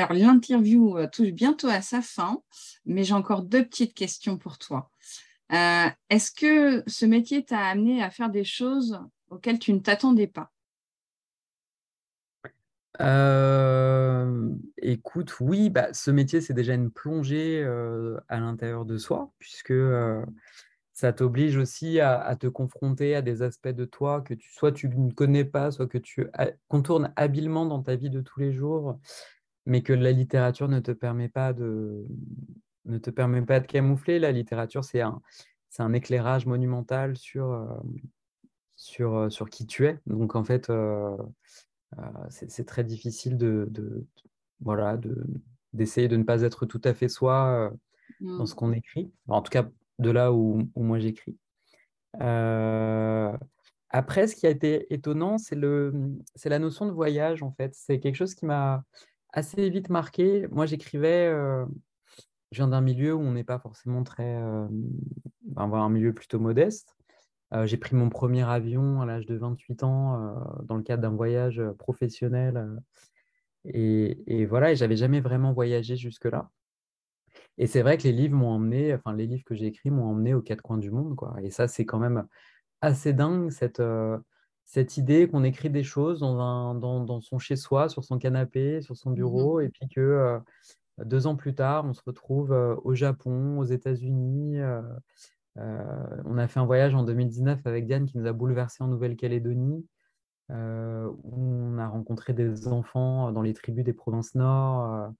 Alors, 0.00 0.14
l'interview 0.14 0.96
euh, 0.96 1.06
touche 1.06 1.32
bientôt 1.32 1.68
à 1.68 1.82
sa 1.82 2.00
fin, 2.00 2.42
mais 2.86 3.04
j'ai 3.04 3.12
encore 3.12 3.42
deux 3.42 3.62
petites 3.62 3.92
questions 3.92 4.38
pour 4.38 4.56
toi. 4.56 4.90
Euh, 5.52 5.90
est-ce 6.08 6.32
que 6.32 6.82
ce 6.86 7.04
métier 7.04 7.44
t'a 7.44 7.58
amené 7.58 8.02
à 8.02 8.10
faire 8.10 8.30
des 8.30 8.44
choses 8.44 8.98
auxquelles 9.28 9.58
tu 9.58 9.74
ne 9.74 9.80
t'attendais 9.80 10.26
pas? 10.26 10.50
Euh, 13.02 14.54
écoute, 14.78 15.38
oui, 15.40 15.68
bah, 15.68 15.92
ce 15.92 16.10
métier, 16.10 16.40
c'est 16.40 16.54
déjà 16.54 16.72
une 16.72 16.90
plongée 16.90 17.62
à 18.28 18.40
l'intérieur 18.40 18.86
de 18.86 18.96
soi, 18.96 19.30
puisque 19.38 19.74
ça 20.94 21.12
t'oblige 21.12 21.58
aussi 21.58 22.00
à, 22.00 22.34
te 22.36 22.46
confronter 22.46 23.14
à 23.14 23.20
des 23.20 23.42
aspects 23.42 23.68
de 23.68 23.84
toi 23.84 24.22
que 24.22 24.32
tu, 24.32 24.50
soit 24.50 24.72
tu 24.72 24.88
ne 24.88 25.12
connais 25.12 25.44
pas, 25.44 25.70
soit 25.70 25.88
que 25.88 25.98
tu 25.98 26.26
contournes 26.68 27.12
habilement 27.16 27.66
dans 27.66 27.82
ta 27.82 27.96
vie 27.96 28.10
de 28.10 28.22
tous 28.22 28.40
les 28.40 28.52
jours, 28.52 28.98
mais 29.66 29.82
que 29.82 29.92
la 29.92 30.12
littérature 30.12 30.68
ne 30.68 30.80
te 30.80 30.92
permet 30.92 31.28
pas 31.28 31.52
de, 31.52 32.04
ne 32.84 32.98
te 32.98 33.10
permet 33.10 33.42
pas 33.42 33.60
de 33.60 33.66
camoufler. 33.66 34.18
La 34.18 34.32
littérature, 34.32 34.84
c'est 34.84 35.00
un, 35.00 35.20
c'est 35.68 35.82
un 35.82 35.92
éclairage 35.92 36.46
monumental 36.46 37.16
sur, 37.16 37.80
sur, 38.76 39.30
sur 39.30 39.50
qui 39.50 39.66
tu 39.66 39.86
es. 39.86 39.98
Donc, 40.06 40.34
en 40.34 40.44
fait, 40.44 40.72
c'est 42.28 42.66
très 42.66 42.84
difficile 42.84 43.36
de, 43.36 43.68
de 43.70 44.06
voilà, 44.60 44.98
d'essayer 45.72 46.08
de, 46.08 46.16
ne 46.16 46.24
pas 46.24 46.42
être 46.42 46.66
tout 46.66 46.80
à 46.84 46.94
fait 46.94 47.08
soi 47.08 47.72
dans 48.20 48.46
ce 48.46 48.52
mmh. 48.52 48.56
qu'on 48.56 48.72
écrit. 48.72 49.12
En 49.28 49.42
tout 49.42 49.50
cas, 49.50 49.68
de 49.98 50.10
là 50.10 50.32
où, 50.32 50.62
où 50.74 50.82
moi 50.82 50.98
j'écris. 50.98 51.36
Après, 53.92 54.28
ce 54.28 54.36
qui 54.36 54.46
a 54.46 54.50
été 54.50 54.92
étonnant, 54.94 55.36
c'est 55.38 55.56
la 55.56 56.58
notion 56.58 56.86
de 56.86 56.92
voyage, 56.92 57.42
en 57.42 57.50
fait. 57.50 57.74
C'est 57.74 57.98
quelque 57.98 58.14
chose 58.14 58.34
qui 58.34 58.46
m'a 58.46 58.84
assez 59.32 59.70
vite 59.70 59.90
marqué. 59.90 60.46
Moi, 60.50 60.66
j'écrivais, 60.66 61.26
euh, 61.26 61.64
je 62.52 62.56
viens 62.58 62.68
d'un 62.68 62.80
milieu 62.80 63.14
où 63.14 63.20
on 63.20 63.32
n'est 63.32 63.44
pas 63.44 63.58
forcément 63.58 64.02
très, 64.02 64.36
euh, 64.36 64.66
ben, 65.42 65.72
un 65.72 65.88
milieu 65.88 66.12
plutôt 66.12 66.38
modeste. 66.38 66.96
Euh, 67.52 67.66
j'ai 67.66 67.76
pris 67.76 67.96
mon 67.96 68.08
premier 68.10 68.48
avion 68.48 69.00
à 69.00 69.06
l'âge 69.06 69.26
de 69.26 69.36
28 69.36 69.82
ans 69.82 70.36
dans 70.64 70.76
le 70.76 70.82
cadre 70.82 71.02
d'un 71.02 71.14
voyage 71.14 71.62
professionnel. 71.78 72.80
Et, 73.64 74.46
voilà, 74.46 74.72
et 74.72 74.76
j'avais 74.76 74.96
jamais 74.96 75.20
vraiment 75.20 75.52
voyagé 75.52 75.96
jusque-là. 75.96 76.50
Et 77.58 77.66
c'est 77.66 77.82
vrai 77.82 77.98
que 77.98 78.04
les 78.04 78.12
livres 78.12 78.36
m'ont 78.36 78.50
emmené, 78.50 78.94
enfin 78.94 79.12
les 79.12 79.26
livres 79.26 79.44
que 79.44 79.54
j'ai 79.54 79.66
écrits 79.66 79.90
m'ont 79.90 80.06
emmené 80.06 80.34
aux 80.34 80.40
quatre 80.42 80.62
coins 80.62 80.78
du 80.78 80.90
monde, 80.90 81.14
quoi. 81.14 81.36
Et 81.42 81.50
ça, 81.50 81.68
c'est 81.68 81.84
quand 81.84 81.98
même 81.98 82.26
assez 82.80 83.12
dingue 83.12 83.50
cette, 83.50 83.80
euh, 83.80 84.18
cette 84.70 84.96
idée 84.96 85.28
qu'on 85.28 85.42
écrit 85.42 85.68
des 85.68 85.82
choses 85.82 86.20
dans, 86.20 86.38
un, 86.38 86.76
dans, 86.76 87.00
dans 87.02 87.20
son 87.20 87.40
chez-soi, 87.40 87.88
sur 87.88 88.04
son 88.04 88.18
canapé, 88.18 88.82
sur 88.82 88.96
son 88.96 89.10
mmh 89.10 89.14
bureau, 89.14 89.60
et 89.60 89.68
puis 89.68 89.88
que 89.88 90.00
euh, 90.00 90.38
deux 91.04 91.26
ans 91.26 91.34
plus 91.34 91.56
tard, 91.56 91.84
on 91.86 91.92
se 91.92 92.02
retrouve 92.06 92.52
euh, 92.52 92.76
au 92.84 92.94
Japon, 92.94 93.58
aux 93.58 93.64
États-Unis. 93.64 94.60
on 95.56 96.38
a 96.38 96.46
fait 96.46 96.60
un 96.60 96.66
voyage 96.66 96.94
en 96.94 97.02
2019 97.02 97.66
avec 97.66 97.86
Diane 97.86 98.06
qui 98.06 98.16
nous 98.16 98.28
a 98.28 98.32
bouleversé 98.32 98.84
en 98.84 98.86
Nouvelle-Calédonie, 98.86 99.84
où 100.50 100.54
on 100.54 101.78
a 101.78 101.88
rencontré 101.88 102.32
des 102.32 102.68
enfants 102.68 103.32
dans 103.32 103.42
les 103.42 103.54
tribus 103.54 103.84
des 103.84 103.92
provinces 103.92 104.36
nord 104.36 105.10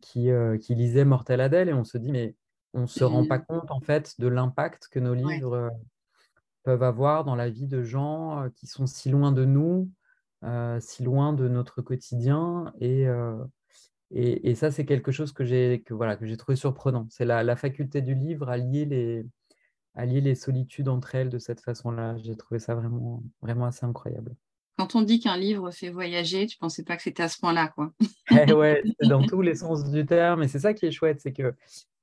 qui, 0.00 0.30
qui 0.60 0.74
lisaient 0.74 1.04
Mortel 1.04 1.40
Adèle, 1.40 1.68
et 1.68 1.72
on 1.72 1.84
se 1.84 1.98
dit, 1.98 2.10
mais 2.10 2.34
on 2.74 2.82
ne 2.82 2.86
se 2.86 3.04
rend 3.04 3.24
pas 3.26 3.38
compte 3.38 3.70
en 3.70 3.80
fait 3.80 4.16
de 4.18 4.26
l'impact 4.26 4.88
que 4.88 4.98
nos 4.98 5.14
livres 5.14 5.70
peuvent 6.68 6.82
avoir 6.82 7.24
dans 7.24 7.34
la 7.34 7.48
vie 7.48 7.66
de 7.66 7.82
gens 7.82 8.42
euh, 8.42 8.48
qui 8.54 8.66
sont 8.66 8.84
si 8.84 9.08
loin 9.08 9.32
de 9.32 9.46
nous, 9.46 9.90
euh, 10.44 10.78
si 10.82 11.02
loin 11.02 11.32
de 11.32 11.48
notre 11.48 11.80
quotidien. 11.80 12.74
Et, 12.78 13.08
euh, 13.08 13.42
et, 14.10 14.54
ça, 14.54 14.70
c'est 14.70 14.84
quelque 14.84 15.10
chose 15.10 15.32
que 15.32 15.46
j'ai 15.46 15.82
que, 15.86 15.94
voilà, 15.94 16.18
que 16.18 16.34
trouvé 16.34 16.56
surprenant. 16.56 17.06
C'est 17.08 17.24
la, 17.24 17.42
la, 17.42 17.56
faculté 17.56 18.02
du 18.02 18.14
livre 18.14 18.50
à 18.50 18.58
lier, 18.58 18.84
les, 18.84 19.24
à 19.94 20.04
lier 20.04 20.20
les 20.20 20.34
solitudes 20.34 20.88
entre 20.88 21.14
elles 21.14 21.30
de 21.30 21.38
cette 21.38 21.62
façon-là. 21.62 22.18
J'ai 22.18 22.36
trouvé 22.36 22.58
ça 22.58 22.74
vraiment, 22.74 23.22
vraiment 23.40 23.64
assez 23.64 23.86
incroyable. 23.86 24.36
Quand 24.76 24.94
on 24.94 25.00
dit 25.00 25.20
qu'un 25.20 25.38
livre 25.38 25.70
fait 25.70 25.88
voyager, 25.88 26.46
tu 26.46 26.58
pensais 26.58 26.84
pas 26.84 26.98
que 26.98 27.02
c'était 27.02 27.22
à 27.22 27.30
ce 27.30 27.38
point-là, 27.38 27.68
quoi. 27.68 27.94
eh 28.30 28.52
ouais, 28.52 28.82
dans 29.08 29.22
tous 29.22 29.40
les 29.40 29.54
sens 29.54 29.90
du 29.90 30.04
terme. 30.04 30.42
Et 30.42 30.48
c'est 30.48 30.60
ça 30.60 30.74
qui 30.74 30.84
est 30.84 30.92
chouette, 30.92 31.22
c'est 31.22 31.32
que 31.32 31.54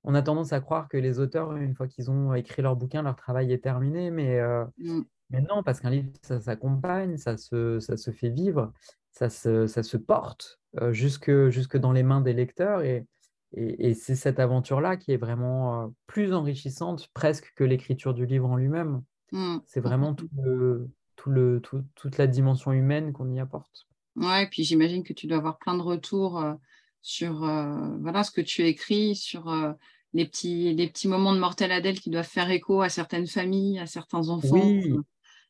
on 0.06 0.14
a 0.14 0.22
tendance 0.22 0.54
à 0.54 0.62
croire 0.62 0.88
que 0.88 0.98
les 0.98 1.20
auteurs, 1.20 1.56
une 1.56 1.76
fois 1.76 1.88
qu'ils 1.88 2.12
ont 2.12 2.34
écrit 2.36 2.62
leur 2.62 2.76
bouquin, 2.76 3.02
leur 3.02 3.16
travail 3.16 3.52
est 3.52 3.64
terminé, 3.64 4.12
mais, 4.12 4.40
euh, 4.40 4.64
mm. 4.78 5.02
non, 5.50 5.64
parce 5.64 5.80
qu'un 5.80 5.90
livre, 5.90 6.10
ça 6.22 6.40
s'accompagne, 6.40 7.18
ça 7.18 7.38
se, 7.38 7.80
ça 7.80 7.98
se 7.98 8.12
fait 8.12 8.30
vivre, 8.30 8.72
ça 9.12 9.30
se, 9.30 9.66
ça 9.66 9.82
se 9.82 9.98
porte 9.98 10.60
euh, 10.80 10.94
jusque, 10.94 11.50
jusque 11.50 11.78
dans 11.78 11.92
les 11.92 12.04
mains 12.04 12.22
des 12.22 12.34
lecteurs, 12.34 12.82
et, 12.82 13.08
et, 13.54 13.96
c'est 13.96 14.16
cette 14.16 14.40
aventure-là 14.40 14.96
qui 14.96 15.12
est 15.12 15.18
vraiment 15.18 15.86
euh, 15.86 15.88
plus 16.06 16.34
enrichissante 16.34 17.10
presque 17.14 17.52
que 17.56 17.64
l'écriture 17.64 18.14
du 18.14 18.28
livre 18.28 18.50
en 18.50 18.58
lui-même. 18.58 19.02
Mm. 19.32 19.58
C'est 19.66 19.82
vraiment 19.82 20.14
tout 20.14 20.30
le, 20.38 20.88
tout 21.16 21.32
le, 21.32 21.62
toute 21.96 22.18
la 22.20 22.28
dimension 22.28 22.72
humaine 22.74 23.12
qu'on 23.12 23.32
y 23.32 23.40
apporte. 23.40 23.88
Ouais, 24.16 24.44
et 24.44 24.48
puis 24.48 24.64
j'imagine 24.64 25.04
que 25.04 25.14
tu 25.14 25.26
dois 25.26 25.38
avoir 25.40 25.58
plein 25.58 25.76
de 25.76 25.82
retours 25.82 26.42
sur 27.08 27.40
voilà, 28.02 28.24
ce 28.24 28.32
que 28.32 28.42
tu 28.42 28.64
écris, 28.64 29.16
sur 29.16 29.54
les 30.14 30.26
petits, 30.26 30.74
les 30.74 30.88
petits 30.88 31.08
moments 31.08 31.34
de 31.34 31.40
mortel 31.40 31.72
Adèle 31.72 32.00
qui 32.00 32.10
doivent 32.10 32.28
faire 32.28 32.50
écho 32.50 32.82
à 32.82 32.90
certaines 32.90 33.28
familles, 33.28 33.80
à 33.80 33.86
certains 33.86 34.30
enfants. 34.30 34.56
Oui, 34.56 34.96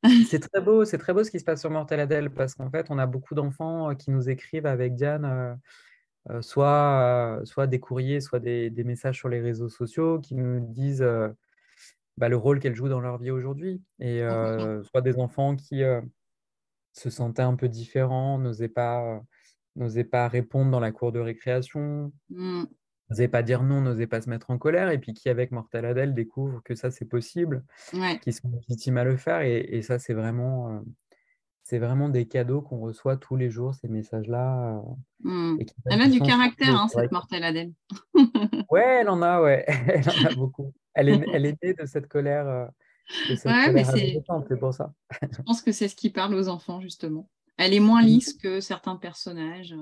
c'est 0.27 0.39
très 0.39 0.61
beau, 0.61 0.85
c'est 0.85 0.97
très 0.97 1.13
beau 1.13 1.23
ce 1.23 1.31
qui 1.31 1.39
se 1.39 1.45
passe 1.45 1.61
sur 1.61 1.69
Mortel 1.69 1.99
Adèle 1.99 2.29
parce 2.29 2.55
qu'en 2.55 2.69
fait, 2.69 2.87
on 2.89 2.97
a 2.97 3.05
beaucoup 3.05 3.35
d'enfants 3.35 3.91
euh, 3.91 3.93
qui 3.93 4.11
nous 4.11 4.29
écrivent 4.29 4.65
avec 4.65 4.95
Diane, 4.95 5.25
euh, 5.25 5.53
euh, 6.31 6.41
soit, 6.41 7.41
soit 7.43 7.67
des 7.67 7.79
courriers, 7.79 8.19
soit 8.19 8.39
des, 8.39 8.71
messages 8.83 9.17
sur 9.17 9.29
les 9.29 9.39
réseaux 9.39 9.69
sociaux 9.69 10.19
qui 10.19 10.35
nous 10.35 10.59
disent 10.59 11.07
bah, 12.17 12.29
le 12.29 12.37
rôle 12.37 12.59
qu'elle 12.59 12.75
joue 12.75 12.89
dans 12.89 12.99
leur 13.01 13.17
vie 13.17 13.31
aujourd'hui. 13.31 13.81
Et 13.99 14.21
soit 14.83 15.01
des 15.01 15.19
enfants 15.19 15.55
qui 15.55 15.83
se 16.93 17.09
sentaient 17.09 17.43
un 17.43 17.55
peu 17.55 17.69
différents, 17.69 18.39
n'osaient 18.39 18.67
pas, 18.67 19.21
n'osaient 19.75 20.03
pas 20.03 20.27
répondre 20.27 20.71
dans 20.71 20.79
la 20.79 20.91
cour 20.91 21.11
de 21.11 21.19
récréation. 21.19 22.11
Mmh 22.29 22.65
n'osait 23.09 23.27
pas 23.27 23.43
dire 23.43 23.63
non, 23.63 23.81
n'osait 23.81 24.07
pas 24.07 24.21
se 24.21 24.29
mettre 24.29 24.49
en 24.49 24.57
colère, 24.57 24.89
et 24.89 24.97
puis 24.97 25.13
qui, 25.13 25.29
avec 25.29 25.51
Mortel 25.51 25.85
Adèle, 25.85 26.13
découvre 26.13 26.61
que 26.63 26.75
ça, 26.75 26.91
c'est 26.91 27.05
possible, 27.05 27.63
qui 28.21 28.33
sont 28.33 28.49
légitimes 28.49 28.97
à 28.97 29.03
le 29.03 29.17
faire. 29.17 29.41
Et, 29.41 29.81
ça, 29.81 29.99
c'est 29.99 30.13
vraiment, 30.13 30.69
euh, 30.69 30.79
c'est 31.63 31.79
vraiment 31.79 32.09
des 32.09 32.27
cadeaux 32.27 32.61
qu'on 32.61 32.79
reçoit 32.79 33.17
tous 33.17 33.35
les 33.35 33.49
jours, 33.49 33.75
ces 33.75 33.87
messages-là. 33.87 34.77
Euh, 34.77 35.29
mmh. 35.29 35.59
Elle 35.85 36.01
a 36.01 36.07
du 36.07 36.19
caractère, 36.19 36.75
hein, 36.75 36.87
cette 36.87 37.11
Mortel 37.11 37.43
Adèle. 37.43 37.73
ouais, 38.71 39.01
elle 39.01 39.09
en 39.09 39.21
a, 39.21 39.41
ouais. 39.41 39.65
elle 39.87 40.09
en 40.09 40.31
a 40.31 40.35
beaucoup. 40.35 40.73
Elle 40.93 41.09
est, 41.09 41.25
elle 41.33 41.45
est 41.45 41.61
née 41.63 41.73
de 41.73 41.85
cette 41.85 42.07
colère. 42.07 42.47
Euh, 42.47 42.65
ouais, 43.45 43.71
mais 43.71 43.83
c'est 43.83 44.57
pour 44.59 44.73
ça. 44.73 44.93
Je 45.21 45.41
pense 45.43 45.61
que 45.61 45.71
c'est 45.71 45.87
ce 45.87 45.95
qui 45.95 46.09
parle 46.09 46.33
aux 46.33 46.47
enfants, 46.47 46.81
justement. 46.81 47.29
Elle 47.57 47.73
est 47.73 47.79
moins 47.79 48.01
mmh. 48.01 48.07
lisse 48.07 48.33
que 48.33 48.59
certains 48.59 48.95
personnages. 48.95 49.75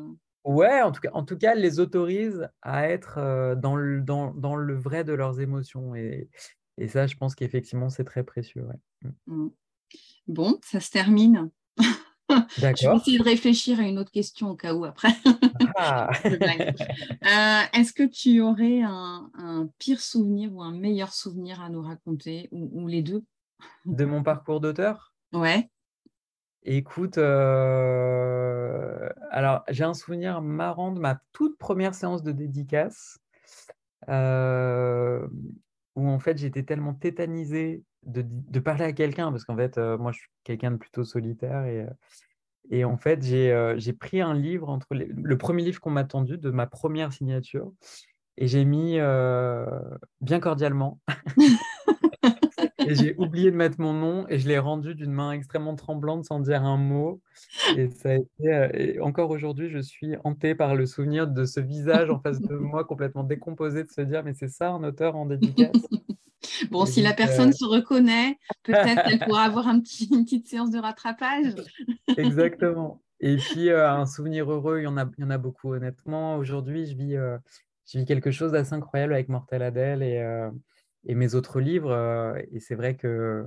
Ouais, 0.43 0.81
en 0.81 0.91
tout 0.91 1.01
cas, 1.01 1.09
en 1.13 1.23
tout 1.23 1.37
cas, 1.37 1.55
les 1.55 1.79
autorise 1.79 2.47
à 2.61 2.89
être 2.89 3.55
dans, 3.55 3.75
le, 3.75 4.01
dans, 4.01 4.33
dans, 4.33 4.55
le 4.55 4.75
vrai 4.75 5.03
de 5.03 5.13
leurs 5.13 5.39
émotions. 5.39 5.95
Et, 5.95 6.29
et 6.77 6.87
ça, 6.87 7.07
je 7.07 7.15
pense 7.15 7.35
qu'effectivement, 7.35 7.89
c'est 7.89 8.03
très 8.03 8.23
précieux. 8.23 8.63
Ouais. 8.63 9.09
Mmh. 9.27 9.35
Mmh. 9.35 9.51
Bon, 10.27 10.59
ça 10.63 10.79
se 10.79 10.89
termine. 10.89 11.49
je 12.29 12.61
vais 12.61 12.95
essayer 12.95 13.17
de 13.17 13.23
réfléchir 13.23 13.79
à 13.79 13.83
une 13.83 13.99
autre 13.99 14.11
question 14.11 14.49
au 14.49 14.55
cas 14.55 14.73
où 14.73 14.85
après. 14.85 15.13
Ah. 15.75 16.09
euh, 16.25 17.61
Est-ce 17.73 17.93
que 17.93 18.03
tu 18.03 18.41
aurais 18.41 18.81
un, 18.81 19.29
un, 19.33 19.69
pire 19.79 19.99
souvenir 19.99 20.53
ou 20.53 20.61
un 20.61 20.71
meilleur 20.71 21.13
souvenir 21.13 21.61
à 21.61 21.69
nous 21.69 21.81
raconter, 21.81 22.47
ou, 22.51 22.69
ou 22.73 22.87
les 22.87 23.01
deux? 23.01 23.23
De 23.85 24.05
mon 24.05 24.23
parcours 24.23 24.59
d'auteur? 24.59 25.13
Ouais. 25.33 25.69
Écoute, 26.65 27.17
euh, 27.17 29.09
alors 29.31 29.63
j'ai 29.69 29.83
un 29.83 29.93
souvenir 29.93 30.41
marrant 30.41 30.93
de 30.93 30.99
ma 30.99 31.19
toute 31.33 31.57
première 31.57 31.93
séance 31.93 32.23
de 32.23 32.31
dédicace 32.31 33.19
euh, 34.07 35.27
où 35.95 36.07
en 36.07 36.19
fait 36.19 36.37
j'étais 36.37 36.63
tellement 36.63 36.93
tétanisé 36.93 37.83
de, 38.03 38.59
parler 38.59 38.85
à 38.85 38.93
quelqu'un 38.93 39.29
parce 39.29 39.43
qu'en 39.43 39.57
fait 39.57 39.77
euh, 39.77 39.97
moi 39.97 40.13
je 40.13 40.19
suis 40.19 40.29
quelqu'un 40.45 40.71
de 40.71 40.77
plutôt 40.77 41.03
solitaire 41.03 41.65
et, 41.65 41.85
et 42.69 42.85
en 42.85 42.95
fait 42.95 43.21
j'ai 43.23 43.93
pris 43.93 44.21
un 44.21 44.33
livre 44.33 44.69
entre 44.69 44.87
le 44.95 45.37
premier 45.37 45.63
livre 45.63 45.81
qu'on 45.81 45.91
m'a 45.91 46.05
tendu 46.05 46.37
de 46.37 46.49
ma 46.49 46.65
première 46.65 47.11
signature 47.11 47.73
et 48.37 48.47
j'ai 48.47 48.63
mis 48.63 48.99
bien 50.21 50.39
cordialement 50.39 51.01
et 52.93 52.95
j'ai 52.95 53.15
oublié 53.17 53.49
de 53.49 53.55
mettre 53.55 53.81
mon 53.81 53.93
nom 53.93 54.25
et 54.29 54.37
je 54.37 54.47
l'ai 54.47 54.59
rendu 54.59 54.93
d'une 54.93 55.11
main 55.11 55.31
extrêmement 55.31 55.75
tremblante 55.75 56.25
sans 56.25 56.39
dire 56.39 56.63
un 56.63 56.77
mot. 56.77 57.21
Et 57.75 57.89
ça 57.89 58.09
a 58.09 58.13
été, 58.13 58.47
euh, 58.47 58.69
et 58.73 58.99
encore 58.99 59.31
aujourd'hui, 59.31 59.69
je 59.69 59.79
suis 59.79 60.15
hantée 60.23 60.53
par 60.53 60.75
le 60.75 60.85
souvenir 60.85 61.27
de 61.27 61.45
ce 61.45 61.59
visage 61.59 62.09
en 62.09 62.19
face 62.19 62.39
de 62.39 62.55
moi 62.55 62.83
complètement 62.83 63.23
décomposé 63.23 63.83
de 63.83 63.89
se 63.89 64.01
dire 64.01 64.23
mais 64.23 64.33
c'est 64.33 64.49
ça 64.49 64.69
un 64.69 64.83
auteur 64.83 65.15
en 65.15 65.25
dédicace? 65.25 65.71
Bon, 66.69 66.85
si 66.85 67.01
la 67.01 67.13
personne 67.13 67.49
euh, 67.49 67.53
se 67.53 67.65
reconnaît, 67.65 68.37
peut-être 68.63 69.03
qu'elle 69.03 69.19
pourra 69.27 69.43
avoir 69.43 69.67
un 69.67 69.79
petit, 69.79 70.09
une 70.13 70.23
petite 70.23 70.47
séance 70.47 70.71
de 70.71 70.77
rattrapage. 70.77 71.55
Exactement. 72.17 73.01
Et 73.21 73.37
puis, 73.37 73.69
euh, 73.69 73.89
un 73.89 74.05
souvenir 74.05 74.51
heureux, 74.51 74.79
il 74.79 74.83
y 74.83 74.87
en 74.87 74.97
a, 74.97 75.09
il 75.17 75.23
y 75.23 75.25
en 75.25 75.29
a 75.29 75.37
beaucoup, 75.37 75.73
honnêtement. 75.73 76.35
Aujourd'hui, 76.35 76.85
je 76.85 76.95
vis, 76.95 77.15
je 77.87 77.97
vis 77.97 78.05
quelque 78.05 78.31
chose 78.31 78.51
d'assez 78.51 78.73
incroyable 78.73 79.13
avec 79.13 79.29
Mortel 79.29 79.63
Adèle 79.63 80.03
et, 80.03 80.21
et 81.05 81.15
mes 81.15 81.35
autres 81.35 81.59
livres. 81.59 81.91
Euh, 81.91 82.39
et 82.51 82.59
c'est 82.59 82.75
vrai 82.75 82.95
que, 82.95 83.45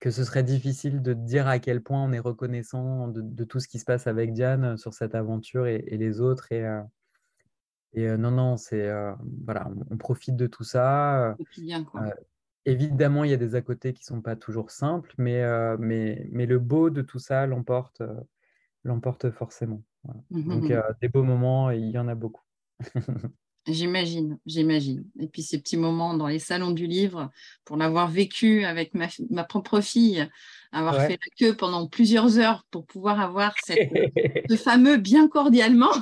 que 0.00 0.10
ce 0.10 0.24
serait 0.24 0.42
difficile 0.42 1.02
de 1.02 1.12
dire 1.12 1.46
à 1.46 1.58
quel 1.58 1.82
point 1.82 2.02
on 2.02 2.12
est 2.12 2.20
reconnaissant 2.20 3.08
de, 3.08 3.44
tout 3.44 3.60
ce 3.60 3.68
qui 3.68 3.78
se 3.78 3.84
passe 3.84 4.06
avec 4.06 4.32
Diane 4.32 4.64
euh, 4.64 4.76
sur 4.76 4.94
cette 4.94 5.14
aventure 5.14 5.66
et, 5.66 5.78
les 5.78 6.20
autres. 6.20 6.52
Et, 6.52 6.64
euh, 6.64 6.82
et 7.92 8.16
non, 8.16 8.30
non, 8.30 8.56
c'est 8.56 8.88
voilà, 9.44 9.68
on, 9.90 9.96
profite 9.96 10.36
de 10.36 10.46
tout 10.46 10.62
ça. 10.62 11.36
évidemment, 12.64 13.24
il 13.24 13.30
y 13.30 13.34
a 13.34 13.36
des 13.36 13.56
à 13.56 13.62
côté 13.62 13.92
qui 13.92 14.04
sont 14.04 14.22
pas 14.22 14.36
toujours 14.36 14.70
simples, 14.70 15.12
mais, 15.18 15.42
mais, 15.78 16.28
mais 16.30 16.46
le 16.46 16.60
beau 16.60 16.90
de 16.90 17.02
tout 17.02 17.18
ça 17.18 17.48
l'emporte 17.48 18.00
l'emporte 18.84 19.30
forcément. 19.32 19.82
Mmh 20.30 20.48
Donc, 20.48 20.72
des 21.00 21.08
beaux 21.08 21.24
moments, 21.24 21.72
il 21.72 21.90
y 21.90 21.98
en 21.98 22.06
a 22.06 22.14
beaucoup. 22.14 22.44
J'imagine, 23.72 24.38
j'imagine. 24.46 25.04
Et 25.18 25.26
puis 25.26 25.42
ces 25.42 25.58
petits 25.60 25.76
moments 25.76 26.14
dans 26.14 26.26
les 26.26 26.38
salons 26.38 26.70
du 26.70 26.86
livre, 26.86 27.30
pour 27.64 27.76
l'avoir 27.76 28.08
vécu 28.08 28.64
avec 28.64 28.94
ma, 28.94 29.06
ma, 29.30 29.44
propre 29.44 29.80
fille, 29.80 30.28
avoir 30.72 30.96
fait 31.02 31.18
la 31.20 31.36
queue 31.38 31.56
pendant 31.56 31.86
plusieurs 31.86 32.38
heures 32.38 32.64
pour 32.70 32.86
pouvoir 32.86 33.20
avoir 33.20 33.54
cette, 33.64 33.90
ce 34.50 34.56
fameux 34.56 34.96
bien 34.96 35.28
cordialement. 35.28 35.92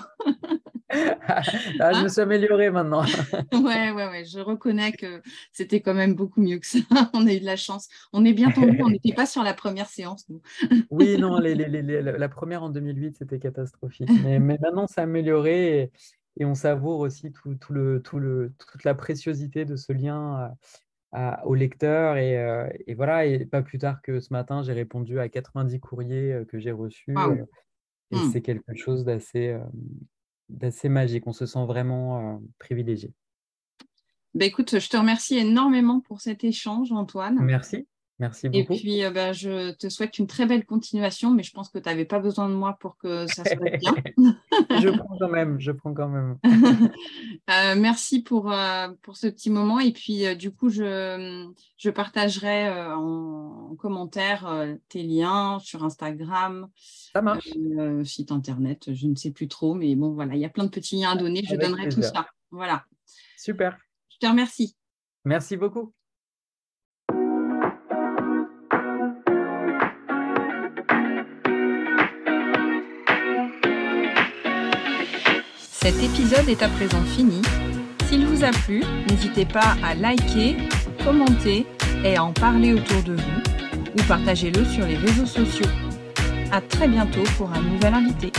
ah, 0.91 1.43
je 1.93 2.01
me 2.01 2.05
hein? 2.05 2.09
suis 2.09 2.21
améliorée 2.21 2.71
maintenant. 2.71 3.05
ouais, 3.53 3.91
ouais, 3.91 4.09
ouais. 4.09 4.25
Je 4.25 4.41
reconnais 4.41 4.93
que 4.93 5.23
c'était 5.53 5.81
quand 5.81 5.95
même 5.95 6.14
beaucoup 6.14 6.41
mieux 6.41 6.59
que 6.59 6.66
ça. 6.66 6.79
on 7.14 7.27
a 7.27 7.33
eu 7.33 7.41
de 7.41 7.47
la 7.47 7.57
chance. 7.57 7.89
On 8.12 8.25
est 8.25 8.33
bien 8.33 8.51
tombé. 8.51 8.83
On 8.83 8.91
n'était 8.91 9.12
pas 9.12 9.27
sur 9.27 9.43
la 9.43 9.55
première 9.55 9.89
séance, 9.89 10.27
nous. 10.29 10.41
oui, 10.91 11.19
non, 11.19 11.39
les, 11.39 11.55
les, 11.55 11.69
les, 11.69 12.03
la 12.03 12.29
première 12.29 12.62
en 12.62 12.71
2008, 12.71 13.16
c'était 13.19 13.39
catastrophique. 13.39 14.11
Mais, 14.25 14.39
mais 14.39 14.59
maintenant, 14.61 14.87
c'est 14.87 15.01
amélioré. 15.01 15.81
Et 15.81 15.93
et 16.39 16.45
on 16.45 16.55
savoure 16.55 17.01
aussi 17.01 17.32
tout, 17.32 17.72
le, 17.72 18.01
tout 18.01 18.18
le, 18.18 18.53
toute 18.59 18.84
la 18.84 18.95
préciosité 18.95 19.64
de 19.64 19.76
ce 19.76 19.93
lien 19.93 20.51
au 21.45 21.55
lecteur. 21.55 22.14
Euh, 22.16 22.68
et, 22.86 22.95
voilà, 22.95 23.26
et 23.26 23.45
pas 23.45 23.62
plus 23.62 23.78
tard 23.78 24.01
que 24.03 24.20
ce 24.20 24.32
matin, 24.32 24.62
j'ai 24.62 24.72
répondu 24.72 25.18
à 25.18 25.28
90 25.28 25.80
courriers 25.80 26.32
euh, 26.32 26.45
que 26.45 26.59
j'ai 26.59 26.72
reçus. 26.72 27.14
Euh, 27.16 27.45
et 28.11 28.16
mmh. 28.16 28.30
c'est 28.32 28.41
quelque 28.41 28.74
chose 28.74 29.05
d'assez 29.05 29.55
d'assez 30.49 30.89
magique. 30.89 31.26
On 31.26 31.34
se 31.34 31.45
sent 31.45 31.66
vraiment 31.66 32.41
privilégié. 32.59 33.12
Bah, 34.32 34.47
écoute, 34.47 34.78
je 34.78 34.89
te 34.89 34.97
remercie 34.97 35.36
énormément 35.36 36.01
pour 36.01 36.22
cet 36.22 36.43
échange, 36.43 36.91
Antoine. 36.91 37.39
Merci. 37.41 37.86
Merci 38.21 38.49
beaucoup. 38.49 38.73
Et 38.73 38.77
puis, 38.77 39.05
euh, 39.05 39.11
bah, 39.11 39.33
je 39.33 39.71
te 39.73 39.89
souhaite 39.89 40.19
une 40.19 40.27
très 40.27 40.45
belle 40.45 40.66
continuation, 40.66 41.31
mais 41.31 41.45
je 41.45 41.53
pense 41.53 41.69
que 41.69 41.79
tu 41.79 41.89
n'avais 41.89 42.05
pas 42.05 42.19
besoin 42.19 42.49
de 42.49 42.55
moi 42.55 42.77
pour 42.81 42.97
que 42.97 43.29
ça 43.29 43.45
soit 43.45 43.71
bien. 43.79 43.95
je 44.81 44.89
prends 44.89 45.16
quand 45.19 45.29
même, 45.29 45.61
je 45.61 45.71
prends 45.71 45.95
quand 45.95 46.09
même. 46.09 46.39
Euh, 47.51 47.75
merci 47.77 48.23
pour, 48.23 48.53
euh, 48.53 48.89
pour 49.01 49.16
ce 49.16 49.27
petit 49.27 49.49
moment. 49.49 49.81
Et 49.81 49.93
puis, 49.93 50.37
du 50.37 50.51
coup, 50.51 50.69
je, 50.69 51.49
je 51.79 51.89
partagerai 51.89 52.69
en, 52.69 53.75
commentaire 53.79 54.66
tes 54.89 55.03
liens 55.03 55.59
sur 55.61 55.83
Instagram. 55.83 56.69
Ça 56.77 57.23
marche. 57.23 57.49
site 58.05 58.33
internet, 58.33 58.93
je 58.93 59.07
ne 59.07 59.14
sais 59.14 59.31
plus 59.31 59.49
trop, 59.49 59.75
mais 59.75 59.95
bon, 59.97 60.12
voilà, 60.12 60.35
il 60.35 60.41
y 60.41 60.45
a 60.45 60.51
plein 60.51 60.64
de 60.64 60.71
petits 60.71 60.97
liens 60.97 61.12
à 61.12 61.16
donner. 61.16 61.43
Je 61.49 61.57
donnerai 61.57 61.89
tout 61.89 62.03
ça. 62.03 62.27
Voilà. 62.51 62.85
Super. 63.37 63.79
Je 64.11 64.19
te 64.19 64.27
remercie. 64.27 64.77
Merci 65.25 65.57
beaucoup. 65.57 65.95
Cet 75.89 76.03
épisode 76.03 76.47
est 76.51 76.62
à 76.62 76.68
présent 76.68 77.03
fini. 77.16 77.41
S'il 78.07 78.26
vous 78.26 78.45
a 78.45 78.51
plu, 78.51 78.84
n'hésitez 79.09 79.47
pas 79.47 79.74
à 79.82 79.95
liker, 79.95 80.55
commenter 81.03 81.64
et 82.05 82.16
à 82.16 82.24
en 82.24 82.32
parler 82.34 82.74
autour 82.74 83.03
de 83.05 83.14
vous 83.14 83.41
ou 83.97 84.03
partagez-le 84.07 84.66
sur 84.66 84.84
les 84.84 84.97
réseaux 84.97 85.24
sociaux. 85.24 85.64
À 86.53 86.61
très 86.61 86.89
bientôt 86.89 87.24
pour 87.39 87.51
un 87.55 87.62
nouvel 87.62 87.95
invité. 87.95 88.30